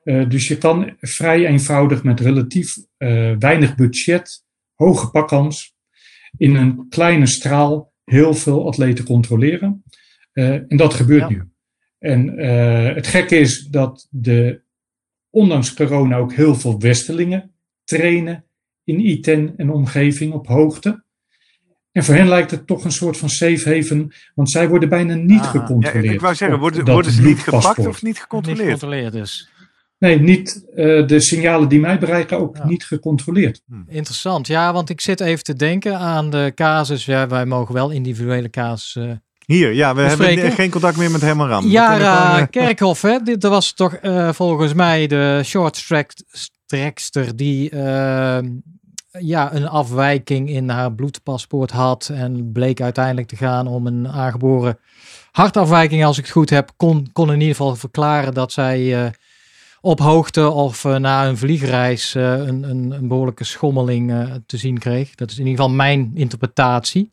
Uh, 0.04 0.30
dus 0.30 0.48
je 0.48 0.58
kan 0.58 0.96
vrij 1.00 1.46
eenvoudig 1.46 2.04
met 2.04 2.20
relatief 2.20 2.78
uh, 2.78 3.36
weinig 3.40 3.76
budget, 3.76 4.46
hoge 4.74 5.10
pakkans, 5.10 5.76
in 6.38 6.56
een 6.56 6.86
kleine 6.90 7.28
straal 7.28 7.94
heel 8.04 8.34
veel 8.34 8.68
atleten 8.68 9.06
controleren. 9.06 9.84
Uh, 10.34 10.54
en 10.54 10.78
dat 10.78 10.94
gebeurt 10.94 11.30
ja. 11.30 11.30
nu. 11.30 11.44
En 12.00 12.38
het 12.96 13.08
gekke 13.08 13.36
is 13.36 13.68
dat 13.68 14.08
de, 14.12 14.62
ondanks 15.30 15.74
corona 15.74 16.18
ook 16.18 16.34
heel 16.34 16.56
veel 16.56 16.80
Westelingen 16.80 17.52
trainen 17.84 18.46
in 18.84 19.00
ITEN 19.00 19.54
en 19.58 19.72
omgeving 19.72 20.34
op 20.34 20.48
hoogte. 20.48 21.03
En 21.94 22.04
voor 22.04 22.16
hen 22.16 22.28
lijkt 22.28 22.52
het 22.52 22.68
toch 22.68 22.84
een 22.84 22.92
soort 22.92 23.18
van 23.18 23.30
safe 23.30 23.76
haven, 23.76 24.14
want 24.36 24.52
zij 24.52 24.68
worden 24.70 24.90
bijna 24.90 25.14
niet 25.14 25.40
ah, 25.40 25.50
gecontroleerd. 25.50 26.06
Ja, 26.06 26.12
ik 26.12 26.22
wou 26.22 26.36
zeggen, 26.36 26.60
worden, 26.60 26.86
worden 26.86 27.12
ze 27.12 27.22
niet 27.22 27.40
gepakt 27.40 27.88
of 27.88 28.02
niet 28.02 28.20
gecontroleerd? 28.20 28.66
Niet 28.68 28.74
gecontroleerd 28.74 29.14
dus. 29.14 29.50
Nee, 29.98 30.20
niet, 30.20 30.64
uh, 30.76 31.08
de 31.08 31.20
signalen 31.20 31.70
die 31.70 31.80
mij 31.80 32.00
bereiken 32.00 32.40
ook 32.40 32.58
ja. 32.58 32.66
niet 32.66 32.86
gecontroleerd. 32.86 33.62
Hm. 33.68 33.74
Interessant, 33.88 34.48
ja, 34.48 34.74
want 34.74 34.90
ik 34.90 35.02
zit 35.02 35.20
even 35.20 35.44
te 35.44 35.56
denken 35.56 35.98
aan 35.98 36.30
de 36.30 36.52
casus. 36.56 37.06
Ja, 37.06 37.28
wij 37.28 37.46
mogen 37.46 37.74
wel 37.74 37.90
individuele 37.90 38.50
casus 38.50 38.96
uh, 38.96 39.12
hier, 39.46 39.74
ja, 39.74 39.96
we 39.96 40.02
hebben 40.02 40.52
geen 40.52 40.70
contact 40.70 40.98
meer 40.98 41.12
met 41.12 41.22
Herman 41.22 41.48
Ram. 41.48 41.68
Ja, 41.68 42.40
uh, 42.40 42.46
Kerkhoff, 42.50 43.02
hè? 43.02 43.20
Dit 43.24 43.44
was 43.44 43.74
toch 43.74 43.98
uh, 44.02 44.34
volgens 44.34 44.74
mij 44.74 45.08
de 45.08 45.42
short 45.44 45.88
track 45.88 46.12
trackster 46.66 47.36
die 47.36 47.72
uh, 47.72 48.38
ja, 49.20 49.54
een 49.54 49.68
afwijking 49.68 50.50
in 50.50 50.70
haar 50.70 50.94
bloedpaspoort 50.94 51.72
had 51.72 52.10
en 52.14 52.52
bleek 52.52 52.82
uiteindelijk 52.82 53.28
te 53.28 53.36
gaan 53.36 53.68
om 53.68 53.88
een 53.88 54.08
aangeboren 54.08 54.78
hartafwijking, 55.32 56.06
als 56.06 56.18
ik 56.18 56.24
het 56.24 56.34
goed 56.34 56.50
heb, 56.50 56.72
kon, 56.78 57.10
kon 57.14 57.28
in 57.28 57.40
ieder 57.40 57.56
geval 57.56 57.76
verklaren 57.76 58.34
dat 58.34 58.52
zij 58.52 59.14
op 59.82 60.00
hoogte 60.00 60.50
of 60.50 60.84
na 60.84 61.28
een 61.28 61.38
vliegreis 61.38 62.14
een, 62.14 62.64
een, 62.64 62.92
een, 62.92 63.08
behoorlijke 63.08 63.44
schommeling 63.44 64.14
te 64.46 64.58
zien 64.58 64.78
kreeg. 64.78 65.16
Dat 65.16 65.32
is 65.32 65.38
in 65.38 65.46
ieder 65.46 65.64
geval 65.64 65.76
mijn 65.76 66.12
interpretatie. 66.14 67.12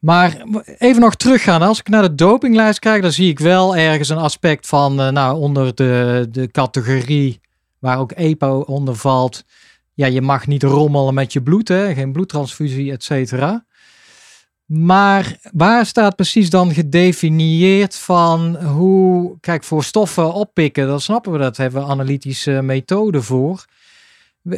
Maar 0.00 0.42
even 0.78 1.00
nog 1.00 1.14
teruggaan. 1.14 1.62
Als 1.62 1.78
ik 1.78 1.88
naar 1.88 2.02
de 2.02 2.14
dopinglijst 2.14 2.78
kijk, 2.78 3.02
dan 3.02 3.12
zie 3.12 3.30
ik 3.30 3.38
wel 3.38 3.76
ergens 3.76 4.08
een 4.08 4.18
aspect 4.18 4.66
van, 4.66 4.94
nou, 4.94 5.38
onder 5.38 5.74
de, 5.74 6.26
de 6.30 6.50
categorie 6.50 7.40
waar 7.78 7.98
ook 7.98 8.12
EPO 8.12 8.60
onder 8.60 8.96
valt. 8.96 9.44
Ja, 9.98 10.06
je 10.06 10.20
mag 10.20 10.46
niet 10.46 10.62
rommelen 10.62 11.14
met 11.14 11.32
je 11.32 11.42
bloed, 11.42 11.68
hè? 11.68 11.94
geen 11.94 12.12
bloedtransfusie, 12.12 12.92
et 12.92 13.04
cetera. 13.04 13.64
Maar 14.66 15.36
waar 15.52 15.86
staat 15.86 16.16
precies 16.16 16.50
dan 16.50 16.72
gedefinieerd 16.72 17.94
van 17.94 18.56
hoe, 18.56 19.36
kijk, 19.40 19.64
voor 19.64 19.84
stoffen 19.84 20.32
oppikken, 20.32 20.86
dan 20.86 21.00
snappen 21.00 21.32
we 21.32 21.38
dat, 21.38 21.56
hebben 21.56 21.82
we 21.82 21.88
analytische 21.88 22.62
methoden 22.62 23.22
voor. 23.22 23.64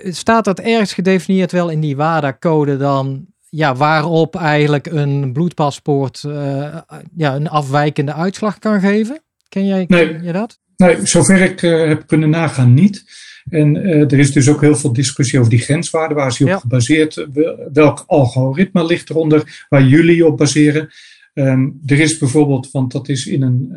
Staat 0.04 0.44
dat 0.44 0.60
ergens 0.60 0.92
gedefinieerd 0.92 1.52
wel 1.52 1.68
in 1.68 1.80
die 1.80 1.96
WADA-code 1.96 2.76
dan 2.76 3.26
ja, 3.48 3.74
waarop 3.74 4.36
eigenlijk 4.36 4.86
een 4.86 5.32
bloedpaspoort 5.32 6.22
uh, 6.26 6.76
ja, 7.16 7.34
een 7.34 7.48
afwijkende 7.48 8.12
uitslag 8.12 8.58
kan 8.58 8.80
geven? 8.80 9.22
Ken 9.48 9.66
jij 9.66 9.84
nee, 9.88 10.22
je 10.22 10.32
dat? 10.32 10.58
Nee, 10.76 11.06
zover 11.06 11.40
ik 11.40 11.62
uh, 11.62 11.88
heb 11.88 12.06
kunnen 12.06 12.30
nagaan 12.30 12.74
niet. 12.74 13.28
En 13.48 13.76
uh, 13.76 14.12
er 14.12 14.18
is 14.18 14.32
dus 14.32 14.48
ook 14.48 14.60
heel 14.60 14.76
veel 14.76 14.92
discussie 14.92 15.38
over 15.38 15.50
die 15.50 15.60
grenswaarden. 15.60 16.16
Waar 16.16 16.28
is 16.28 16.36
die 16.36 16.54
op 16.54 16.60
gebaseerd? 16.60 17.26
Welk 17.72 18.04
algoritme 18.06 18.86
ligt 18.86 19.10
eronder 19.10 19.66
waar 19.68 19.86
jullie 19.86 20.26
op 20.26 20.36
baseren? 20.36 20.88
Um, 21.34 21.80
er 21.86 22.00
is 22.00 22.18
bijvoorbeeld, 22.18 22.70
want 22.70 22.92
dat 22.92 23.08
is 23.08 23.26
in 23.26 23.42
een 23.42 23.72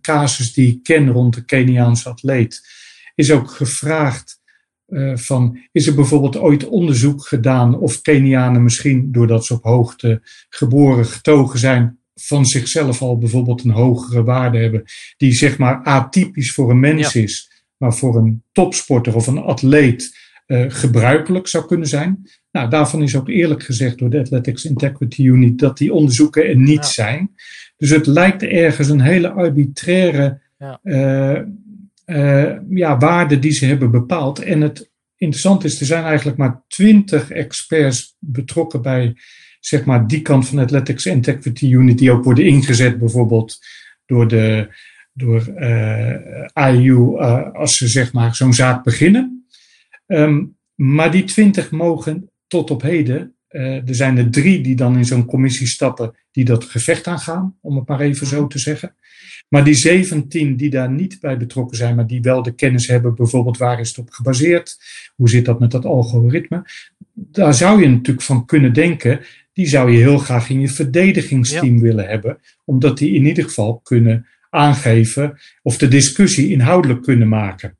casus 0.00 0.52
die 0.52 0.68
ik 0.68 0.82
ken 0.82 1.10
rond 1.10 1.34
de 1.34 1.44
Keniaanse 1.44 2.08
atleet, 2.08 2.60
is 3.14 3.30
ook 3.30 3.50
gevraagd 3.50 4.40
uh, 4.88 5.16
van, 5.16 5.58
is 5.72 5.86
er 5.86 5.94
bijvoorbeeld 5.94 6.36
ooit 6.36 6.66
onderzoek 6.66 7.26
gedaan 7.26 7.78
of 7.78 8.00
Kenianen 8.00 8.62
misschien, 8.62 9.12
doordat 9.12 9.46
ze 9.46 9.54
op 9.54 9.62
hoogte 9.62 10.20
geboren 10.48 11.06
getogen 11.06 11.58
zijn, 11.58 11.98
van 12.14 12.46
zichzelf 12.46 13.02
al 13.02 13.18
bijvoorbeeld 13.18 13.64
een 13.64 13.70
hogere 13.70 14.22
waarde 14.22 14.58
hebben, 14.58 14.84
die 15.16 15.32
zeg 15.32 15.58
maar 15.58 15.82
atypisch 15.82 16.52
voor 16.52 16.70
een 16.70 16.80
mens 16.80 17.14
is, 17.14 17.47
maar 17.78 17.94
voor 17.94 18.16
een 18.16 18.42
topsporter 18.52 19.14
of 19.14 19.26
een 19.26 19.38
atleet 19.38 20.16
uh, 20.46 20.64
gebruikelijk 20.68 21.46
zou 21.46 21.66
kunnen 21.66 21.88
zijn. 21.88 22.28
Nou, 22.50 22.70
daarvan 22.70 23.02
is 23.02 23.16
ook 23.16 23.28
eerlijk 23.28 23.62
gezegd 23.62 23.98
door 23.98 24.10
de 24.10 24.18
Athletics 24.18 24.64
Integrity 24.64 25.22
Unit 25.22 25.58
dat 25.58 25.78
die 25.78 25.92
onderzoeken 25.92 26.46
er 26.46 26.56
niet 26.56 26.84
zijn. 26.84 27.34
Dus 27.76 27.90
het 27.90 28.06
lijkt 28.06 28.42
ergens 28.42 28.88
een 28.88 29.00
hele 29.00 29.30
arbitraire 29.30 30.40
ja. 30.58 30.80
Uh, 30.82 31.40
uh, 32.06 32.56
ja, 32.70 32.98
waarden 32.98 33.40
die 33.40 33.52
ze 33.52 33.66
hebben 33.66 33.90
bepaald. 33.90 34.38
En 34.38 34.60
het 34.60 34.90
interessante 35.16 35.66
is, 35.66 35.80
er 35.80 35.86
zijn 35.86 36.04
eigenlijk 36.04 36.38
maar 36.38 36.62
twintig 36.68 37.30
experts 37.30 38.16
betrokken 38.18 38.82
bij 38.82 39.16
zeg 39.60 39.84
maar, 39.84 40.06
die 40.06 40.22
kant 40.22 40.48
van 40.48 40.58
Athletics 40.58 41.06
Integrity 41.06 41.66
Unit, 41.66 41.98
die 41.98 42.10
ook 42.10 42.24
worden 42.24 42.44
ingezet 42.44 42.98
bijvoorbeeld 42.98 43.58
door 44.06 44.28
de 44.28 44.68
door 45.18 45.46
eh, 45.46 46.72
IU 46.72 46.94
uh, 46.94 47.20
eh, 47.20 47.52
als 47.52 47.76
ze 47.76 47.88
zeg 47.88 48.12
maar 48.12 48.34
zo'n 48.34 48.52
zaak 48.52 48.84
beginnen. 48.84 49.46
Um, 50.06 50.56
maar 50.74 51.10
die 51.10 51.24
twintig 51.24 51.70
mogen 51.70 52.30
tot 52.46 52.70
op 52.70 52.82
heden, 52.82 53.34
uh, 53.50 53.88
er 53.88 53.94
zijn 53.94 54.18
er 54.18 54.30
drie 54.30 54.60
die 54.60 54.76
dan 54.76 54.96
in 54.96 55.04
zo'n 55.04 55.24
commissie 55.24 55.66
stappen 55.66 56.14
die 56.30 56.44
dat 56.44 56.64
gevecht 56.64 57.06
aangaan, 57.06 57.56
om 57.60 57.76
het 57.76 57.88
maar 57.88 58.00
even 58.00 58.26
zo 58.26 58.46
te 58.46 58.58
zeggen. 58.58 58.94
Maar 59.48 59.64
die 59.64 59.74
17 59.74 60.56
die 60.56 60.70
daar 60.70 60.90
niet 60.90 61.20
bij 61.20 61.36
betrokken 61.36 61.76
zijn, 61.76 61.96
maar 61.96 62.06
die 62.06 62.20
wel 62.20 62.42
de 62.42 62.54
kennis 62.54 62.86
hebben, 62.86 63.14
bijvoorbeeld 63.14 63.56
waar 63.56 63.80
is 63.80 63.88
het 63.88 63.98
op 63.98 64.10
gebaseerd? 64.10 64.76
Hoe 65.16 65.28
zit 65.28 65.44
dat 65.44 65.60
met 65.60 65.70
dat 65.70 65.84
algoritme? 65.84 66.62
Daar 67.12 67.54
zou 67.54 67.80
je 67.80 67.88
natuurlijk 67.88 68.26
van 68.26 68.46
kunnen 68.46 68.72
denken, 68.72 69.20
die 69.52 69.66
zou 69.66 69.90
je 69.90 69.98
heel 69.98 70.18
graag 70.18 70.50
in 70.50 70.60
je 70.60 70.68
verdedigingsteam 70.68 71.80
willen 71.80 72.08
hebben, 72.08 72.38
omdat 72.64 72.98
die 72.98 73.14
in 73.14 73.26
ieder 73.26 73.44
geval 73.44 73.80
kunnen 73.82 74.26
aangeven 74.50 75.38
of 75.62 75.78
de 75.78 75.88
discussie 75.88 76.50
inhoudelijk 76.50 77.02
kunnen 77.02 77.28
maken. 77.28 77.78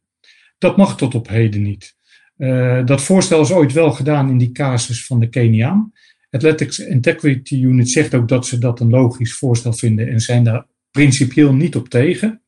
Dat 0.59 0.77
mag 0.77 0.97
tot 0.97 1.15
op 1.15 1.29
heden 1.29 1.63
niet. 1.63 1.97
Uh, 2.37 2.87
dat 2.87 3.03
voorstel 3.03 3.41
is 3.41 3.53
ooit 3.53 3.73
wel 3.73 3.91
gedaan 3.91 4.31
in 4.31 4.39
die 4.39 4.53
casus 4.53 5.07
van 5.07 5.21
de 5.21 5.29
Keniaan. 5.29 5.93
Athletics 6.31 6.79
Integrity 6.79 7.55
Unit 7.55 7.91
zegt 7.91 8.15
ook 8.15 8.29
dat 8.29 8.47
ze 8.47 8.59
dat 8.59 8.81
een 8.81 8.91
logisch 8.91 9.35
voorstel 9.35 9.73
vinden 9.73 10.09
en 10.09 10.21
zijn 10.21 10.45
daar 10.45 10.67
principieel 10.91 11.55
niet 11.55 11.77
op 11.77 11.89
tegen. 11.89 12.43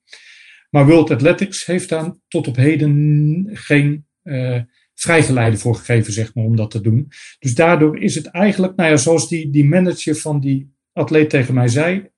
Maar 0.71 0.87
World 0.87 1.11
Athletics 1.11 1.67
heeft 1.67 1.89
daar 1.89 2.15
tot 2.29 2.49
op 2.49 2.57
heden 2.57 3.49
geen 3.53 4.07
uh, 4.25 4.61
vrijgeleide 4.95 5.57
voor 5.57 5.75
gegeven, 5.75 6.13
zeg 6.13 6.35
maar, 6.35 6.45
om 6.45 6.57
dat 6.57 6.71
te 6.71 6.81
doen. 6.81 7.09
Dus 7.39 7.55
daardoor 7.55 7.99
is 7.99 8.15
het 8.15 8.27
eigenlijk, 8.27 8.77
nou 8.77 8.91
ja, 8.91 8.97
zoals 8.97 9.29
die, 9.29 9.51
die 9.51 9.65
manager 9.65 10.17
van 10.17 10.41
die 10.41 10.75
atleet 10.93 11.31
tegen 11.31 11.55
mij 11.55 11.69
zei, 11.69 12.11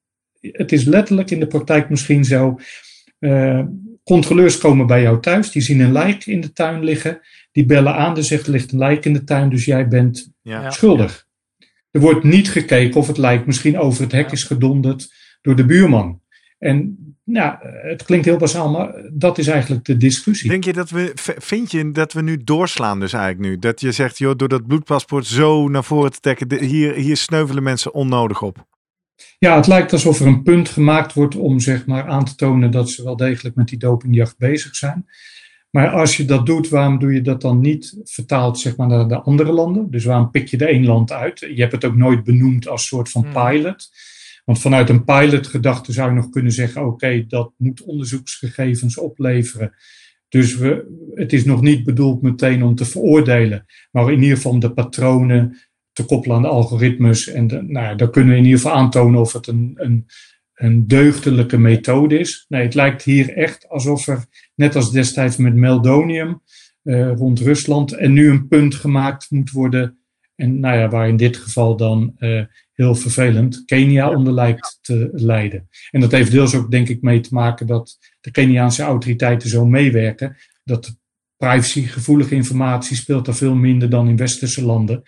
het 0.50 0.72
is 0.72 0.84
letterlijk 0.84 1.30
in 1.30 1.40
de 1.40 1.46
praktijk 1.46 1.90
misschien 1.90 2.24
zo. 2.24 2.58
Uh, 3.20 3.62
controleurs 4.04 4.58
komen 4.58 4.86
bij 4.86 5.02
jou 5.02 5.20
thuis, 5.20 5.50
die 5.50 5.62
zien 5.62 5.80
een 5.80 5.92
lijk 5.92 6.26
in 6.26 6.40
de 6.40 6.52
tuin 6.52 6.84
liggen, 6.84 7.20
die 7.52 7.66
bellen 7.66 7.94
aan, 7.94 8.16
er 8.16 8.24
zegt 8.24 8.46
er 8.46 8.52
ligt 8.52 8.72
een 8.72 8.78
lijk 8.78 9.04
in 9.04 9.12
de 9.12 9.24
tuin, 9.24 9.48
dus 9.48 9.64
jij 9.64 9.88
bent 9.88 10.32
ja. 10.42 10.70
schuldig. 10.70 11.26
Er 11.90 12.00
wordt 12.00 12.24
niet 12.24 12.50
gekeken 12.50 13.00
of 13.00 13.06
het 13.06 13.18
lijk 13.18 13.46
misschien 13.46 13.78
over 13.78 14.02
het 14.02 14.12
hek 14.12 14.30
is 14.30 14.44
gedonderd 14.44 15.12
door 15.42 15.56
de 15.56 15.64
buurman. 15.64 16.20
En 16.58 16.96
ja, 17.24 17.58
het 17.62 18.02
klinkt 18.02 18.24
heel 18.24 18.36
basaal, 18.36 18.70
maar 18.70 19.10
dat 19.12 19.38
is 19.38 19.46
eigenlijk 19.46 19.84
de 19.84 19.96
discussie. 19.96 20.50
Denk 20.50 20.64
je 20.64 20.72
dat 20.72 20.90
we, 20.90 21.12
vind 21.38 21.70
je 21.70 21.90
dat 21.90 22.12
we 22.12 22.22
nu 22.22 22.44
doorslaan 22.44 23.00
dus 23.00 23.12
eigenlijk 23.12 23.44
nu? 23.44 23.58
Dat 23.58 23.80
je 23.80 23.92
zegt, 23.92 24.18
joh, 24.18 24.36
door 24.36 24.48
dat 24.48 24.66
bloedpaspoort 24.66 25.26
zo 25.26 25.68
naar 25.68 25.84
voren 25.84 26.12
te 26.12 26.20
trekken, 26.20 26.64
hier, 26.64 26.94
hier 26.94 27.16
sneuvelen 27.16 27.62
mensen 27.62 27.94
onnodig 27.94 28.42
op. 28.42 28.66
Ja, 29.38 29.56
het 29.56 29.66
lijkt 29.66 29.92
alsof 29.92 30.20
er 30.20 30.26
een 30.26 30.42
punt 30.42 30.68
gemaakt 30.68 31.12
wordt 31.12 31.36
om 31.36 31.60
zeg 31.60 31.86
maar 31.86 32.06
aan 32.06 32.24
te 32.24 32.34
tonen 32.34 32.70
dat 32.70 32.90
ze 32.90 33.02
wel 33.02 33.16
degelijk 33.16 33.54
met 33.54 33.68
die 33.68 33.78
dopingjacht 33.78 34.38
bezig 34.38 34.76
zijn. 34.76 35.06
Maar 35.70 35.88
als 35.88 36.16
je 36.16 36.24
dat 36.24 36.46
doet, 36.46 36.68
waarom 36.68 36.98
doe 36.98 37.12
je 37.12 37.22
dat 37.22 37.40
dan 37.40 37.60
niet 37.60 38.00
vertaald 38.04 38.58
zeg 38.58 38.76
maar, 38.76 38.86
naar 38.86 39.08
de 39.08 39.20
andere 39.20 39.52
landen? 39.52 39.90
Dus 39.90 40.04
waarom 40.04 40.30
pik 40.30 40.48
je 40.48 40.56
de 40.56 40.66
één 40.66 40.84
land 40.84 41.12
uit? 41.12 41.40
Je 41.40 41.60
hebt 41.60 41.72
het 41.72 41.84
ook 41.84 41.96
nooit 41.96 42.24
benoemd 42.24 42.68
als 42.68 42.86
soort 42.86 43.10
van 43.10 43.22
hmm. 43.22 43.32
pilot. 43.32 43.90
Want 44.44 44.60
vanuit 44.60 44.88
een 44.88 45.04
pilotgedachte 45.04 45.92
zou 45.92 46.08
je 46.08 46.16
nog 46.16 46.30
kunnen 46.30 46.52
zeggen: 46.52 46.86
oké, 46.86 47.24
dat 47.26 47.52
moet 47.56 47.82
onderzoeksgegevens 47.82 48.98
opleveren. 48.98 49.74
Dus 50.28 50.56
we, 50.56 50.86
het 51.14 51.32
is 51.32 51.44
nog 51.44 51.60
niet 51.60 51.84
bedoeld 51.84 52.22
meteen 52.22 52.62
om 52.62 52.74
te 52.74 52.84
veroordelen, 52.84 53.66
maar 53.90 54.12
in 54.12 54.22
ieder 54.22 54.36
geval 54.36 54.58
de 54.58 54.72
patronen 54.72 55.58
te 55.92 56.04
koppelen 56.04 56.36
aan 56.36 56.42
de 56.42 56.48
algoritmes. 56.48 57.28
En 57.28 57.46
de, 57.46 57.62
nou, 57.62 57.96
dan 57.96 58.10
kunnen 58.10 58.32
we 58.32 58.38
in 58.38 58.44
ieder 58.44 58.60
geval 58.60 58.76
aantonen 58.76 59.20
of 59.20 59.32
het 59.32 59.46
een, 59.46 59.72
een, 59.74 60.06
een 60.54 60.86
deugdelijke 60.86 61.58
methode 61.58 62.18
is. 62.18 62.44
Nee, 62.48 62.62
het 62.62 62.74
lijkt 62.74 63.02
hier 63.02 63.36
echt 63.36 63.68
alsof 63.68 64.06
er, 64.06 64.24
net 64.54 64.76
als 64.76 64.92
destijds 64.92 65.36
met 65.36 65.54
Meldonium 65.54 66.42
uh, 66.82 67.12
rond 67.12 67.40
Rusland, 67.40 67.92
en 67.92 68.12
nu 68.12 68.30
een 68.30 68.48
punt 68.48 68.74
gemaakt 68.74 69.30
moet 69.30 69.50
worden. 69.50 69.98
En 70.34 70.60
nou 70.60 70.78
ja, 70.78 70.88
waar 70.88 71.08
in 71.08 71.16
dit 71.16 71.36
geval 71.36 71.76
dan 71.76 72.14
uh, 72.18 72.44
heel 72.72 72.94
vervelend, 72.94 73.62
Kenia 73.64 74.10
onder 74.10 74.32
lijkt 74.32 74.78
te 74.80 75.10
leiden. 75.12 75.68
En 75.90 76.00
dat 76.00 76.10
heeft 76.10 76.30
deels 76.30 76.54
ook, 76.54 76.70
denk 76.70 76.88
ik, 76.88 77.02
mee 77.02 77.20
te 77.20 77.34
maken 77.34 77.66
dat 77.66 77.98
de 78.20 78.30
Keniaanse 78.30 78.82
autoriteiten 78.82 79.48
zo 79.48 79.66
meewerken. 79.66 80.36
Dat 80.64 80.96
privacygevoelige 81.36 82.34
informatie 82.34 82.96
speelt 82.96 83.24
daar 83.24 83.34
veel 83.34 83.54
minder 83.54 83.90
dan 83.90 84.08
in 84.08 84.16
westerse 84.16 84.64
landen. 84.64 85.02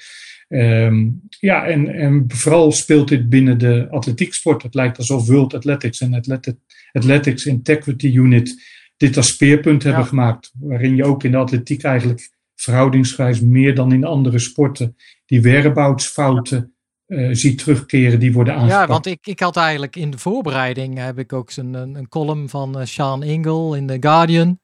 Um, 0.55 1.21
ja, 1.29 1.67
en, 1.67 1.95
en 1.95 2.25
vooral 2.29 2.73
speelt 2.73 3.09
dit 3.09 3.29
binnen 3.29 3.59
de 3.59 3.87
atletieksport. 3.91 4.63
Het 4.63 4.75
lijkt 4.75 4.99
alsof 4.99 5.27
World 5.27 5.55
Athletics 5.55 6.01
en 6.01 6.15
Athletic, 6.15 6.57
Athletics 6.93 7.47
Integrity 7.47 8.07
Unit 8.07 8.63
dit 8.97 9.17
als 9.17 9.29
speerpunt 9.29 9.83
hebben 9.83 10.07
gemaakt. 10.07 10.53
Waarin 10.61 10.97
je 10.97 11.05
ook 11.05 11.25
in 11.25 11.31
de 11.31 11.37
atletiek 11.37 11.83
eigenlijk 11.83 12.31
verhoudingsgewijs 12.55 13.41
meer 13.41 13.75
dan 13.75 13.93
in 13.93 14.05
andere 14.05 14.39
sporten 14.39 14.97
die 15.27 15.43
whereaboutsfouten 15.43 16.75
uh, 17.07 17.29
ziet 17.33 17.59
terugkeren, 17.59 18.21
die 18.21 18.33
worden 18.33 18.55
aangepakt. 18.55 18.81
Ja, 18.81 18.87
want 18.87 19.07
ik, 19.07 19.27
ik 19.27 19.41
had 19.41 19.57
eigenlijk 19.57 19.97
in 19.97 20.11
de 20.11 20.19
voorbereiding 20.19 20.99
heb 20.99 21.19
ik 21.19 21.33
ook 21.33 21.51
een, 21.57 21.75
een, 21.75 22.09
column 22.09 22.49
van 22.49 22.79
uh, 22.79 22.85
Sean 22.85 23.23
Ingle 23.23 23.77
in 23.77 23.87
The 23.87 23.97
Guardian. 24.01 24.59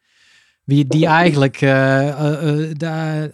Wie, 0.70 0.86
die 0.86 1.06
eigenlijk 1.06 1.60
uh, 1.60 1.70
de 2.72 3.30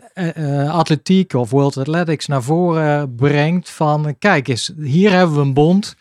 atletiek 0.71 1.35
of 1.35 1.51
World 1.51 1.77
Athletics 1.77 2.27
naar 2.27 2.43
voren 2.43 3.15
brengt 3.15 3.71
van 3.71 4.17
kijk 4.19 4.49
eens, 4.49 4.73
hier 4.79 5.11
hebben 5.11 5.37
we 5.37 5.43
een 5.43 5.55
bond 5.55 5.97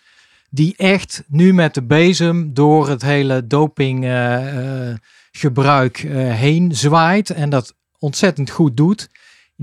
die 0.49 0.73
echt 0.77 1.23
nu 1.27 1.53
met 1.53 1.73
de 1.73 1.83
bezem 1.83 2.53
door 2.53 2.89
het 2.89 3.01
hele 3.01 3.47
dopinggebruik 3.47 5.97
heen 5.97 6.75
zwaait 6.75 7.29
en 7.29 7.49
dat 7.49 7.73
ontzettend 7.99 8.49
goed 8.49 8.77
doet. 8.77 9.01
in 9.01 9.09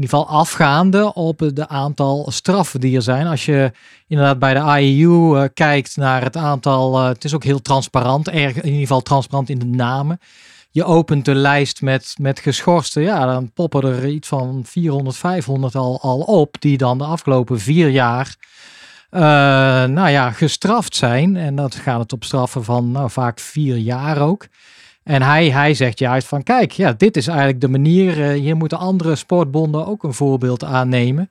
ieder 0.02 0.10
geval 0.10 0.28
afgaande 0.28 1.14
op 1.14 1.50
de 1.54 1.68
aantal 1.68 2.30
straffen 2.30 2.80
die 2.80 2.96
er 2.96 3.02
zijn. 3.02 3.26
Als 3.26 3.44
je 3.44 3.72
inderdaad 4.06 4.38
bij 4.38 4.54
de 4.54 4.80
IEU 4.80 5.48
kijkt 5.48 5.96
naar 5.96 6.22
het 6.22 6.36
aantal, 6.36 7.02
het 7.02 7.24
is 7.24 7.34
ook 7.34 7.44
heel 7.44 7.62
transparant, 7.62 8.28
erg, 8.28 8.56
in 8.56 8.64
ieder 8.64 8.80
geval 8.80 9.02
transparant 9.02 9.48
in 9.48 9.58
de 9.58 9.66
namen. 9.66 10.18
Je 10.74 10.84
opent 10.84 11.24
de 11.24 11.34
lijst 11.34 11.82
met, 11.82 12.14
met 12.20 12.40
geschorsten, 12.40 13.02
ja, 13.02 13.26
dan 13.26 13.52
poppen 13.52 13.84
er 13.84 14.08
iets 14.08 14.28
van 14.28 14.62
400, 14.64 15.16
500 15.16 15.74
al, 15.74 16.00
al 16.00 16.20
op, 16.20 16.56
die 16.60 16.76
dan 16.76 16.98
de 16.98 17.04
afgelopen 17.04 17.60
vier 17.60 17.88
jaar 17.88 18.36
uh, 19.10 19.20
nou 19.84 20.08
ja, 20.08 20.30
gestraft 20.30 20.96
zijn. 20.96 21.36
En 21.36 21.54
dat 21.54 21.74
gaat 21.74 22.00
het 22.00 22.12
op 22.12 22.24
straffen 22.24 22.64
van 22.64 22.90
nou, 22.90 23.10
vaak 23.10 23.40
vier 23.40 23.76
jaar 23.76 24.20
ook. 24.20 24.46
En 25.02 25.22
hij, 25.22 25.50
hij 25.50 25.74
zegt 25.74 25.98
juist 25.98 26.26
van 26.26 26.42
kijk, 26.42 26.72
ja, 26.72 26.92
dit 26.92 27.16
is 27.16 27.26
eigenlijk 27.26 27.60
de 27.60 27.68
manier. 27.68 28.18
Uh, 28.18 28.40
hier 28.40 28.56
moeten 28.56 28.78
andere 28.78 29.16
sportbonden 29.16 29.86
ook 29.86 30.02
een 30.02 30.14
voorbeeld 30.14 30.64
aannemen. 30.64 31.30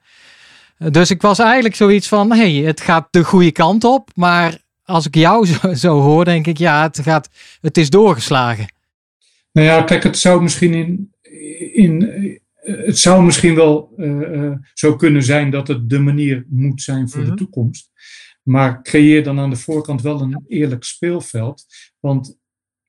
Dus 0.78 1.10
ik 1.10 1.22
was 1.22 1.38
eigenlijk 1.38 1.74
zoiets 1.74 2.08
van, 2.08 2.32
hey, 2.32 2.52
het 2.52 2.80
gaat 2.80 3.06
de 3.10 3.24
goede 3.24 3.52
kant 3.52 3.84
op. 3.84 4.10
Maar 4.14 4.58
als 4.84 5.06
ik 5.06 5.14
jou 5.14 5.46
zo, 5.46 5.74
zo 5.74 6.00
hoor, 6.00 6.24
denk 6.24 6.46
ik, 6.46 6.58
ja, 6.58 6.82
het, 6.82 7.00
gaat, 7.02 7.28
het 7.60 7.78
is 7.78 7.90
doorgeslagen. 7.90 8.66
Nou 9.52 9.66
ja, 9.66 9.82
kijk, 9.82 10.02
het 10.02 10.18
zou 10.18 10.42
misschien 10.42 10.74
in, 10.74 11.12
in 11.72 12.02
het 12.62 12.98
zou 12.98 13.24
misschien 13.24 13.54
wel 13.54 13.92
uh, 13.96 14.52
zo 14.74 14.96
kunnen 14.96 15.22
zijn 15.22 15.50
dat 15.50 15.68
het 15.68 15.90
de 15.90 15.98
manier 15.98 16.44
moet 16.48 16.82
zijn 16.82 17.08
voor 17.08 17.20
mm 17.20 17.26
-hmm. 17.26 17.36
de 17.36 17.42
mhm. 17.42 17.52
toekomst. 17.52 17.90
Maar 18.42 18.82
creëer 18.82 19.22
dan 19.22 19.38
aan 19.38 19.50
de 19.50 19.56
voorkant 19.56 20.02
wel 20.02 20.20
een 20.20 20.44
eerlijk 20.48 20.84
speelveld. 20.84 21.64
Want 22.00 22.38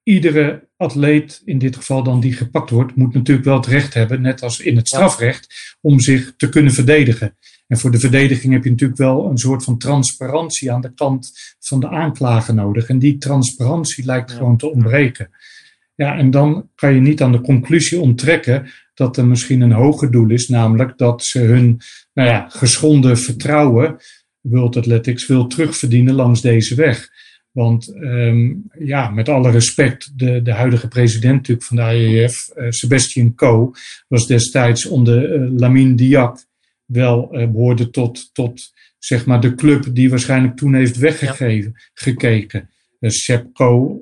iedere 0.04 0.68
atleet, 0.78 1.42
in 1.46 1.58
dit 1.58 1.76
geval 1.76 2.04
dan 2.04 2.20
die 2.20 2.34
gepakt 2.34 2.70
wordt, 2.70 2.96
moet 2.96 3.14
natuurlijk 3.14 3.46
wel 3.46 3.56
het 3.56 3.66
recht 3.66 3.94
hebben, 3.94 4.22
net 4.22 4.42
als 4.42 4.60
in 4.60 4.76
het 4.76 4.88
strafrecht, 4.88 5.78
om 5.82 6.00
zich 6.00 6.34
te 6.38 6.50
kunnen 6.50 6.74
verdedigen. 6.74 7.38
En 7.68 7.78
voor 7.78 7.92
de 7.92 8.00
verdediging 8.00 8.54
heb 8.54 8.64
je 8.64 8.70
natuurlijk 8.70 9.00
wel 9.00 9.30
een 9.30 9.38
soort 9.38 9.64
van 9.64 9.78
transparantie 9.78 10.72
aan 10.72 10.82
de 10.82 10.94
kant 10.94 11.32
van 11.60 11.80
de 11.80 11.90
aanklager 11.90 12.54
nodig. 12.54 12.88
En 12.88 13.00
die 13.00 13.18
transparantie 13.18 14.06
lijkt 14.06 14.32
ja. 14.32 14.38
gewoon 14.38 14.58
te 14.58 14.72
ontbreken. 14.72 15.30
Ja, 15.96 16.18
en 16.18 16.32
dan 16.32 16.70
kan 16.76 16.94
je 16.94 17.02
niet 17.02 17.22
aan 17.22 17.32
de 17.32 17.42
conclusie 17.42 18.00
onttrekken 18.00 18.72
dat 18.94 19.18
er 19.18 19.26
misschien 19.26 19.62
een 19.62 19.72
hoger 19.72 20.12
doel 20.12 20.30
is, 20.30 20.48
namelijk 20.48 20.98
dat 20.98 21.24
ze 21.24 21.40
hun 21.40 21.82
nou 22.14 22.30
ja, 22.30 22.50
geschonden 22.50 23.18
vertrouwen, 23.18 23.98
World 24.42 24.78
Athletics, 24.78 25.28
wil 25.28 25.48
terugverdienen 25.48 26.14
langs 26.14 26.42
deze 26.42 26.76
weg. 26.76 27.10
Want 27.52 27.96
um, 27.96 28.64
ja, 28.80 29.10
met 29.10 29.30
alle 29.30 29.52
respect, 29.52 30.20
de, 30.20 30.42
de 30.42 30.52
huidige 30.52 30.88
president 30.88 31.36
natuurlijk 31.36 31.68
van 31.68 31.78
de 31.78 31.84
IAF, 31.84 32.50
uh, 32.56 32.66
Sebastian 32.70 33.36
Coe, 33.36 33.72
was 34.08 34.28
destijds 34.28 34.86
onder 34.86 35.36
uh, 35.36 35.60
Lamine 35.60 35.96
Diak 35.96 36.46
wel 36.86 37.30
uh, 37.32 37.48
behoorde 37.52 37.90
tot, 37.90 38.30
tot 38.34 38.74
zeg 39.00 39.26
maar 39.26 39.42
de 39.42 39.56
club 39.56 39.86
die 39.92 40.10
waarschijnlijk 40.10 40.58
toen 40.58 40.74
heeft 40.74 40.98
weggegeven, 40.98 41.72
ja. 41.74 41.90
gekeken. 41.94 42.70
Uh, 43.00 43.10
Seb 43.10 43.54
Coe 43.54 44.02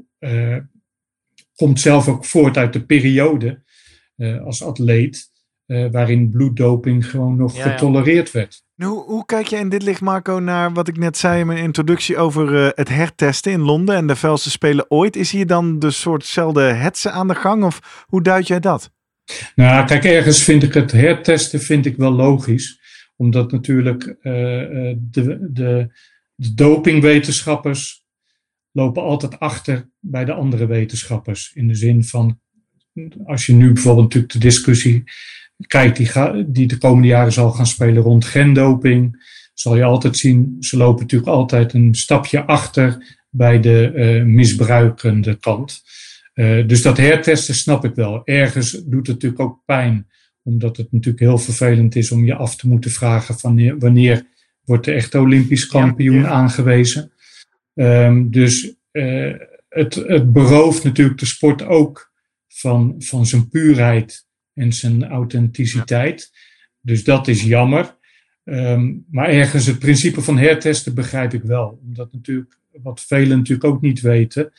komt 1.61 1.79
zelf 1.79 2.07
ook 2.07 2.25
voort 2.25 2.57
uit 2.57 2.73
de 2.73 2.85
periode 2.85 3.63
als 4.43 4.63
atleet 4.63 5.29
waarin 5.91 6.29
bloeddoping 6.29 7.09
gewoon 7.09 7.35
nog 7.35 7.57
ja, 7.57 7.69
getolereerd 7.69 8.31
ja. 8.31 8.39
werd. 8.39 8.63
Hoe, 8.75 9.03
hoe, 9.03 9.25
kijk 9.25 9.47
je 9.47 9.55
in 9.55 9.69
dit 9.69 9.83
licht, 9.83 10.01
Marco, 10.01 10.39
naar 10.39 10.73
wat 10.73 10.87
ik 10.87 10.97
net 10.97 11.17
zei 11.17 11.39
in 11.39 11.47
mijn 11.47 11.63
introductie 11.63 12.17
over 12.17 12.53
uh, 12.53 12.69
het 12.75 12.89
hertesten 12.89 13.51
in 13.51 13.61
Londen 13.61 13.95
en 13.95 14.07
de 14.07 14.15
vuilste 14.15 14.49
spelen 14.49 14.85
ooit? 14.91 15.15
Is 15.15 15.31
hier 15.31 15.47
dan 15.47 15.79
de 15.79 15.91
soortzelfde 15.91 16.61
hetsen 16.61 17.13
aan 17.13 17.27
de 17.27 17.35
gang 17.35 17.63
of 17.63 18.05
hoe 18.07 18.21
duid 18.21 18.47
jij 18.47 18.59
dat? 18.59 18.91
Nou, 19.55 19.85
kijk, 19.85 20.05
ergens 20.05 20.43
vind 20.43 20.63
ik 20.63 20.73
het 20.73 20.91
hertesten 20.91 21.59
vind 21.59 21.85
ik 21.85 21.97
wel 21.97 22.11
logisch. 22.11 22.79
Omdat 23.15 23.51
natuurlijk 23.51 24.03
uh, 24.03 24.13
de, 24.97 25.49
de, 25.51 25.93
de 26.35 26.53
dopingwetenschappers 26.53 28.00
lopen 28.71 29.03
altijd 29.03 29.39
achter 29.39 29.89
bij 29.99 30.25
de 30.25 30.33
andere 30.33 30.65
wetenschappers. 30.65 31.51
In 31.53 31.67
de 31.67 31.75
zin 31.75 32.03
van, 32.03 32.39
als 33.25 33.45
je 33.45 33.53
nu 33.53 33.71
bijvoorbeeld 33.71 34.05
natuurlijk 34.05 34.33
de 34.33 34.39
discussie 34.39 35.03
kijkt 35.67 35.97
die, 35.97 36.05
ga, 36.05 36.43
die 36.47 36.67
de 36.67 36.77
komende 36.77 37.07
jaren 37.07 37.31
zal 37.31 37.51
gaan 37.51 37.67
spelen 37.67 38.03
rond 38.03 38.25
gendoping, 38.25 39.29
zal 39.53 39.75
je 39.75 39.83
altijd 39.83 40.17
zien, 40.17 40.55
ze 40.59 40.77
lopen 40.77 41.01
natuurlijk 41.01 41.31
altijd 41.31 41.73
een 41.73 41.95
stapje 41.95 42.45
achter 42.45 43.17
bij 43.29 43.59
de 43.59 43.91
uh, 43.95 44.23
misbruikende 44.23 45.35
kant. 45.35 45.81
Uh, 46.33 46.67
dus 46.67 46.81
dat 46.81 46.97
hertesten 46.97 47.55
snap 47.55 47.85
ik 47.85 47.95
wel. 47.95 48.21
Ergens 48.25 48.71
doet 48.71 49.07
het 49.07 49.15
natuurlijk 49.15 49.41
ook 49.41 49.61
pijn, 49.65 50.07
omdat 50.43 50.77
het 50.77 50.91
natuurlijk 50.91 51.23
heel 51.23 51.37
vervelend 51.37 51.95
is 51.95 52.11
om 52.11 52.25
je 52.25 52.35
af 52.35 52.55
te 52.55 52.67
moeten 52.67 52.91
vragen 52.91 53.39
van 53.39 53.79
wanneer 53.79 54.25
wordt 54.63 54.85
de 54.85 54.91
echte 54.91 55.19
Olympisch 55.19 55.67
kampioen 55.67 56.15
ja, 56.15 56.21
ja. 56.21 56.27
aangewezen. 56.27 57.11
Um, 57.73 58.31
dus 58.31 58.75
uh, 58.91 59.35
het, 59.69 59.95
het 59.95 60.33
berooft 60.33 60.83
natuurlijk 60.83 61.19
de 61.19 61.25
sport 61.25 61.63
ook 61.63 62.11
van, 62.47 62.95
van 62.97 63.25
zijn 63.25 63.49
puurheid 63.49 64.25
en 64.53 64.73
zijn 64.73 65.07
authenticiteit. 65.07 66.31
Dus 66.81 67.03
dat 67.03 67.27
is 67.27 67.43
jammer. 67.43 67.95
Um, 68.43 69.05
maar 69.11 69.29
ergens 69.29 69.65
het 69.65 69.79
principe 69.79 70.21
van 70.21 70.37
hertesten 70.37 70.93
begrijp 70.93 71.33
ik 71.33 71.43
wel. 71.43 71.79
Omdat 71.83 72.13
natuurlijk, 72.13 72.57
wat 72.81 73.01
velen 73.01 73.37
natuurlijk 73.37 73.73
ook 73.73 73.81
niet 73.81 74.01
weten. 74.01 74.51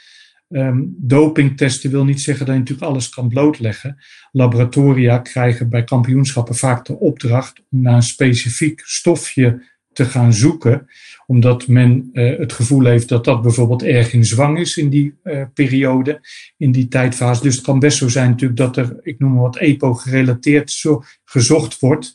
Um, 0.49 0.95
dopingtesten 0.99 1.91
wil 1.91 2.05
niet 2.05 2.21
zeggen 2.21 2.47
dat 2.47 2.55
je 2.55 2.61
natuurlijk 2.61 2.89
alles 2.89 3.09
kan 3.09 3.29
blootleggen. 3.29 3.99
Laboratoria 4.33 5.19
krijgen 5.19 5.69
bij 5.69 5.85
kampioenschappen 5.85 6.55
vaak 6.55 6.85
de 6.85 6.99
opdracht 6.99 7.63
om 7.71 7.83
naar 7.83 7.95
een 7.95 8.03
specifiek 8.03 8.81
stofje 8.85 9.71
te 9.93 10.05
gaan 10.05 10.32
zoeken, 10.32 10.86
omdat 11.26 11.68
men 11.68 12.11
uh, 12.12 12.38
het 12.38 12.53
gevoel 12.53 12.84
heeft 12.84 13.09
dat 13.09 13.24
dat 13.24 13.43
bijvoorbeeld 13.43 13.82
erg 13.82 14.12
in 14.12 14.24
zwang 14.24 14.59
is 14.59 14.76
in 14.76 14.88
die 14.88 15.14
uh, 15.24 15.43
periode, 15.55 16.20
in 16.57 16.72
die 16.72 16.88
tijdfase. 16.88 17.43
Dus 17.43 17.55
het 17.55 17.64
kan 17.64 17.78
best 17.78 17.99
zo 17.99 18.09
zijn 18.09 18.30
natuurlijk 18.30 18.59
dat 18.59 18.76
er, 18.76 18.97
ik 19.03 19.18
noem 19.18 19.32
maar 19.32 19.43
wat, 19.43 19.57
EPO 19.57 19.95
gerelateerd 19.95 20.70
zo 20.70 21.03
gezocht 21.24 21.78
wordt. 21.78 22.14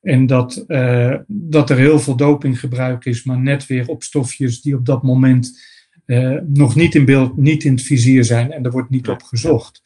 En 0.00 0.26
dat, 0.26 0.64
uh, 0.68 1.14
dat 1.26 1.70
er 1.70 1.76
heel 1.76 2.00
veel 2.00 2.16
dopinggebruik 2.16 3.04
is, 3.04 3.24
maar 3.24 3.38
net 3.38 3.66
weer 3.66 3.88
op 3.88 4.02
stofjes 4.02 4.60
die 4.60 4.74
op 4.74 4.86
dat 4.86 5.02
moment 5.02 5.68
nog 6.46 6.74
niet 6.74 6.94
in 6.94 7.04
beeld, 7.04 7.36
niet 7.36 7.64
in 7.64 7.72
het 7.72 7.82
vizier 7.82 8.24
zijn 8.24 8.52
en 8.52 8.64
er 8.64 8.70
wordt 8.70 8.90
niet 8.90 9.08
op 9.08 9.22
gezocht. 9.22 9.82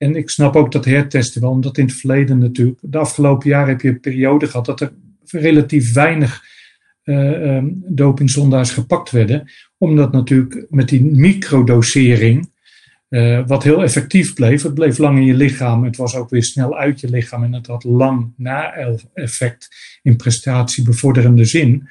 En 0.00 0.16
ik 0.16 0.30
snap 0.30 0.56
ook 0.56 0.72
dat 0.72 0.84
hertesten 0.84 1.40
wel, 1.40 1.50
omdat 1.50 1.78
in 1.78 1.86
het 1.86 1.94
verleden 1.94 2.38
natuurlijk, 2.38 2.78
de 2.80 2.98
afgelopen 2.98 3.48
jaren 3.48 3.68
heb 3.68 3.80
je 3.80 3.88
een 3.88 4.00
periode 4.00 4.46
gehad 4.46 4.66
dat 4.66 4.80
er 4.80 4.92
relatief 5.30 5.92
weinig 5.92 6.44
uh, 7.04 8.62
gepakt 8.62 9.10
werden. 9.10 9.50
Omdat 9.78 10.12
natuurlijk 10.12 10.66
met 10.68 10.88
die 10.88 11.02
microdosering, 11.02 12.50
uh, 13.08 13.46
wat 13.46 13.62
heel 13.62 13.82
effectief 13.82 14.34
bleef, 14.34 14.62
het 14.62 14.74
bleef 14.74 14.98
lang 14.98 15.18
in 15.18 15.24
je 15.24 15.34
lichaam, 15.34 15.84
het 15.84 15.96
was 15.96 16.14
ook 16.14 16.30
weer 16.30 16.44
snel 16.44 16.78
uit 16.78 17.00
je 17.00 17.10
lichaam 17.10 17.44
en 17.44 17.52
het 17.52 17.66
had 17.66 17.84
lang 17.84 18.32
na-effect 18.36 19.68
in 20.02 20.16
prestatiebevorderende 20.16 21.44
zin, 21.44 21.88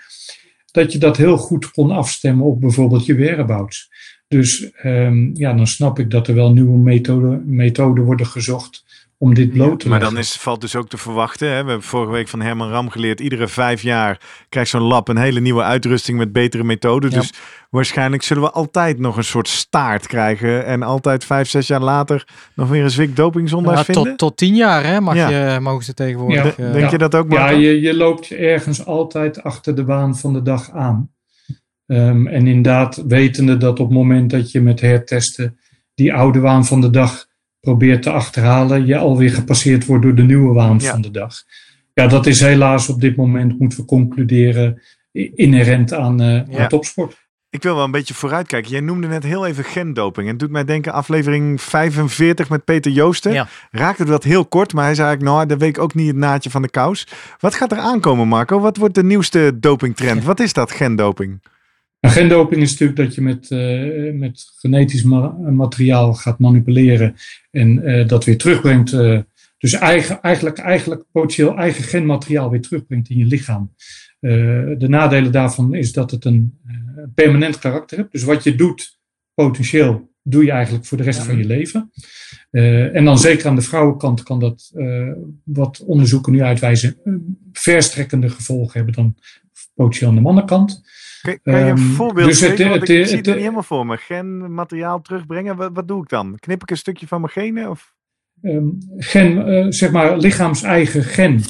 dat 0.72 0.91
je 0.91 0.99
dat 0.99 1.18
heel 1.18 1.38
goed 1.38 1.72
kon 1.72 1.91
afstemmen 1.91 2.45
op 2.45 2.62
bijvoorbeeld 2.62 3.05
je 3.05 3.16
whereabouts. 3.16 3.89
Dus 4.28 4.72
um, 4.84 5.32
ja, 5.34 5.53
dan 5.53 5.68
snap 5.68 5.99
ik 5.99 6.12
dat 6.12 6.28
er 6.28 6.36
wel 6.36 6.53
nieuwe 6.53 6.78
methoden 7.45 8.03
worden 8.03 8.26
gezocht 8.26 8.84
om 9.22 9.34
dit 9.34 9.51
bloot 9.51 9.80
te 9.80 9.86
ja, 9.86 9.91
Maar 9.91 9.99
dan 9.99 10.17
is, 10.17 10.34
valt 10.34 10.61
dus 10.61 10.76
ook 10.76 10.89
te 10.89 10.97
verwachten. 10.97 11.47
Hè? 11.47 11.63
We 11.63 11.70
hebben 11.70 11.88
vorige 11.88 12.11
week 12.11 12.28
van 12.28 12.41
Herman 12.41 12.70
Ram 12.70 12.89
geleerd. 12.89 13.20
Iedere 13.20 13.47
vijf 13.47 13.82
jaar 13.82 14.20
krijgt 14.49 14.70
zo'n 14.70 14.82
lab 14.82 15.07
een 15.07 15.17
hele 15.17 15.39
nieuwe 15.39 15.63
uitrusting 15.63 16.17
met 16.17 16.32
betere 16.32 16.63
methoden. 16.63 17.11
Ja. 17.11 17.20
Dus 17.20 17.34
waarschijnlijk 17.70 18.24
zullen 18.24 18.43
we 18.43 18.51
altijd 18.51 18.99
nog 18.99 19.17
een 19.17 19.24
soort 19.24 19.47
staart 19.47 20.07
krijgen. 20.07 20.65
En 20.65 20.84
altijd 20.84 21.26
vijf, 21.26 21.49
zes 21.49 21.67
jaar 21.67 21.82
later 21.82 22.28
nog 22.53 22.70
weer 22.70 22.84
een 22.84 22.91
zwik 22.91 23.15
dopingzondaars 23.15 23.78
ja, 23.78 23.84
vinden. 23.84 24.03
Tot, 24.03 24.17
tot 24.17 24.38
tien 24.38 24.55
jaar 24.55 24.84
hè, 24.84 25.01
mag 25.01 25.15
je, 25.15 25.57
mogen 25.61 25.84
ze 25.84 25.93
tegenwoordig. 25.93 26.57
Ja. 26.57 26.72
Denk 26.72 26.91
je 26.91 26.97
dat 26.97 27.15
ook? 27.15 27.32
Ja, 27.32 27.49
je, 27.49 27.82
je 27.82 27.95
loopt 27.95 28.32
ergens 28.32 28.86
altijd 28.86 29.43
achter 29.43 29.76
de 29.76 29.84
baan 29.84 30.17
van 30.17 30.34
de 30.34 30.41
dag 30.41 30.72
aan. 30.72 31.11
Um, 31.86 32.28
en 32.28 32.47
inderdaad, 32.47 33.03
wetende 33.07 33.57
dat 33.57 33.80
op 33.80 33.88
het 33.88 33.97
moment 33.97 34.30
dat 34.30 34.51
je 34.51 34.61
met 34.61 34.82
hertesten 34.82 35.59
die 35.95 36.13
oude 36.13 36.39
waan 36.39 36.65
van 36.65 36.82
de 36.82 36.89
dag 36.89 37.28
probeert 37.60 38.01
te 38.01 38.12
achterhalen, 38.12 38.86
je 38.86 38.97
alweer 38.97 39.32
gepasseerd 39.32 39.86
wordt 39.86 40.03
door 40.03 40.16
de 40.16 40.24
nieuwe 40.24 40.53
waan 40.53 40.80
ja. 40.80 40.91
van 40.91 41.01
de 41.01 41.12
dag. 41.12 41.36
Ja, 41.93 42.07
dat 42.07 42.26
is 42.26 42.39
helaas 42.39 42.89
op 42.89 43.01
dit 43.01 43.16
moment, 43.16 43.60
moeten 43.60 43.80
we 43.80 43.86
concluderen, 43.86 44.82
inherent 45.36 45.93
aan, 45.93 46.22
uh, 46.22 46.41
ja. 46.47 46.60
aan 46.60 46.68
topsport. 46.68 47.28
Ik 47.51 47.64
wil 47.64 47.76
wel 47.76 47.84
een 47.84 47.91
beetje 47.91 48.14
vooruitkijken. 48.14 48.72
Jij 48.72 48.80
noemde 48.80 49.07
net 49.07 49.24
heel 49.24 49.45
even 49.45 49.64
gendoping. 49.64 50.26
En 50.26 50.32
het 50.32 50.39
doet 50.39 50.51
mij 50.51 50.66
denken 50.66 50.93
aflevering 50.93 51.62
45 51.62 52.49
met 52.49 52.64
Peter 52.64 52.91
Joosten. 52.91 53.34
Ja. 53.34 53.47
Raakte 53.72 54.05
dat 54.05 54.24
heel 54.24 54.45
kort, 54.45 54.74
maar 54.74 54.84
hij 54.84 54.95
zei 54.95 55.07
eigenlijk, 55.07 55.38
nou, 55.38 55.49
dat 55.49 55.60
weet 55.60 55.78
ik 55.78 55.84
ook 55.84 55.93
niet 55.93 56.07
het 56.07 56.16
naadje 56.16 56.49
van 56.49 56.62
de 56.62 56.70
kous. 56.70 57.07
Wat 57.39 57.55
gaat 57.55 57.72
er 57.72 57.78
aankomen, 57.78 58.28
Marco? 58.28 58.60
Wat 58.60 58.78
wordt 58.78 58.95
de 58.95 59.03
nieuwste 59.03 59.60
dopingtrend? 59.60 60.24
Wat 60.32 60.39
is 60.39 60.53
dat, 60.53 60.72
gendoping? 60.72 61.41
Gendoping 62.02 62.62
is 62.62 62.72
natuurlijk 62.72 63.00
dat 63.00 63.16
je 63.16 63.22
met, 63.22 63.50
uh, 63.50 64.14
met 64.14 64.52
genetisch 64.56 65.04
ma 65.04 65.28
materiaal 65.50 66.14
gaat 66.14 66.39
manipuleren 66.39 67.16
en 67.52 67.89
uh, 67.89 68.08
dat 68.08 68.26
weer 68.26 68.38
terugbrengt 68.38 68.91
uh, 68.91 69.20
Dus 69.58 69.74
eigen, 69.74 70.22
eigenlijk, 70.22 70.58
eigenlijk 70.58 71.04
potentieel 71.12 71.58
eigen 71.58 71.84
genmateriaal 71.84 72.50
weer 72.50 72.62
terugbrengt 72.62 73.10
in 73.10 73.18
je 73.18 73.26
lichaam. 73.26 73.74
De 74.20 74.86
nadelen 74.88 75.32
daarvan 75.32 75.74
is 75.74 75.91
dat 75.91 76.12
het 76.12 76.26
een 76.26 76.60
permanent 77.16 77.60
karakter 77.60 77.97
heeft. 77.97 78.12
Dus 78.12 78.24
wat 78.24 78.43
je 78.43 78.56
doet, 78.56 79.00
potentieel, 79.34 80.12
doe 80.24 80.43
je 80.43 80.52
eigenlijk 80.52 80.86
voor 80.86 80.97
de 80.97 81.04
rest 81.04 81.20
van 81.20 81.38
je 81.38 81.45
leven. 81.45 81.91
Uh, 82.52 82.95
en 82.95 83.06
dan 83.06 83.20
zeker 83.20 83.47
aan 83.47 83.56
de 83.56 83.62
vrouwenkant 83.62 84.24
kan 84.24 84.39
dat, 84.39 84.72
wat 85.43 85.84
onderzoeken 85.86 86.32
nu 86.32 86.41
uitwijzen, 86.41 86.97
verstrekkende 87.52 88.30
gevolgen 88.30 88.74
hebben 88.74 88.93
dan 88.93 89.16
potentieel 89.74 90.10
aan 90.10 90.16
de 90.16 90.22
mannenkant. 90.22 90.82
Kan, 91.22 91.39
je 91.43 91.65
een 91.65 91.67
um, 91.67 91.78
voorbeeld 91.78 92.28
dus 92.28 92.39
geven? 92.39 92.72
Het, 92.72 92.80
het, 92.80 92.89
ik 92.89 93.05
zie 93.05 93.17
het, 93.17 93.26
het 93.26 93.26
niet 93.26 93.36
helemaal 93.36 93.63
voor 93.63 93.86
me. 93.86 93.97
Genmateriaal 93.97 95.01
terugbrengen, 95.01 95.55
wat, 95.55 95.70
wat, 95.74 95.88
doe 95.88 96.03
ik 96.03 96.09
dan? 96.09 96.36
Knip 96.39 96.61
ik 96.61 96.72
een 96.72 96.78
stukje 96.78 97.07
van 97.07 97.22
mijn 97.22 97.34
genen? 97.34 97.70
Of? 97.70 97.93
Um, 98.41 98.78
gen, 98.97 99.74
zeg 99.74 99.91
maar 99.91 100.17
lichaams-eigen 100.17 101.03
gen 101.03 101.41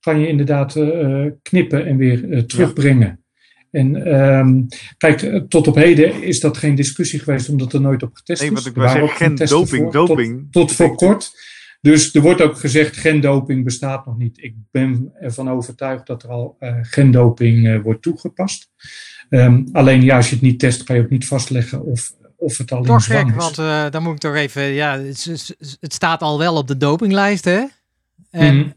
kan 0.00 0.20
je 0.20 0.26
inderdaad 0.26 0.76
uh, 0.76 1.26
knippen 1.42 1.86
en 1.86 1.96
weer 1.96 2.24
uh, 2.24 2.40
terugbrengen. 2.40 3.06
Ja. 3.06 3.26
En 3.70 4.20
um, 4.20 4.66
kijk, 4.96 5.44
tot 5.48 5.66
op 5.66 5.74
heden 5.74 6.22
is 6.22 6.40
dat 6.40 6.56
geen 6.56 6.74
discussie 6.74 7.18
geweest, 7.18 7.48
omdat 7.48 7.72
er 7.72 7.80
nooit 7.80 8.02
op 8.02 8.14
getest 8.14 8.40
nee, 8.40 8.50
is. 8.50 8.64
Nee, 8.64 8.74
wat 8.74 8.84
ik 8.84 8.90
zeggen, 8.90 9.16
geen 9.16 9.34
doping, 9.34 9.82
voor, 9.82 9.92
doping. 9.92 10.48
Tot, 10.50 10.52
tot 10.52 10.72
voor 10.76 10.94
kort. 10.94 11.30
Dus 11.80 12.14
er 12.14 12.20
wordt 12.20 12.40
ook 12.40 12.58
gezegd, 12.58 12.96
gendoping 12.96 13.64
bestaat 13.64 14.06
nog 14.06 14.16
niet. 14.16 14.42
Ik 14.42 14.54
ben 14.70 15.12
ervan 15.20 15.50
overtuigd 15.50 16.06
dat 16.06 16.22
er 16.22 16.28
al 16.28 16.56
uh, 16.60 16.76
gendoping 16.80 17.66
uh, 17.66 17.82
wordt 17.82 18.02
toegepast. 18.02 18.70
Um, 19.30 19.68
alleen 19.72 20.02
ja, 20.02 20.16
als 20.16 20.28
je 20.28 20.34
het 20.34 20.44
niet 20.44 20.58
test, 20.58 20.82
kan 20.82 20.96
je 20.96 21.02
ook 21.02 21.10
niet 21.10 21.26
vastleggen 21.26 21.84
of, 21.84 22.12
of 22.36 22.58
het 22.58 22.72
al 22.72 22.82
toch 22.82 22.94
in 22.94 23.00
zwang 23.00 23.28
gek, 23.28 23.36
is. 23.36 23.42
want 23.42 23.58
uh, 23.58 23.90
dan 23.90 24.02
moet 24.02 24.12
ik 24.12 24.18
toch 24.18 24.34
even, 24.34 24.62
ja, 24.62 24.98
het, 24.98 25.54
het, 25.80 25.92
staat 25.92 26.22
al 26.22 26.38
wel 26.38 26.56
op 26.56 26.68
de 26.68 26.76
dopinglijst, 26.76 27.44
hè? 27.44 27.64
En 28.30 28.54
mm 28.54 28.62
-hmm 28.62 28.76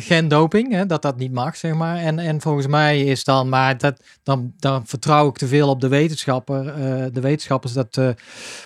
gendoping, 0.00 0.72
hè, 0.72 0.86
dat 0.86 1.02
dat 1.02 1.16
niet 1.16 1.32
mag, 1.32 1.56
zeg 1.56 1.74
maar. 1.74 1.96
En, 1.96 2.18
en 2.18 2.40
volgens 2.40 2.66
mij 2.66 3.04
is 3.04 3.24
dan, 3.24 3.48
maar 3.48 3.78
dat, 3.78 4.02
dan, 4.22 4.52
dan 4.58 4.86
vertrouw 4.86 5.28
ik 5.28 5.36
te 5.36 5.46
veel 5.46 5.68
op 5.68 5.80
de 5.80 5.88
wetenschapper, 5.88 6.64
de 7.12 7.20
wetenschappers, 7.20 7.72
dat 7.72 8.00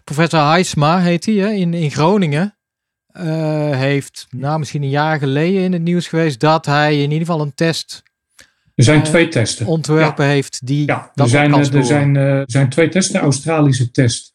professor 0.04 0.40
Heisma 0.40 1.00
heet 1.00 1.26
hij, 1.26 1.34
in, 1.34 1.74
in 1.74 1.90
Groningen, 1.90 2.54
heeft, 3.76 4.26
nou 4.30 4.58
misschien 4.58 4.82
een 4.82 4.88
jaar 4.88 5.18
geleden 5.18 5.62
in 5.62 5.72
het 5.72 5.82
nieuws 5.82 6.08
geweest, 6.08 6.40
dat 6.40 6.66
hij 6.66 6.94
in 6.94 7.10
ieder 7.10 7.26
geval 7.26 7.40
een 7.40 7.54
test 7.54 8.02
er 8.74 8.86
zijn 8.86 9.02
twee 9.02 9.28
testen. 9.28 9.66
Ontwerpen 9.66 10.24
ja. 10.24 10.30
heeft 10.30 10.66
die. 10.66 10.86
Ja, 10.86 11.10
er 11.14 11.28
zijn, 11.28 11.52
er, 11.52 11.84
zijn, 11.84 12.16
er 12.16 12.44
zijn 12.46 12.68
twee 12.68 12.88
testen: 12.88 13.14
de 13.14 13.20
Australische 13.20 13.90
test 13.90 14.34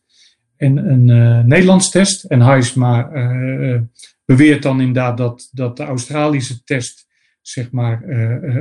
en 0.58 0.78
een 0.78 1.06
Nederlands 1.48 1.90
test. 1.90 2.24
En 2.24 2.42
Heisma 2.42 3.10
uh, 3.14 3.80
beweert 4.26 4.64
dan 4.64 4.80
inderdaad 4.80 5.18
dat, 5.18 5.50
dat 5.52 5.78
de 5.78 5.84
Australische 5.84 6.64
test 6.64 7.06
zeg 7.42 7.72
maar, 7.72 8.04
uh, 8.08 8.20
uh, 8.20 8.56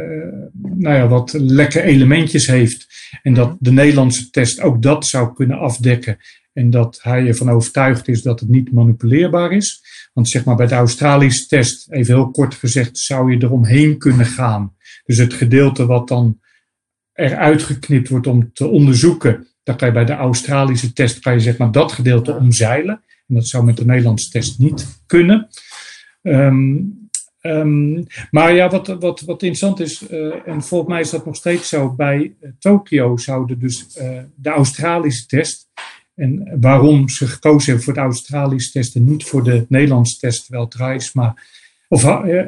nou 0.53 0.97
ja, 0.97 1.09
wat 1.09 1.33
lekke 1.33 1.83
elementjes 1.83 2.47
heeft. 2.47 2.87
En 3.23 3.35
dat 3.35 3.57
de 3.61 3.73
Nederlandse 3.73 4.31
test 4.31 4.61
ook 4.61 4.83
dat 4.83 5.07
zou 5.07 5.35
kunnen 5.35 5.59
afdekken. 5.59 6.19
En 6.53 6.71
dat 6.71 6.99
hij 7.03 7.27
ervan 7.27 7.51
overtuigd 7.51 8.09
is 8.09 8.23
dat 8.23 8.41
het 8.41 8.49
niet 8.49 8.73
manipuleerbaar 8.73 9.53
is. 9.53 9.83
Want 10.15 10.29
zeg 10.29 10.45
maar 10.45 10.57
bij 10.57 10.67
de 10.67 10.75
Australische 10.75 11.47
test, 11.47 11.91
even 11.91 12.15
heel 12.15 12.31
kort 12.31 12.55
gezegd, 12.55 12.99
zou 12.99 13.33
je 13.33 13.43
eromheen 13.43 13.99
kunnen 13.99 14.27
gaan. 14.27 14.77
Dus 15.05 15.19
het 15.19 15.35
gedeelte 15.35 15.87
wat 15.87 16.09
dan 16.09 16.41
eruit 17.13 17.63
geknipt 17.63 18.09
wordt 18.09 18.27
om 18.27 18.53
te 18.53 18.67
onderzoeken, 18.67 19.47
dan 19.63 19.77
kan 19.77 19.89
je 19.89 19.95
bij 19.95 20.05
de 20.05 20.13
Australische 20.13 20.93
test, 20.93 21.19
kan 21.19 21.33
je 21.33 21.41
zeg 21.41 21.57
maar 21.57 21.73
dat 21.73 21.93
gedeelte 21.93 22.35
omzeilen. 22.35 23.03
En 23.27 23.35
dat 23.35 23.47
zou 23.47 23.65
met 23.65 23.77
de 23.77 23.85
Nederlandse 23.85 24.31
test 24.31 24.59
niet 24.59 25.03
kunnen. 25.07 25.49
Um, 26.23 27.09
um, 27.41 28.07
maar 28.31 28.55
ja, 28.55 28.69
wat, 28.69 28.87
wat, 28.87 29.21
wat 29.21 29.43
interessant 29.43 29.81
is, 29.81 30.11
uh, 30.11 30.49
en 30.49 30.63
volgens 30.63 30.91
mij 30.91 31.01
is 31.01 31.11
dat 31.11 31.27
nog 31.27 31.37
steeds 31.37 31.69
zo, 31.69 31.95
bij 31.95 32.35
uh, 32.41 32.51
Tokio 32.59 33.17
zouden 33.17 33.59
dus 33.59 33.97
uh, 34.01 34.21
de 34.35 34.51
Australische 34.51 35.27
test, 35.27 35.64
en 36.15 36.57
waarom 36.61 37.09
ze 37.09 37.27
gekozen 37.27 37.67
hebben 37.67 37.85
voor 37.85 37.95
de 37.95 38.01
Australische 38.01 38.73
test 38.73 38.97
en 38.97 39.05
niet 39.05 39.25
voor 39.25 39.45
de 39.45 39.67
Nederlandse 39.69 40.19
test, 40.19 40.45
terwijl 40.45 40.69
Drijsma, 40.69 41.37
of 41.89 42.03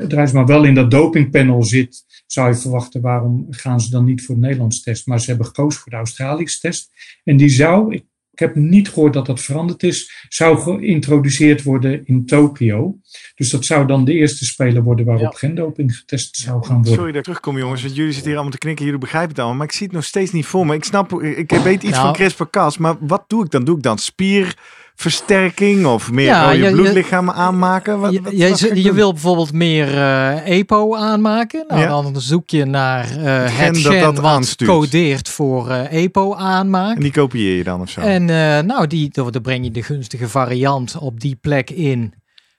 Drijsma 0.09 0.45
wel 0.45 0.65
in 0.65 0.75
dat 0.75 0.91
dopingpanel 0.91 1.63
zit, 1.63 2.05
zou 2.27 2.49
je 2.49 2.55
verwachten, 2.55 3.01
waarom 3.01 3.47
gaan 3.51 3.81
ze 3.81 3.91
dan 3.91 4.05
niet 4.05 4.25
voor 4.25 4.35
de 4.35 4.41
Nederlandse 4.41 4.83
test? 4.83 5.07
Maar 5.07 5.21
ze 5.21 5.27
hebben 5.27 5.47
gekozen 5.47 5.81
voor 5.81 5.91
de 5.91 5.99
Australische 5.99 6.61
test. 6.61 6.91
En 7.25 7.37
die 7.37 7.49
zou, 7.49 7.95
ik 7.95 8.05
ik 8.37 8.43
heb 8.43 8.55
niet 8.55 8.89
gehoord 8.89 9.13
dat 9.13 9.27
dat 9.27 9.41
veranderd 9.41 9.83
is, 9.83 10.27
zou 10.29 10.59
geïntroduceerd 10.59 11.63
worden 11.63 12.07
in 12.07 12.27
Tokio. 12.27 12.99
Dus 13.35 13.51
dat 13.51 13.65
zou 13.65 13.87
dan 13.87 14.05
de 14.05 14.13
eerste 14.13 14.45
speler 14.45 14.83
worden 14.83 15.07
waarop 15.07 15.33
ja. 15.33 15.39
gendoping 15.39 15.97
getest 15.97 16.37
zou 16.37 16.65
gaan 16.65 16.77
worden. 16.77 16.93
Sorry 16.93 17.07
dat 17.07 17.17
ik 17.17 17.23
terugkom 17.23 17.59
jongens, 17.59 17.83
want 17.83 17.97
jullie 17.97 18.13
zitten 18.13 18.29
hier 18.29 18.35
allemaal 18.35 18.59
te 18.59 18.59
knikken, 18.59 18.85
jullie 18.85 19.01
begrijpen 19.01 19.31
het 19.31 19.39
allemaal, 19.39 19.57
maar 19.57 19.67
ik 19.67 19.73
zie 19.73 19.87
het 19.87 19.95
nog 19.95 20.05
steeds 20.05 20.33
niet 20.33 20.47
voor 20.47 20.67
me. 20.67 20.75
Ik 20.75 20.85
snap, 20.85 21.23
ik 21.23 21.51
weet 21.51 21.83
iets 21.83 21.93
nou. 21.93 22.05
van 22.05 22.13
CRISPR-Cas, 22.13 22.79
maar 22.79 22.97
wat 23.01 23.25
doe 23.27 23.45
ik 23.45 23.51
dan? 23.51 23.65
Doe 23.65 23.77
ik 23.77 23.83
dan 23.83 23.99
spier 23.99 24.57
versterking 24.97 25.87
of 25.87 26.11
meer 26.13 26.27
ja, 26.27 26.45
rode 26.45 26.63
je, 26.63 26.71
bloedlichamen 26.71 27.35
aanmaken? 27.35 28.01
Wat, 28.01 28.13
je, 28.13 28.21
wat, 28.23 28.59
je, 28.59 28.93
wil 28.93 29.13
bijvoorbeeld 29.13 29.53
meer 29.53 29.95
uh, 29.95 30.49
EPO 30.49 30.97
aanmaken. 30.97 31.65
Nou, 31.69 31.81
ja. 31.81 31.87
Dan 31.89 32.21
zoek 32.21 32.51
je 32.51 32.65
naar 32.65 33.05
uh, 33.05 33.43
het 33.43 33.51
gen, 33.51 33.83
dat, 33.83 34.01
dat 34.01 34.17
wat 34.17 34.25
aanstuurt. 34.25 34.71
codeert 34.71 35.29
voor 35.29 35.69
uh, 35.69 35.93
EPO 35.93 36.35
aanmaken. 36.35 36.97
En 36.97 37.03
die 37.03 37.13
kopieer 37.13 37.57
je 37.57 37.65
dan 37.65 37.81
of 37.81 37.91
zo? 37.91 38.01
En 38.01 38.25
nou, 38.67 38.87
die, 38.87 39.11
dan 39.11 39.43
breng 39.43 39.65
je 39.65 39.71
de 39.71 39.83
gunstige 39.83 40.29
variant 40.29 40.97
op 40.99 41.21
die 41.21 41.37
plek 41.41 41.71
in. 41.71 42.15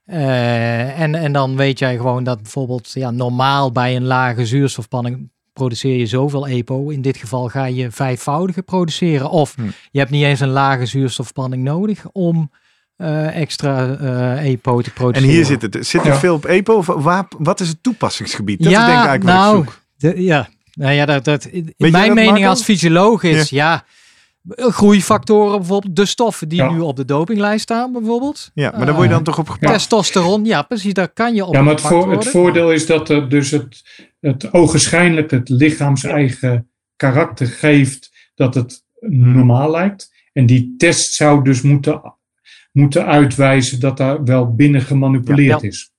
en, 0.06 1.16
en 1.16 1.32
dan 1.32 1.56
weet 1.56 1.80
jij 1.80 1.96
gewoon 1.96 2.24
dat 2.24 2.42
bijvoorbeeld 2.42 2.92
ja, 2.94 3.12
normaal 3.12 3.72
bij 3.72 3.96
een 3.96 4.06
lage 4.06 4.46
zuurstofspanning 4.46 5.30
produceer 5.58 5.97
je 5.97 6.05
zoveel 6.05 6.47
EPO. 6.47 6.89
In 6.89 7.01
dit 7.01 7.18
geval 7.18 7.47
ga 7.47 7.66
je 7.66 7.91
vijfvoudige 7.91 8.62
produceren. 8.62 9.30
Of 9.30 9.55
hm. 9.55 9.62
je 9.91 9.99
hebt 9.99 10.12
niet 10.12 10.24
eens 10.24 10.39
een 10.39 10.49
lage 10.49 10.86
zuurstofspanning 10.86 11.64
nodig 11.64 12.05
om 12.12 12.51
uh, 12.97 13.41
extra 13.41 13.97
uh, 14.01 14.45
EPO 14.45 14.82
te 14.82 14.91
produceren. 14.91 15.30
En 15.30 15.36
hier 15.36 15.45
zit 15.45 15.62
het. 15.62 15.88
Zit 15.88 16.01
er 16.01 16.08
ja. 16.08 16.20
veel 16.20 16.34
op 16.34 16.45
EPO? 16.45 16.74
Of 16.74 16.86
waar, 16.86 17.28
wat 17.38 17.60
is 17.60 17.68
het 17.68 17.84
toepassingsgebied? 17.84 18.64
Dat 18.64 18.72
ja, 18.72 18.80
is 18.80 18.86
denk 18.86 18.99
ik 18.99 19.08
eigenlijk 19.08 19.39
nou, 19.39 19.55
wat 19.55 19.66
ik 19.66 19.70
zoek. 19.70 19.82
De, 19.97 20.24
ja, 20.24 20.49
nou 20.74 20.93
ja, 20.93 21.05
dat, 21.05 21.26
dat, 21.26 21.49
mijn 21.78 22.14
mening 22.14 22.30
Marco? 22.30 22.47
als 22.47 22.64
fysioloog 22.64 23.24
is, 23.24 23.49
ja. 23.49 23.72
ja 23.72 23.86
groeifactoren 24.48 25.58
bijvoorbeeld, 25.58 25.95
de 25.95 26.06
stoffen 26.06 26.50
die 26.50 26.58
ja. 26.58 26.72
nu 26.72 26.80
op 26.80 26.95
de 26.95 27.06
dopinglijst 27.06 27.62
staan 27.62 27.91
bijvoorbeeld. 27.91 28.52
Ja, 28.54 28.72
maar 28.72 28.86
daar 28.86 28.95
word 28.95 29.06
je 29.06 29.10
dan 29.10 29.20
uh, 29.20 29.26
toch 29.26 29.39
op 29.39 29.50
gepakt? 29.50 29.74
Testosteron, 29.74 30.45
ja 30.45 30.62
precies, 30.62 30.93
daar 30.93 31.10
kan 31.10 31.36
je 31.36 31.45
op 31.45 31.54
Ja, 31.54 31.62
maar 31.62 31.74
het, 31.74 31.82
voor, 31.82 32.12
het 32.12 32.28
voordeel 32.28 32.72
is 32.72 32.86
dat 32.86 33.10
er 33.10 33.30
dus 33.30 33.52
het, 33.52 33.84
het 34.20 34.54
ogenschijnlijk 34.54 35.32
het 35.32 35.50
lichaams 35.50 36.04
eigen 36.04 36.70
karakter 36.95 37.48
geeft 37.48 38.32
dat 38.36 38.56
het 38.56 38.84
normaal 39.10 39.72
lijkt. 39.72 40.16
En 40.34 40.45
die 40.45 40.76
test 40.78 41.14
zou 41.14 41.43
dus 41.43 41.62
moeten, 41.62 42.02
moeten 42.72 43.06
uitwijzen 43.06 43.80
dat 43.80 43.98
daar 43.98 44.24
wel 44.24 44.56
binnen 44.56 44.82
gemanipuleerd 44.82 45.50
ja, 45.50 45.58
ja. 45.62 45.68
is. 45.68 45.91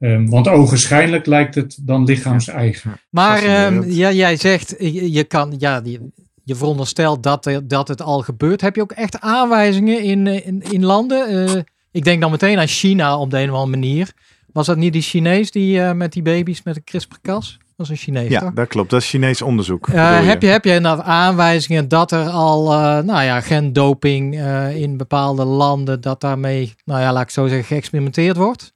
Um, 0.00 0.30
want 0.30 0.48
ogenschijnlijk 0.48 1.26
lijkt 1.26 1.54
het 1.54 1.78
dan 1.82 2.04
lichaams 2.04 2.48
eigen. 2.48 3.00
Maar 3.10 3.66
um, 3.72 3.90
ja, 3.90 4.12
jij 4.12 4.36
zegt, 4.36 4.74
je, 4.78 5.12
je 5.12 5.24
kan, 5.24 5.54
ja, 5.58 5.80
die, 5.80 6.00
je 6.44 6.54
veronderstelt 6.54 7.22
dat, 7.22 7.60
dat 7.64 7.88
het 7.88 8.02
al 8.02 8.20
gebeurt. 8.20 8.60
Heb 8.60 8.76
je 8.76 8.82
ook 8.82 8.92
echt 8.92 9.20
aanwijzingen 9.20 10.02
in, 10.02 10.26
in, 10.26 10.62
in 10.62 10.84
landen? 10.84 11.32
Uh, 11.32 11.62
ik 11.90 12.04
denk 12.04 12.20
dan 12.20 12.30
meteen 12.30 12.58
aan 12.58 12.66
China 12.66 13.18
op 13.18 13.30
de 13.30 13.40
een 13.40 13.50
of 13.50 13.56
andere 13.56 13.80
manier. 13.80 14.12
Was 14.52 14.66
dat 14.66 14.76
niet 14.76 14.92
die 14.92 15.02
Chinees 15.02 15.50
die 15.50 15.78
uh, 15.78 15.92
met 15.92 16.12
die 16.12 16.22
baby's 16.22 16.62
met 16.62 16.76
een 16.76 16.84
CRISPR-Cas? 16.84 17.58
Dat 17.76 17.86
is 17.86 17.92
een 17.92 17.98
Chinees, 17.98 18.28
ja, 18.28 18.40
toch? 18.40 18.52
dat 18.52 18.68
klopt. 18.68 18.90
Dat 18.90 19.00
is 19.00 19.08
Chinees 19.08 19.42
onderzoek. 19.42 19.88
Uh, 19.88 20.26
heb, 20.26 20.42
je, 20.42 20.48
heb 20.48 20.64
je 20.64 20.78
nou 20.78 21.00
aanwijzingen 21.04 21.88
dat 21.88 22.12
er 22.12 22.28
al, 22.28 22.64
nou 23.02 23.22
ja, 23.22 23.40
gendoping 23.40 24.40
in 24.74 24.96
bepaalde 24.96 25.44
landen, 25.44 26.00
dat 26.00 26.20
daarmee, 26.20 26.74
nou 26.84 27.00
ja, 27.00 27.12
laat 27.12 27.22
ik 27.22 27.30
zo 27.30 27.46
zeggen, 27.46 27.66
geëxperimenteerd 27.66 28.36
wordt? 28.36 28.73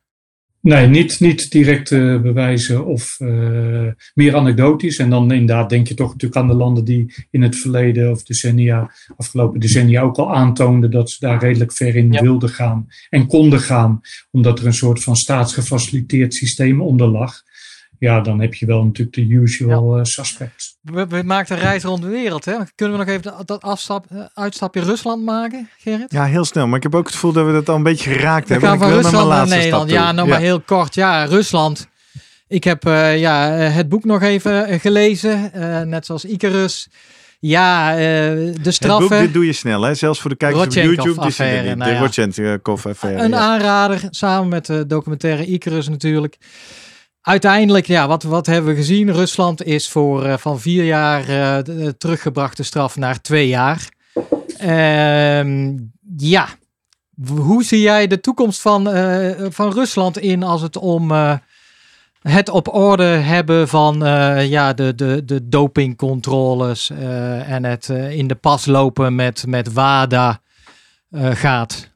Nee, 0.68 0.86
niet, 0.86 1.20
niet 1.20 1.50
direct 1.50 1.90
uh, 1.90 2.20
bewijzen 2.20 2.86
of 2.86 3.16
uh, 3.20 3.88
meer 4.14 4.36
anekdotisch. 4.36 4.98
En 4.98 5.10
dan 5.10 5.32
inderdaad 5.32 5.70
denk 5.70 5.88
je 5.88 5.94
toch 5.94 6.12
natuurlijk 6.12 6.40
aan 6.40 6.46
de 6.46 6.54
landen 6.54 6.84
die 6.84 7.14
in 7.30 7.42
het 7.42 7.56
verleden 7.56 8.10
of 8.10 8.22
decennia, 8.22 8.90
afgelopen 9.16 9.60
decennia 9.60 10.02
ook 10.02 10.16
al 10.16 10.34
aantoonden 10.34 10.90
dat 10.90 11.10
ze 11.10 11.16
daar 11.20 11.40
redelijk 11.40 11.72
ver 11.72 11.96
in 11.96 12.12
ja. 12.12 12.22
wilden 12.22 12.48
gaan 12.48 12.86
en 13.10 13.26
konden 13.26 13.60
gaan, 13.60 14.00
omdat 14.30 14.58
er 14.58 14.66
een 14.66 14.72
soort 14.72 15.02
van 15.02 15.16
staatsgefaciliteerd 15.16 16.34
systeem 16.34 16.80
onder 16.80 17.08
lag. 17.08 17.42
Ja, 17.99 18.20
dan 18.20 18.40
heb 18.40 18.55
je 18.55 18.66
wel 18.66 18.84
natuurlijk 18.84 19.16
de 19.16 19.22
usual 19.22 19.94
ja. 19.94 19.99
uh, 19.99 20.05
suspects. 20.05 20.76
We, 20.82 21.07
we 21.07 21.22
maken 21.22 21.57
een 21.57 21.62
reis 21.62 21.82
rond 21.82 22.03
de 22.03 22.09
wereld. 22.09 22.44
Hè? 22.44 22.55
Kunnen 22.74 22.99
we 22.99 23.05
nog 23.05 23.14
even 23.14 23.46
dat 23.46 23.62
afstap, 23.62 24.07
uitstapje 24.34 24.80
Rusland 24.80 25.24
maken, 25.24 25.68
Gerrit? 25.78 26.12
Ja, 26.12 26.24
heel 26.24 26.44
snel. 26.44 26.66
Maar 26.66 26.76
ik 26.76 26.82
heb 26.82 26.94
ook 26.94 27.05
het 27.05 27.14
gevoel 27.14 27.32
dat 27.32 27.46
we 27.46 27.53
dat 27.53 27.68
al 27.68 27.76
een 27.76 27.82
beetje 27.82 28.11
geraakt 28.11 28.46
we 28.46 28.53
hebben. 28.53 28.70
Gaan 28.70 28.78
van 28.78 28.88
ik 28.88 28.94
wil 28.94 29.03
Rusland 29.03 29.28
naar, 29.28 29.46
naar 29.46 29.57
Nederland. 29.59 29.90
Ja, 29.90 30.12
nou 30.12 30.26
ja. 30.26 30.34
maar 30.34 30.42
heel 30.42 30.61
kort. 30.61 30.94
Ja, 30.94 31.24
Rusland. 31.24 31.88
Ik 32.49 32.64
heb 32.64 32.86
uh, 32.86 33.18
ja, 33.18 33.49
het 33.51 33.88
boek 33.88 34.05
nog 34.05 34.22
even 34.22 34.80
gelezen, 34.80 35.51
uh, 35.57 35.80
net 35.80 36.07
zoals 36.07 36.24
Icarus. 36.24 36.88
Ja, 37.40 37.92
uh, 37.92 37.99
de 38.62 38.70
straffen. 38.70 39.16
Het 39.16 39.24
dit 39.24 39.34
doe 39.34 39.46
je 39.46 39.53
snel, 39.53 39.82
hè? 39.82 39.94
Zelfs 39.94 40.20
voor 40.20 40.30
de 40.30 40.36
kijkers 40.36 40.66
op 40.66 40.72
YouTube. 40.72 41.20
Affaire, 41.20 41.74
nou 41.74 41.90
ja. 41.90 41.99
De 41.99 42.05
Rodchenkov-affaire. 42.05 43.22
Een 43.22 43.34
aanrader, 43.34 44.01
samen 44.11 44.49
met 44.49 44.66
de 44.66 44.86
documentaire 44.86 45.46
Icarus 45.46 45.88
natuurlijk. 45.88 46.38
Uiteindelijk, 47.22 47.86
ja, 47.86 48.08
wat, 48.08 48.22
wat 48.22 48.46
hebben 48.46 48.70
we 48.70 48.76
gezien? 48.76 49.12
Rusland 49.12 49.64
is 49.64 49.88
voor 49.88 50.26
uh, 50.26 50.36
van 50.36 50.60
vier 50.60 50.84
jaar 50.84 51.28
uh, 51.28 51.88
teruggebrachte 51.88 52.62
straf 52.62 52.96
naar 52.96 53.20
twee 53.20 53.48
jaar. 53.48 53.88
Uh, 54.62 55.76
ja, 56.16 56.48
hoe 57.28 57.64
zie 57.64 57.80
jij 57.80 58.06
de 58.06 58.20
toekomst 58.20 58.60
van, 58.60 58.96
uh, 58.96 59.46
van 59.48 59.72
Rusland 59.72 60.18
in 60.18 60.42
als 60.42 60.62
het 60.62 60.76
om 60.76 61.12
het 62.20 62.48
op 62.48 62.74
orde 62.74 63.04
hebben 63.04 63.68
van 63.68 63.98
ja, 64.48 64.72
de, 64.72 64.94
de, 64.94 65.24
de 65.24 65.48
dopingcontroles 65.48 66.90
en 67.46 67.64
het 67.64 67.88
in 67.88 68.26
de 68.26 68.34
pas 68.34 68.66
lopen 68.66 69.14
met, 69.14 69.44
met 69.46 69.72
WADA 69.72 70.40
gaat? 71.12 71.90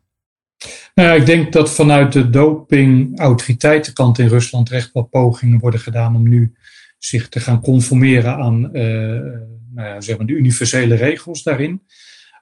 Nou 0.94 1.20
ik 1.20 1.26
denk 1.26 1.52
dat 1.52 1.74
vanuit 1.74 2.12
de 2.12 2.30
dopingautoriteitenkant 2.30 4.18
in 4.18 4.28
Rusland 4.28 4.68
recht 4.68 4.92
wel 4.92 5.02
pogingen 5.02 5.58
worden 5.58 5.80
gedaan 5.80 6.16
om 6.16 6.28
nu 6.28 6.52
zich 6.98 7.28
te 7.28 7.40
gaan 7.40 7.60
conformeren 7.60 8.36
aan 8.36 8.76
uh, 8.76 8.82
nou 9.74 9.88
ja, 9.88 10.00
zeg 10.00 10.16
maar 10.16 10.26
de 10.26 10.32
universele 10.32 10.94
regels 10.94 11.42
daarin. 11.42 11.82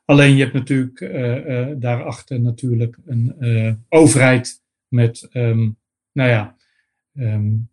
Alleen 0.04 0.36
je 0.36 0.42
hebt 0.42 0.54
natuurlijk 0.54 1.00
uh, 1.00 1.46
uh, 1.46 1.66
daarachter 1.76 2.40
natuurlijk 2.40 2.96
een 3.06 3.84
overheid 3.88 4.62
met, 4.88 5.28
um, 5.32 5.76
nou 6.12 6.30
ja, 6.30 6.56
um, 7.14 7.68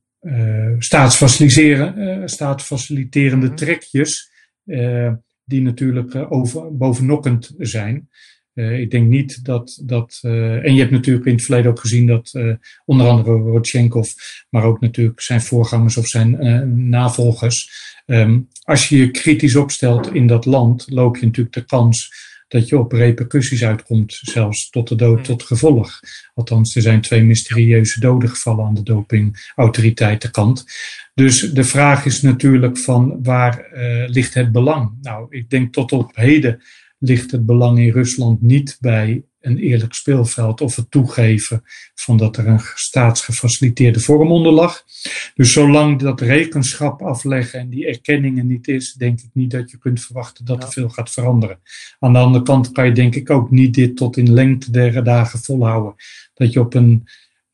staatsfaciliterende 2.25 3.47
mhm. 3.47 3.55
trekjes, 3.55 4.31
die 5.43 5.61
natuurlijk 5.61 6.31
over, 6.31 6.77
bovennokkend 6.77 7.53
zijn. 7.57 8.09
Uh, 8.57 8.79
ik 8.79 8.91
denk 8.91 9.07
niet 9.07 9.45
dat 9.45 9.81
dat. 9.83 10.19
Uh, 10.21 10.65
en 10.65 10.73
je 10.73 10.79
hebt 10.79 10.91
natuurlijk 10.91 11.25
in 11.25 11.33
het 11.33 11.43
verleden 11.43 11.71
ook 11.71 11.79
gezien 11.79 12.07
dat 12.07 12.33
uh, 12.33 12.53
onder 12.85 13.07
andere 13.07 13.37
Rodchenkov, 13.37 14.11
maar 14.49 14.63
ook 14.63 14.79
natuurlijk 14.79 15.21
zijn 15.21 15.41
voorgangers 15.41 15.97
of 15.97 16.07
zijn 16.07 16.89
navolgers. 16.89 17.69
Um, 18.05 18.47
als 18.61 18.89
je 18.89 18.97
je 18.97 19.11
kritisch 19.11 19.55
opstelt 19.55 20.13
in 20.13 20.27
dat 20.27 20.45
land, 20.45 20.85
loop 20.89 21.17
je 21.17 21.25
natuurlijk 21.25 21.55
de 21.55 21.65
kans 21.65 22.25
dat 22.47 22.67
je 22.67 22.77
op 22.77 22.91
repercussies 22.91 23.63
uitkomt, 23.63 24.19
zelfs 24.21 24.69
tot 24.69 24.87
de 24.87 24.95
dood 24.95 25.15
hmm. 25.15 25.23
tot 25.23 25.43
gevolg. 25.43 25.99
Althans, 26.33 26.75
er 26.75 26.81
zijn 26.81 27.01
twee 27.01 27.23
mysterieuze 27.23 27.99
doden 27.99 28.29
gevallen 28.29 28.65
aan 28.65 28.73
de 28.73 28.83
dopingautoriteitenkant. 28.83 30.65
Dus 31.13 31.39
de 31.39 31.63
vraag 31.63 32.05
is 32.05 32.21
natuurlijk 32.21 32.77
van 32.77 33.19
waar 33.23 33.67
ligt 34.07 34.33
het 34.33 34.51
belang? 34.51 34.97
Nou, 35.01 35.25
ik 35.29 35.49
denk 35.49 35.73
tot 35.73 35.91
op 35.91 36.15
heden 36.15 36.61
ligt 36.99 37.31
het 37.31 37.45
belang 37.45 37.79
in 37.79 37.91
Rusland 37.91 38.41
niet 38.41 38.77
bij 38.79 39.23
een 39.47 39.57
eerlijk 39.57 39.93
speelveld 39.93 40.61
of 40.61 40.75
het 40.75 40.91
toegeven 40.91 41.63
van 41.95 42.17
dat 42.17 42.37
er 42.37 42.47
een 42.47 42.61
staatsgefaciliteerde 42.75 43.99
vorm 43.99 44.31
onder 44.31 44.51
lag. 44.51 44.83
Dus 45.35 45.51
zolang 45.51 45.99
dat 45.99 46.21
rekenschap 46.21 47.01
afleggen 47.01 47.59
en 47.59 47.69
die 47.69 47.87
erkenningen 47.87 48.47
niet 48.47 48.67
is, 48.67 48.93
denk 48.93 49.19
ik 49.19 49.29
niet 49.33 49.51
dat 49.51 49.71
je 49.71 49.77
kunt 49.77 50.01
verwachten 50.01 50.45
dat 50.45 50.63
er 50.63 50.71
veel 50.71 50.89
gaat 50.89 51.11
veranderen. 51.11 51.59
Aan 51.99 52.13
de 52.13 52.19
andere 52.19 52.43
kant 52.43 52.71
kan 52.71 52.85
je 52.85 52.91
denk 52.91 53.15
ik 53.15 53.29
ook 53.29 53.51
niet 53.51 53.73
dit 53.73 53.95
tot 53.95 54.17
in 54.17 54.33
lengte 54.33 54.71
der 54.71 55.03
dagen 55.03 55.39
volhouden. 55.39 55.95
Dat 56.33 56.53
je 56.53 56.59
op 56.59 56.73
een, 56.73 57.07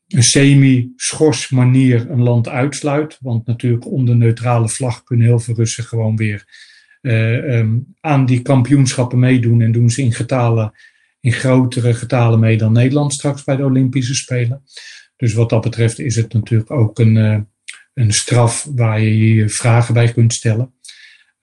een 0.08 0.22
semi-schors 0.22 1.48
manier 1.48 2.10
een 2.10 2.22
land 2.22 2.48
uitsluit, 2.48 3.18
want 3.20 3.46
natuurlijk 3.46 3.86
onder 3.86 4.16
neutrale 4.16 4.68
vlag 4.68 5.02
kunnen 5.02 5.26
heel 5.26 5.38
veel 5.38 5.54
Russen 5.54 5.84
gewoon 5.84 6.16
weer 6.16 6.72
um, 7.06 7.94
aan 8.00 8.26
die 8.26 8.42
kampioenschappen 8.42 9.18
meedoen 9.18 9.60
en 9.60 9.72
doen 9.72 9.90
ze 9.90 10.02
in 10.02 10.12
getalen, 10.12 10.72
in 11.20 11.32
grotere 11.32 11.94
getalen 11.94 12.40
mee 12.40 12.56
dan 12.56 12.72
Nederland 12.72 13.12
straks 13.12 13.44
bij 13.44 13.56
de 13.56 13.64
Olympische 13.64 14.14
Spelen. 14.14 14.62
Dus 15.16 15.34
wat 15.34 15.50
dat 15.50 15.60
betreft 15.60 15.98
is 15.98 16.16
het 16.16 16.32
natuurlijk 16.32 16.70
ook 16.70 16.98
een, 16.98 17.16
uh, 17.16 17.38
een 17.94 18.12
straf 18.12 18.68
waar 18.74 19.00
je 19.00 19.34
je 19.34 19.48
vragen 19.48 19.94
bij 19.94 20.12
kunt 20.12 20.32
stellen. 20.32 20.74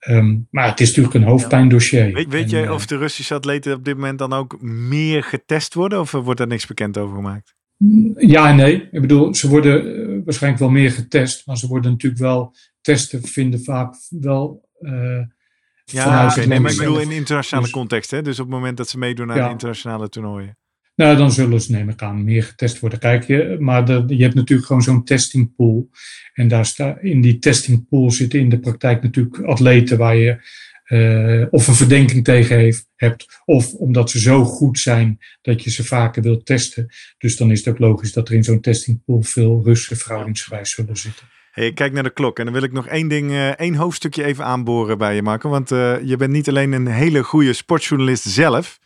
Um, 0.08 0.46
maar 0.50 0.68
het 0.68 0.80
is 0.80 0.86
natuurlijk 0.86 1.14
een 1.14 1.22
hoofdpijndossier. 1.22 2.12
Weet, 2.12 2.28
weet 2.28 2.50
je 2.50 2.62
uh, 2.62 2.72
of 2.72 2.86
de 2.86 2.96
Russische 2.96 3.34
atleten 3.34 3.74
op 3.74 3.84
dit 3.84 3.94
moment 3.94 4.18
dan 4.18 4.32
ook 4.32 4.62
meer 4.62 5.22
getest 5.22 5.74
worden? 5.74 6.00
Of 6.00 6.10
wordt 6.10 6.38
daar 6.38 6.46
niks 6.46 6.66
bekend 6.66 6.98
over 6.98 7.16
gemaakt? 7.16 7.54
Ja 8.16 8.48
en 8.48 8.56
nee. 8.56 8.88
Ik 8.90 9.00
bedoel, 9.00 9.34
ze 9.34 9.48
worden 9.48 9.86
uh, 9.86 10.24
waarschijnlijk 10.24 10.62
wel 10.62 10.72
meer 10.72 10.90
getest. 10.90 11.46
Maar 11.46 11.56
ze 11.56 11.66
worden 11.66 11.90
natuurlijk 11.90 12.22
wel, 12.22 12.54
testen 12.80 13.22
vinden 13.22 13.64
vaak 13.64 13.94
wel 14.08 14.68
ja, 15.92 16.30
okay, 16.30 16.44
nee, 16.44 16.60
maar 16.60 16.70
ik 16.70 16.78
bedoel 16.78 17.00
in 17.00 17.10
internationale 17.10 17.66
dus, 17.66 17.74
context. 17.74 18.10
Hè? 18.10 18.22
Dus 18.22 18.38
op 18.38 18.46
het 18.46 18.54
moment 18.54 18.76
dat 18.76 18.88
ze 18.88 18.98
meedoen 18.98 19.32
aan 19.32 19.50
internationale 19.50 20.08
toernooien. 20.08 20.56
Nou, 20.94 21.16
dan 21.16 21.32
zullen 21.32 21.60
ze, 21.60 21.72
neem 21.72 21.88
ik 21.88 22.02
aan, 22.02 22.24
meer 22.24 22.42
getest 22.42 22.80
worden. 22.80 22.98
Kijk, 22.98 23.26
je, 23.26 23.56
maar 23.58 23.84
de, 23.84 24.04
je 24.06 24.22
hebt 24.22 24.34
natuurlijk 24.34 24.66
gewoon 24.66 24.82
zo'n 24.82 25.04
testingpool. 25.04 25.90
En 26.32 26.48
daar 26.48 26.66
sta, 26.66 26.98
in 27.00 27.20
die 27.20 27.38
testingpool 27.38 28.10
zitten 28.10 28.40
in 28.40 28.48
de 28.48 28.58
praktijk 28.58 29.02
natuurlijk 29.02 29.38
atleten 29.38 29.98
waar 29.98 30.16
je 30.16 30.40
uh, 30.86 31.46
of 31.50 31.66
een 31.68 31.74
verdenking 31.74 32.24
tegen 32.24 32.56
heeft, 32.56 32.88
hebt, 32.96 33.40
of 33.44 33.74
omdat 33.74 34.10
ze 34.10 34.20
zo 34.20 34.44
goed 34.44 34.78
zijn 34.78 35.18
dat 35.42 35.62
je 35.62 35.70
ze 35.70 35.84
vaker 35.84 36.22
wilt 36.22 36.46
testen. 36.46 36.86
Dus 37.18 37.36
dan 37.36 37.50
is 37.50 37.58
het 37.58 37.68
ook 37.68 37.78
logisch 37.78 38.12
dat 38.12 38.28
er 38.28 38.34
in 38.34 38.44
zo'n 38.44 38.60
testingpool 38.60 39.22
veel 39.22 39.62
Russen 39.64 39.96
verhoudingsgewijs 39.96 40.70
zullen 40.70 40.96
zitten. 40.96 41.26
Hey, 41.52 41.66
ik 41.66 41.74
kijk 41.74 41.92
naar 41.92 42.02
de 42.02 42.10
klok 42.10 42.38
en 42.38 42.44
dan 42.44 42.54
wil 42.54 42.62
ik 42.62 42.72
nog 42.72 42.86
één 42.86 43.08
ding, 43.08 43.30
uh, 43.30 43.48
één 43.48 43.74
hoofdstukje 43.74 44.24
even 44.24 44.44
aanboren 44.44 44.98
bij 44.98 45.14
je, 45.14 45.22
Marco. 45.22 45.48
Want 45.48 45.70
uh, 45.70 46.02
je 46.02 46.16
bent 46.16 46.32
niet 46.32 46.48
alleen 46.48 46.72
een 46.72 46.86
hele 46.86 47.22
goede 47.22 47.52
sportjournalist 47.52 48.24
zelf, 48.24 48.78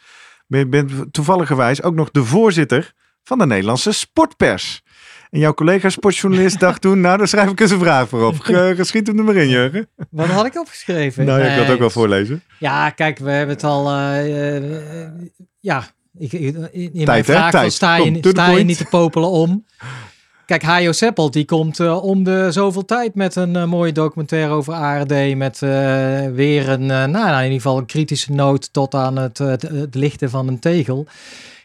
maar 0.46 0.58
je 0.58 0.66
bent 0.66 0.92
toevalligerwijs 1.10 1.82
ook 1.82 1.94
nog 1.94 2.10
de 2.10 2.24
voorzitter 2.24 2.92
van 3.22 3.38
de 3.38 3.46
Nederlandse 3.46 3.92
Sportpers. 3.92 4.82
En 5.30 5.40
jouw 5.40 5.54
collega 5.54 5.88
sportjournalist 5.88 6.60
dacht 6.60 6.80
toen, 6.80 7.00
nou, 7.00 7.18
daar 7.18 7.28
schrijf 7.28 7.50
ik 7.50 7.60
eens 7.60 7.70
een 7.70 7.78
vraag 7.78 8.08
voor 8.08 8.26
op. 8.26 8.40
Geschiet 8.76 9.06
hem 9.06 9.18
er 9.18 9.24
maar 9.24 9.36
in, 9.36 9.48
Jurgen. 9.48 9.88
Wat 10.10 10.26
had 10.26 10.46
ik 10.46 10.58
opgeschreven? 10.58 11.24
Nou, 11.24 11.40
ja, 11.40 11.46
ik 11.46 11.54
wil 11.54 11.64
het 11.64 11.72
ook 11.72 11.78
wel 11.78 11.90
voorlezen. 11.90 12.42
Ja, 12.58 12.90
kijk, 12.90 13.18
we 13.18 13.30
hebben 13.30 13.54
het 13.54 13.64
al... 13.64 13.92
Uh, 13.92 15.06
ja, 15.60 15.84
ik, 16.18 16.32
in, 16.32 16.72
in 16.72 16.92
Tijd, 16.92 17.06
mijn 17.06 17.24
vraag 17.24 17.48
sta, 17.48 17.62
je, 17.96 18.18
sta 18.20 18.50
je 18.50 18.64
niet 18.64 18.78
te 18.78 18.86
popelen 18.90 19.30
om. 19.30 19.66
Kijk, 20.46 20.62
Hajo 20.62 20.92
Seppelt 20.92 21.32
die 21.32 21.44
komt 21.44 21.78
uh, 21.78 22.04
om 22.04 22.24
de 22.24 22.48
zoveel 22.50 22.84
tijd 22.84 23.14
met 23.14 23.36
een 23.36 23.54
uh, 23.54 23.64
mooie 23.64 23.92
documentaire 23.92 24.52
over 24.52 24.74
ARD. 24.74 25.36
Met 25.36 25.60
uh, 25.60 25.70
weer 26.26 26.68
een, 26.68 26.86
nou, 26.86 27.10
nou, 27.10 27.36
in 27.36 27.42
ieder 27.42 27.60
geval 27.60 27.78
een 27.78 27.86
kritische 27.86 28.32
noot 28.32 28.72
tot 28.72 28.94
aan 28.94 29.16
het, 29.16 29.38
het, 29.38 29.94
lichten 29.94 30.30
van 30.30 30.48
een 30.48 30.58
tegel. 30.58 31.06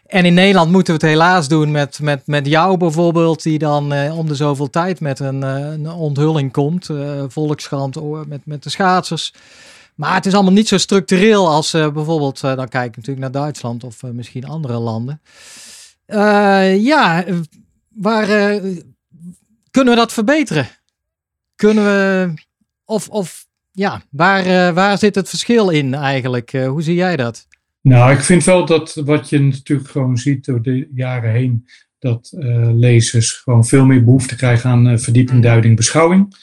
En 0.06 0.24
in 0.24 0.34
Nederland 0.34 0.70
moeten 0.70 0.94
we 0.94 1.00
het 1.00 1.10
helaas 1.10 1.48
doen 1.48 1.70
met, 1.70 1.98
met, 2.00 2.26
met 2.26 2.46
jou 2.46 2.76
bijvoorbeeld, 2.76 3.42
die 3.42 3.58
dan 3.58 4.10
om 4.10 4.26
de 4.28 4.34
zoveel 4.34 4.70
tijd 4.70 5.00
met 5.00 5.18
een, 5.18 5.42
een 5.42 5.90
onthulling 5.90 6.52
komt. 6.52 6.88
Volkskrant 7.28 8.26
met, 8.28 8.46
met 8.46 8.62
de 8.62 8.70
schaatsers. 8.70 9.34
Maar 9.94 10.14
het 10.14 10.26
is 10.26 10.34
allemaal 10.34 10.52
niet 10.52 10.68
zo 10.68 10.78
structureel 10.78 11.48
als 11.48 11.70
bijvoorbeeld, 11.70 12.40
dan 12.40 12.68
kijk 12.68 12.88
ik 12.88 12.96
natuurlijk 12.96 13.18
naar 13.18 13.42
Duitsland 13.42 13.84
of 13.84 14.02
misschien 14.02 14.46
andere 14.46 14.78
landen. 14.78 15.20
ja, 16.82 17.24
waar 17.94 18.28
uh, 18.28 18.76
kunnen 19.70 19.94
we 19.94 20.00
dat 20.00 20.12
verbeteren? 20.12 20.68
Kunnen 21.56 21.84
we, 21.84 22.34
of, 22.84 23.08
of 23.08 23.46
ja, 23.70 24.02
waar, 24.10 24.46
uh, 24.46 24.74
waar 24.74 24.98
zit 24.98 25.14
het 25.14 25.28
verschil 25.28 25.70
in 25.70 25.94
eigenlijk? 25.94 26.52
Uh, 26.52 26.68
hoe 26.68 26.82
zie 26.82 26.94
jij 26.94 27.16
dat? 27.16 27.46
Nou, 27.80 28.12
ik 28.12 28.20
vind 28.20 28.44
wel 28.44 28.66
dat 28.66 28.94
wat 28.94 29.28
je 29.28 29.38
natuurlijk 29.38 29.90
gewoon 29.90 30.16
ziet 30.16 30.44
door 30.44 30.62
de 30.62 30.88
jaren 30.94 31.32
heen, 31.32 31.66
dat 31.98 32.32
lezers 32.74 33.32
gewoon 33.32 33.66
veel 33.66 33.84
meer 33.84 34.04
behoefte 34.04 34.36
krijgen 34.36 34.70
aan 34.70 35.00
verdieping, 35.00 35.42
duiding, 35.42 35.76
beschouwing. 35.76 36.36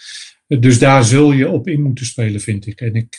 Dus 0.47 0.79
daar 0.79 1.03
zul 1.03 1.31
je 1.31 1.49
op 1.49 1.67
in 1.67 1.81
moeten 1.81 2.05
spelen, 2.05 2.41
vind 2.41 2.67
ik. 2.67 2.81
En 2.81 2.93
ik, 2.93 3.17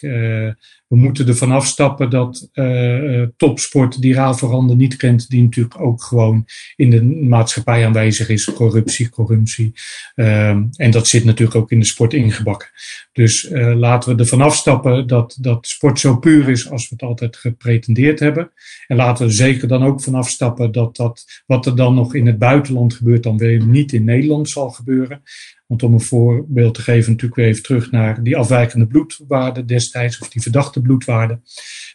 we 0.90 0.96
moeten 0.96 1.28
ervan 1.28 1.50
afstappen 1.50 2.10
dat 2.10 2.48
uh, 2.52 3.26
topsport 3.36 4.00
die 4.00 4.14
rafelranden 4.14 4.76
niet 4.76 4.96
kent, 4.96 5.28
die 5.28 5.42
natuurlijk 5.42 5.80
ook 5.80 6.02
gewoon 6.02 6.44
in 6.76 6.90
de 6.90 7.02
maatschappij 7.04 7.86
aanwezig 7.86 8.28
is. 8.28 8.44
Corruptie, 8.44 9.08
corruptie. 9.08 9.72
Uh, 10.14 10.48
en 10.48 10.90
dat 10.90 11.08
zit 11.08 11.24
natuurlijk 11.24 11.58
ook 11.58 11.70
in 11.70 11.78
de 11.78 11.86
sport 11.86 12.12
ingebakken. 12.12 12.68
Dus 13.12 13.50
uh, 13.50 13.76
laten 13.76 14.16
we 14.16 14.22
ervan 14.22 14.40
afstappen 14.40 15.06
dat, 15.06 15.36
dat 15.40 15.66
sport 15.66 15.98
zo 15.98 16.16
puur 16.16 16.48
is 16.48 16.70
als 16.70 16.88
we 16.88 16.94
het 16.98 17.08
altijd 17.08 17.36
gepretendeerd 17.36 18.20
hebben. 18.20 18.52
En 18.86 18.96
laten 18.96 19.26
we 19.26 19.32
zeker 19.32 19.68
dan 19.68 19.82
ook 19.82 20.02
van 20.02 20.14
afstappen 20.14 20.72
dat, 20.72 20.96
dat 20.96 21.42
wat 21.46 21.66
er 21.66 21.76
dan 21.76 21.94
nog 21.94 22.14
in 22.14 22.26
het 22.26 22.38
buitenland 22.38 22.94
gebeurt, 22.94 23.22
dan 23.22 23.38
weer 23.38 23.66
niet 23.66 23.92
in 23.92 24.04
Nederland 24.04 24.48
zal 24.48 24.70
gebeuren. 24.70 25.22
Want 25.70 25.82
om 25.82 25.92
een 25.92 26.00
voorbeeld 26.00 26.74
te 26.74 26.82
geven, 26.82 27.10
natuurlijk 27.10 27.40
weer 27.40 27.48
even 27.48 27.62
terug 27.62 27.90
naar 27.90 28.22
die 28.22 28.36
afwijkende 28.36 28.86
bloedwaarde 28.86 29.64
destijds, 29.64 30.18
of 30.18 30.28
die 30.28 30.42
verdachte 30.42 30.79
bloedwaarde. 30.82 31.40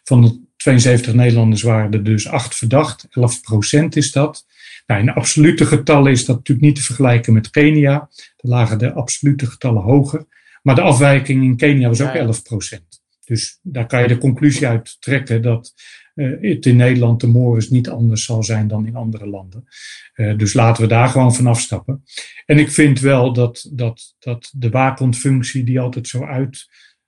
Van 0.04 0.22
de 0.22 0.44
72 0.58 1.14
Nederlanders 1.14 1.62
waren 1.62 1.92
er 1.92 2.04
dus 2.04 2.28
8 2.28 2.56
verdacht, 2.56 3.08
11 3.10 3.42
procent 3.42 3.96
is 3.96 4.12
dat. 4.12 4.46
Nou, 4.88 5.02
in 5.02 5.10
absolute 5.10 5.66
getallen 5.66 6.12
is 6.12 6.26
dat 6.26 6.36
natuurlijk 6.36 6.68
niet 6.68 6.76
te 6.76 6.82
vergelijken 6.82 7.34
met 7.34 7.50
Kenia. 7.50 7.92
Daar 7.92 8.52
lagen 8.52 8.78
de 8.78 8.94
absolute 8.94 9.46
getallen 9.46 9.82
hoger. 9.82 10.26
Maar 10.62 10.76
de 10.76 10.82
afwijking 10.82 11.44
in 11.44 11.58
Kenia 11.58 11.88
was 11.88 12.02
ook 12.02 12.14
11 12.14 12.42
procent. 12.42 13.04
Dus 13.26 13.60
daar 13.62 13.88
kan 13.88 14.02
je 14.02 14.08
de 14.08 14.18
conclusie 14.18 14.68
uit 14.68 14.98
trekken 15.00 15.42
dat 15.42 15.74
het 16.16 16.66
in 16.66 16.76
Nederland 16.76 17.22
de 17.22 17.28
Morris 17.28 17.70
niet 17.70 17.90
anders 17.90 18.26
zal 18.26 18.44
zijn 18.44 18.68
dan 18.68 18.86
in 18.86 18.96
andere 18.96 19.28
landen. 19.28 19.64
dus 20.38 20.54
laten 20.54 20.84
we 20.84 20.90
daar 20.90 21.10
gewoon 21.10 21.36
van 21.36 21.48
afstappen. 21.48 22.04
En 22.46 22.60
ik 22.60 22.72
vind 22.72 23.00
wel 23.00 23.34
dat, 23.34 23.70
dat, 23.72 24.16
dat 24.20 24.52
de 24.56 24.70
waakhondfunctie 24.70 25.64
die 25.64 25.80
altijd 25.80 26.08
zo 26.08 26.26
uit 26.26 26.68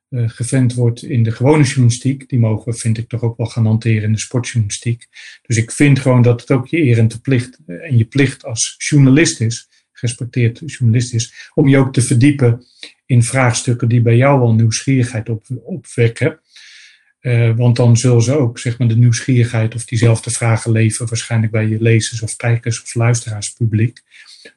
uh, 0.10 0.76
wordt 0.76 1.04
in 1.04 1.24
de 1.24 1.32
gewone 1.32 1.64
journalistiek, 1.64 2.30
die 2.30 2.40
mogen 2.40 2.72
we, 2.72 2.78
vind 2.78 2.98
ik, 2.98 3.08
toch 3.08 3.22
ook 3.22 3.38
wel 3.38 3.48
gaan 3.48 3.66
hanteren 3.66 4.04
in 4.04 4.12
de 4.12 4.20
sportjournalistiek. 4.20 5.08
Dus 5.42 5.58
ik 5.58 5.72
vind 5.72 6.00
gewoon 6.00 6.22
dat 6.22 6.42
het 6.42 6.52
ook 6.52 6.68
je 6.68 6.82
eer 6.82 6.98
en, 6.98 7.22
plicht, 7.22 7.60
uh, 7.68 7.84
en 7.84 7.98
je 7.98 8.06
plicht 8.06 8.46
als 8.46 8.76
journalist 8.78 9.42
is, 9.42 9.70
gerespecteerd 9.92 10.62
journalist 10.66 11.14
is, 11.14 11.52
om 11.54 11.68
je 11.68 11.78
ook 11.78 11.94
te 11.94 12.02
verdiepen 12.02 12.66
in 13.06 13.24
vraagstukken 13.24 13.90
die 13.90 14.02
bij 14.02 14.18
jou 14.18 14.42
al 14.42 14.54
nieuwsgierigheid 14.54 15.30
op, 15.30 15.46
opwekken. 15.64 16.40
Uh, 17.22 17.56
want 17.56 17.76
dan 17.76 17.98
zullen 17.98 18.22
ze 18.22 18.38
ook 18.38 18.60
zeg 18.60 18.78
maar, 18.78 18.88
de 18.88 18.98
nieuwsgierigheid 18.98 19.76
of 19.76 19.86
diezelfde 19.86 20.32
vragen 20.32 20.72
leveren, 20.72 21.08
waarschijnlijk 21.08 21.52
bij 21.52 21.68
je 21.68 21.82
lezers 21.82 22.22
of 22.22 22.36
kijkers 22.36 22.82
of 22.82 22.94
luisteraarspubliek. 22.94 24.02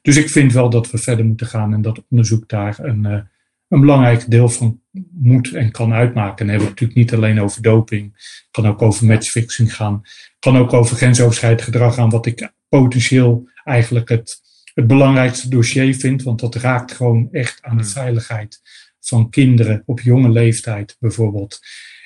Dus 0.01 0.17
ik 0.17 0.29
vind 0.29 0.53
wel 0.53 0.69
dat 0.69 0.91
we 0.91 0.97
verder 0.97 1.25
moeten 1.25 1.47
gaan 1.47 1.73
en 1.73 1.81
dat 1.81 2.03
onderzoek 2.09 2.49
daar 2.49 2.79
een 2.79 3.29
een 3.71 3.79
belangrijk 3.79 4.29
deel 4.29 4.49
van 4.49 4.81
moet 5.11 5.53
en 5.53 5.71
kan 5.71 5.93
uitmaken. 5.93 6.37
En 6.37 6.45
dan 6.45 6.47
hebben 6.47 6.65
we 6.65 6.71
het 6.71 6.79
natuurlijk 6.79 6.99
niet 6.99 7.13
alleen 7.13 7.41
over 7.41 7.61
doping. 7.61 8.15
kan 8.51 8.67
ook 8.67 8.81
over 8.81 9.05
matchfixing 9.05 9.75
gaan. 9.75 10.01
kan 10.39 10.57
ook 10.57 10.73
over 10.73 10.97
grensoverschrijdend 10.97 11.61
gedrag 11.61 11.93
gaan, 11.93 12.09
wat 12.09 12.25
ik 12.25 12.51
potentieel 12.69 13.49
eigenlijk 13.63 14.09
het, 14.09 14.41
het 14.73 14.87
belangrijkste 14.87 15.49
dossier 15.49 15.95
vind. 15.95 16.23
Want 16.23 16.39
dat 16.39 16.55
raakt 16.55 16.91
gewoon 16.91 17.27
echt 17.31 17.61
aan 17.61 17.77
de 17.77 17.83
hmm. 17.83 17.91
veiligheid 17.91 18.61
van 18.99 19.29
kinderen 19.29 19.83
op 19.85 19.99
jonge 19.99 20.29
leeftijd 20.29 20.97
bijvoorbeeld. 20.99 21.59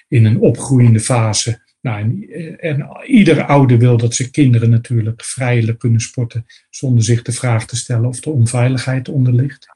In 0.07 0.25
een 0.25 0.39
opgroeiende 0.39 0.99
fase. 0.99 1.63
Nou, 1.81 1.99
en, 1.99 2.59
en 2.59 2.87
ieder 3.05 3.45
ouder 3.45 3.77
wil 3.77 3.97
dat 3.97 4.15
zijn 4.15 4.31
kinderen 4.31 4.69
natuurlijk 4.69 5.23
vrijelijk 5.23 5.79
kunnen 5.79 5.99
sporten. 5.99 6.45
Zonder 6.69 7.03
zich 7.03 7.21
de 7.21 7.31
vraag 7.31 7.65
te 7.65 7.75
stellen 7.75 8.09
of 8.09 8.19
de 8.19 8.29
onveiligheid 8.29 9.09
onder 9.09 9.33
ligt. 9.33 9.74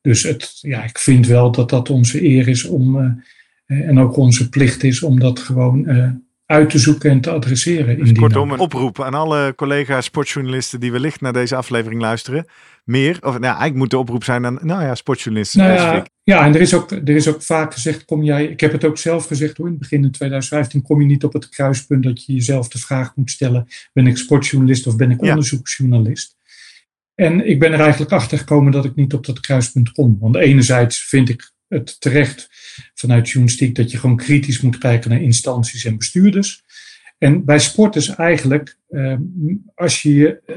Dus 0.00 0.22
het, 0.22 0.58
ja, 0.60 0.84
ik 0.84 0.98
vind 0.98 1.26
wel 1.26 1.50
dat 1.50 1.70
dat 1.70 1.90
onze 1.90 2.24
eer 2.24 2.48
is 2.48 2.64
om, 2.64 2.96
uh, 2.96 3.88
en 3.88 3.98
ook 3.98 4.16
onze 4.16 4.48
plicht 4.48 4.82
is 4.82 5.02
om 5.02 5.20
dat 5.20 5.38
gewoon 5.38 5.90
uh, 5.90 6.10
uit 6.50 6.70
te 6.70 6.78
zoeken 6.78 7.10
en 7.10 7.20
te 7.20 7.30
adresseren. 7.30 7.98
Dus 7.98 8.12
kortom, 8.12 8.50
een 8.50 8.58
oproep 8.58 9.02
aan 9.02 9.14
alle 9.14 9.52
collega's 9.56 10.04
sportjournalisten 10.04 10.80
die 10.80 10.92
wellicht 10.92 11.20
naar 11.20 11.32
deze 11.32 11.56
aflevering 11.56 12.00
luisteren. 12.00 12.46
Meer, 12.84 13.16
of 13.20 13.32
nou, 13.32 13.42
eigenlijk 13.42 13.74
moet 13.74 13.90
de 13.90 13.98
oproep 13.98 14.24
zijn 14.24 14.46
aan, 14.46 14.58
nou 14.62 14.82
ja, 14.82 14.94
sportjournalisten. 14.94 15.60
Nou 15.60 15.72
ja, 15.72 16.06
ja, 16.22 16.44
en 16.44 16.54
er 16.54 16.60
is, 16.60 16.74
ook, 16.74 16.90
er 16.90 17.08
is 17.08 17.28
ook 17.28 17.42
vaak 17.42 17.72
gezegd, 17.72 18.04
kom 18.04 18.22
jij, 18.22 18.44
ik 18.44 18.60
heb 18.60 18.72
het 18.72 18.84
ook 18.84 18.98
zelf 18.98 19.26
gezegd 19.26 19.56
hoor, 19.56 19.66
in 19.66 19.72
het 19.72 19.80
begin 19.80 20.04
in 20.04 20.10
2015, 20.10 20.82
kom 20.82 21.00
je 21.00 21.06
niet 21.06 21.24
op 21.24 21.32
het 21.32 21.48
kruispunt 21.48 22.02
dat 22.02 22.24
je 22.24 22.32
jezelf 22.32 22.68
de 22.68 22.78
vraag 22.78 23.16
moet 23.16 23.30
stellen, 23.30 23.66
ben 23.92 24.06
ik 24.06 24.16
sportjournalist 24.16 24.86
of 24.86 24.96
ben 24.96 25.10
ik 25.10 25.20
ja. 25.20 25.28
onderzoeksjournalist? 25.28 26.36
En 27.20 27.46
ik 27.46 27.58
ben 27.58 27.72
er 27.72 27.80
eigenlijk 27.80 28.12
achter 28.12 28.38
gekomen 28.38 28.72
dat 28.72 28.84
ik 28.84 28.94
niet 28.94 29.14
op 29.14 29.26
dat 29.26 29.40
kruispunt 29.40 29.92
kom. 29.92 30.16
Want 30.20 30.36
enerzijds 30.36 31.04
vind 31.08 31.28
ik 31.28 31.52
het 31.68 32.00
terecht 32.00 32.48
vanuit 32.94 33.28
journalistiek 33.28 33.74
dat 33.74 33.90
je 33.90 33.98
gewoon 33.98 34.16
kritisch 34.16 34.60
moet 34.60 34.78
kijken 34.78 35.10
naar 35.10 35.22
instanties 35.22 35.84
en 35.84 35.96
bestuurders. 35.96 36.64
En 37.18 37.44
bij 37.44 37.58
sporters 37.58 38.14
eigenlijk, 38.14 38.76
eh, 38.88 39.16
als 39.74 40.02
je 40.02 40.14
je 40.14 40.40
eh, 40.46 40.56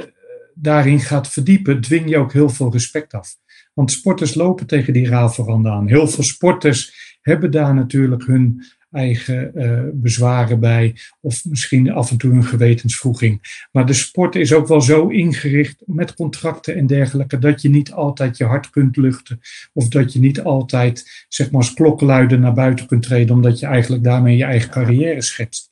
daarin 0.56 1.00
gaat 1.00 1.30
verdiepen, 1.30 1.82
dwing 1.82 2.10
je 2.10 2.18
ook 2.18 2.34
heel 2.34 2.50
veel 2.50 2.72
respect 2.72 3.14
af. 3.14 3.36
Want 3.74 3.92
sporters 3.92 4.34
lopen 4.34 4.68
tegen 4.68 4.94
die 4.94 5.08
raafveranden 5.08 5.72
aan. 5.72 5.88
Heel 5.88 6.08
veel 6.08 6.24
sporters 6.24 6.94
hebben 7.22 7.52
daar 7.52 7.74
natuurlijk 7.74 8.26
hun 8.26 8.64
eigen 8.94 9.52
uh, 9.56 9.82
bezwaren 9.94 10.60
bij, 10.60 10.96
of 11.22 11.46
misschien 11.46 11.92
af 11.92 12.12
en 12.12 12.18
toe 12.18 12.34
een 12.34 12.44
gewetensvoeging. 12.44 13.66
Maar 13.72 13.86
de 13.86 13.94
sport 13.94 14.36
is 14.36 14.54
ook 14.54 14.68
wel 14.68 14.82
zo 14.82 15.08
ingericht 15.08 15.84
met 15.86 16.14
contracten 16.14 16.76
en 16.76 16.88
dergelijke, 16.88 17.40
dat 17.40 17.62
je 17.62 17.70
niet 17.70 17.92
altijd 17.92 18.38
je 18.38 18.46
hart 18.46 18.70
kunt 18.70 18.98
luchten, 18.98 19.40
of 19.74 19.88
dat 19.88 20.14
je 20.14 20.20
niet 20.20 20.42
altijd, 20.42 21.26
zeg 21.30 21.52
maar, 21.52 21.62
als 21.62 21.74
klokkenluider 21.74 22.40
naar 22.40 22.54
buiten 22.54 22.88
kunt 22.88 23.04
treden, 23.04 23.36
omdat 23.36 23.60
je 23.60 23.66
eigenlijk 23.66 24.04
daarmee 24.04 24.38
je 24.38 24.44
eigen 24.44 24.70
carrière 24.70 25.22
schetst. 25.22 25.72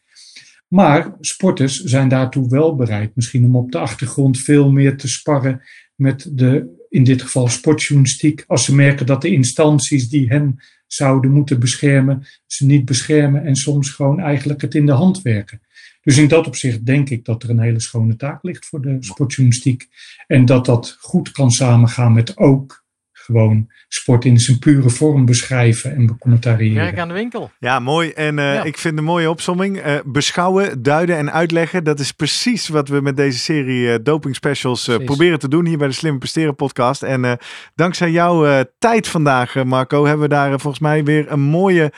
Maar 0.68 1.16
sporters 1.20 1.84
zijn 1.84 2.08
daartoe 2.10 2.50
wel 2.50 2.76
bereid, 2.76 3.16
misschien 3.16 3.46
om 3.46 3.56
op 3.56 3.72
de 3.72 3.78
achtergrond 3.78 4.40
veel 4.40 4.72
meer 4.72 4.98
te 4.98 5.08
sparren 5.08 5.62
met 5.96 6.30
de, 6.32 6.86
in 6.90 7.04
dit 7.04 7.22
geval 7.22 7.48
sportjournalistiek, 7.48 8.44
als 8.48 8.66
ze 8.66 8.76
merken 8.76 9.06
dat 9.06 9.22
de 9.22 9.32
instanties 9.32 10.10
die 10.10 10.28
hen 10.28 10.60
zouden 10.94 11.32
moeten 11.32 11.60
beschermen, 11.60 12.26
ze 12.46 12.66
niet 12.66 12.86
beschermen 12.86 13.44
en 13.44 13.56
soms 13.56 13.90
gewoon 13.90 14.20
eigenlijk 14.20 14.62
het 14.62 14.76
in 14.76 14.86
de 14.86 14.92
hand 14.92 15.22
werken. 15.22 15.62
Dus 16.02 16.18
in 16.18 16.28
dat 16.28 16.48
opzicht 16.48 16.86
denk 16.86 17.10
ik 17.10 17.26
dat 17.26 17.44
er 17.44 17.50
een 17.50 17.60
hele 17.60 17.80
schone 17.80 18.16
taak 18.16 18.44
ligt 18.44 18.66
voor 18.66 18.82
de 18.82 18.98
sportjournalistiek. 19.00 19.88
En 20.28 20.46
dat 20.46 20.66
dat 20.66 20.98
goed 21.00 21.32
kan 21.32 21.52
samengaan 21.52 22.14
met 22.14 22.38
ook 22.38 22.81
gewoon 23.22 23.70
sport 23.88 24.26
in 24.26 24.38
zijn 24.38 24.60
pure 24.60 24.90
vorm 24.90 25.26
beschrijven 25.26 25.96
en 25.96 26.06
becommentariëren. 26.06 26.84
Werk 26.84 27.00
aan 27.00 27.08
de 27.08 27.14
winkel. 27.14 27.52
Ja, 27.60 27.80
mooi. 27.80 28.10
En 28.10 28.38
uh, 28.38 28.66
ik 28.66 28.78
vind 28.78 28.98
een 28.98 29.04
mooie 29.04 29.30
opsomming. 29.30 29.86
Uh, 29.86 29.96
beschouwen, 30.06 30.82
duiden 30.82 31.18
en 31.18 31.32
uitleggen. 31.32 31.84
Dat 31.84 32.00
is 32.00 32.12
precies 32.12 32.68
wat 32.68 32.88
we 32.88 33.02
met 33.02 33.18
deze 33.18 33.40
serie 33.40 33.88
uh, 33.88 33.96
doping 34.04 34.36
specials 34.36 34.90
proberen 35.06 35.40
te 35.40 35.48
doen 35.48 35.66
hier 35.66 35.78
bij 35.78 35.88
de 35.88 35.94
Slimme 35.94 36.20
Presteren 36.20 36.56
podcast. 36.56 37.04
En 37.04 37.40
dankzij 37.76 38.12
jouw 38.12 38.64
tijd 38.80 39.08
vandaag, 39.08 39.64
Marco, 39.64 40.06
hebben 40.06 40.30
we 40.30 40.36
daar 40.36 40.60
volgens 40.60 40.80
mij 40.80 41.04
weer 41.04 41.32
een 41.32 41.40
mooie 41.40 41.94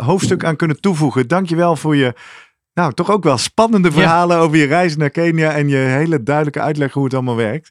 hoofdstuk 0.00 0.44
aan 0.44 0.56
kunnen 0.56 0.80
toevoegen. 0.80 1.28
Dankjewel 1.28 1.76
voor 1.76 1.96
je 1.96 2.14
nou, 2.80 2.92
toch 2.92 3.10
ook 3.10 3.24
wel 3.24 3.38
spannende 3.38 3.92
verhalen 3.92 4.38
over 4.38 4.56
je 4.56 4.66
reis 4.66 4.96
naar 4.96 5.10
Kenia 5.10 5.52
en 5.52 5.68
je 5.68 5.76
hele 5.76 6.22
duidelijke 6.22 6.60
uitleg 6.60 6.92
hoe 6.92 7.04
het 7.04 7.14
allemaal 7.14 7.36
werkt. 7.36 7.70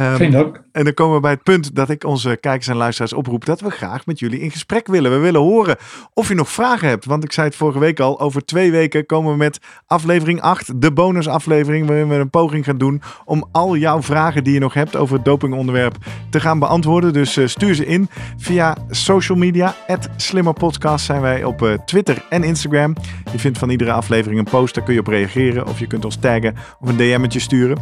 Um, 0.00 0.62
en 0.72 0.84
dan 0.84 0.94
komen 0.94 1.14
we 1.14 1.20
bij 1.20 1.30
het 1.30 1.42
punt 1.42 1.74
dat 1.74 1.90
ik 1.90 2.04
onze 2.04 2.36
kijkers 2.40 2.68
en 2.68 2.76
luisteraars 2.76 3.12
oproep 3.12 3.44
dat 3.44 3.60
we 3.60 3.70
graag 3.70 4.06
met 4.06 4.18
jullie 4.18 4.40
in 4.40 4.50
gesprek 4.50 4.86
willen. 4.86 5.10
We 5.10 5.18
willen 5.18 5.40
horen 5.40 5.76
of 6.14 6.28
je 6.28 6.34
nog 6.34 6.50
vragen 6.50 6.88
hebt. 6.88 7.04
Want 7.04 7.24
ik 7.24 7.32
zei 7.32 7.46
het 7.46 7.56
vorige 7.56 7.78
week 7.78 8.00
al, 8.00 8.20
over 8.20 8.44
twee 8.44 8.70
weken 8.70 9.06
komen 9.06 9.30
we 9.30 9.36
met 9.36 9.58
aflevering 9.86 10.40
8, 10.40 10.80
de 10.80 10.92
bonusaflevering, 10.92 11.86
waarin 11.86 12.08
we 12.08 12.14
een 12.14 12.30
poging 12.30 12.64
gaan 12.64 12.78
doen 12.78 13.02
om 13.24 13.48
al 13.52 13.76
jouw 13.76 14.02
vragen 14.02 14.44
die 14.44 14.52
je 14.52 14.60
nog 14.60 14.74
hebt 14.74 14.96
over 14.96 15.14
het 15.14 15.24
dopingonderwerp 15.24 15.96
te 16.30 16.40
gaan 16.40 16.58
beantwoorden. 16.58 17.12
Dus 17.12 17.36
uh, 17.36 17.46
stuur 17.46 17.74
ze 17.74 17.86
in 17.86 18.08
via 18.36 18.76
social 18.90 19.38
media. 19.38 19.74
Slimmerpodcast 20.16 21.04
zijn 21.04 21.20
wij 21.20 21.44
op 21.44 21.62
uh, 21.62 21.72
Twitter 21.72 22.24
en 22.28 22.42
Instagram. 22.42 22.94
Je 23.32 23.38
vindt 23.38 23.58
van 23.58 23.70
iedere 23.70 23.92
aflevering 23.92 24.40
een 24.44 24.50
post, 24.50 24.74
daar 24.74 24.84
kun 24.84 24.94
je 24.94 25.00
op 25.00 25.06
reageren. 25.06 25.66
Of 25.66 25.78
je 25.78 25.86
kunt 25.86 26.04
ons 26.04 26.16
taggen 26.16 26.56
of 26.80 26.88
een 26.88 26.96
DM'tje 26.96 27.40
sturen. 27.40 27.78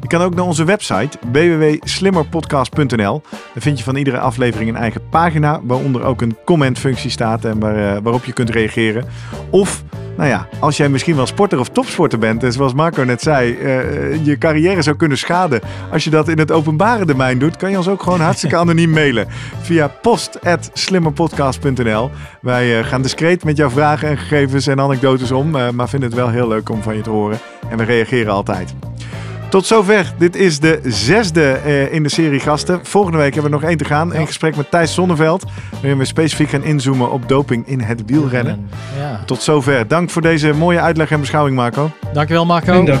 Je 0.00 0.08
kan 0.08 0.20
ook 0.20 0.34
naar 0.34 0.44
onze 0.44 0.64
website 0.64 1.18
www.slimmerpodcast.nl. 1.32 3.22
Daar 3.30 3.62
vind 3.62 3.78
je 3.78 3.84
van 3.84 3.96
iedere 3.96 4.18
aflevering 4.18 4.70
een 4.70 4.76
eigen 4.76 5.08
pagina, 5.08 5.60
waaronder 5.62 6.02
ook 6.02 6.20
een 6.20 6.36
commentfunctie 6.44 7.10
staat 7.10 7.44
en 7.44 7.58
waar, 7.58 7.76
uh, 7.76 8.02
waarop 8.02 8.24
je 8.24 8.32
kunt 8.32 8.50
reageren. 8.50 9.04
Of, 9.50 9.84
nou 10.20 10.32
ja, 10.32 10.48
als 10.58 10.76
jij 10.76 10.88
misschien 10.88 11.16
wel 11.16 11.26
sporter 11.26 11.58
of 11.58 11.68
topsporter 11.68 12.18
bent, 12.18 12.44
en 12.44 12.52
zoals 12.52 12.74
Marco 12.74 13.02
net 13.02 13.22
zei, 13.22 13.52
uh, 13.52 14.24
je 14.24 14.38
carrière 14.38 14.82
zou 14.82 14.96
kunnen 14.96 15.18
schaden. 15.18 15.60
Als 15.92 16.04
je 16.04 16.10
dat 16.10 16.28
in 16.28 16.38
het 16.38 16.50
openbare 16.50 17.04
domein 17.04 17.38
doet, 17.38 17.56
kan 17.56 17.70
je 17.70 17.76
ons 17.76 17.88
ook 17.88 18.02
gewoon 18.02 18.20
hartstikke 18.20 18.56
anoniem 18.62 18.90
mailen 18.90 19.26
via 19.60 19.88
post.slimmerpodcast.nl. 19.88 22.10
Wij 22.40 22.78
uh, 22.78 22.84
gaan 22.86 23.02
discreet 23.02 23.44
met 23.44 23.56
jouw 23.56 23.70
vragen 23.70 24.08
en 24.08 24.18
gegevens 24.18 24.66
en 24.66 24.80
anekdotes 24.80 25.30
om, 25.30 25.50
maar 25.50 25.88
vinden 25.88 26.08
het 26.08 26.18
wel 26.18 26.28
heel 26.28 26.48
leuk 26.48 26.68
om 26.68 26.82
van 26.82 26.96
je 26.96 27.02
te 27.02 27.10
horen. 27.10 27.38
En 27.70 27.76
we 27.76 27.84
reageren 27.84 28.32
altijd. 28.32 28.74
Tot 29.50 29.66
zover. 29.66 30.12
Dit 30.18 30.36
is 30.36 30.60
de 30.60 30.80
zesde 30.84 31.60
uh, 31.66 31.92
in 31.92 32.02
de 32.02 32.08
serie 32.08 32.40
gasten. 32.40 32.80
Volgende 32.82 33.18
week 33.18 33.34
hebben 33.34 33.50
we 33.50 33.56
nog 33.58 33.68
één 33.68 33.76
te 33.78 33.84
gaan. 33.84 34.14
In 34.14 34.26
gesprek 34.26 34.56
met 34.56 34.70
Thijs 34.70 34.94
Zonneveld. 34.94 35.44
Waarin 35.70 35.98
we 35.98 36.04
specifiek 36.04 36.48
gaan 36.48 36.64
inzoomen 36.64 37.10
op 37.10 37.28
doping 37.28 37.66
in 37.66 37.80
het 37.80 38.02
wielrennen. 38.06 38.68
Ja. 38.98 39.20
Tot 39.26 39.42
zover. 39.42 39.88
Dank 39.88 40.10
voor 40.10 40.22
deze 40.22 40.52
mooie 40.52 40.80
uitleg 40.80 41.10
en 41.10 41.20
beschouwing, 41.20 41.56
Marco. 41.56 41.90
Dankjewel, 42.12 42.46
Marco. 42.46 42.84
Dank. 42.84 43.00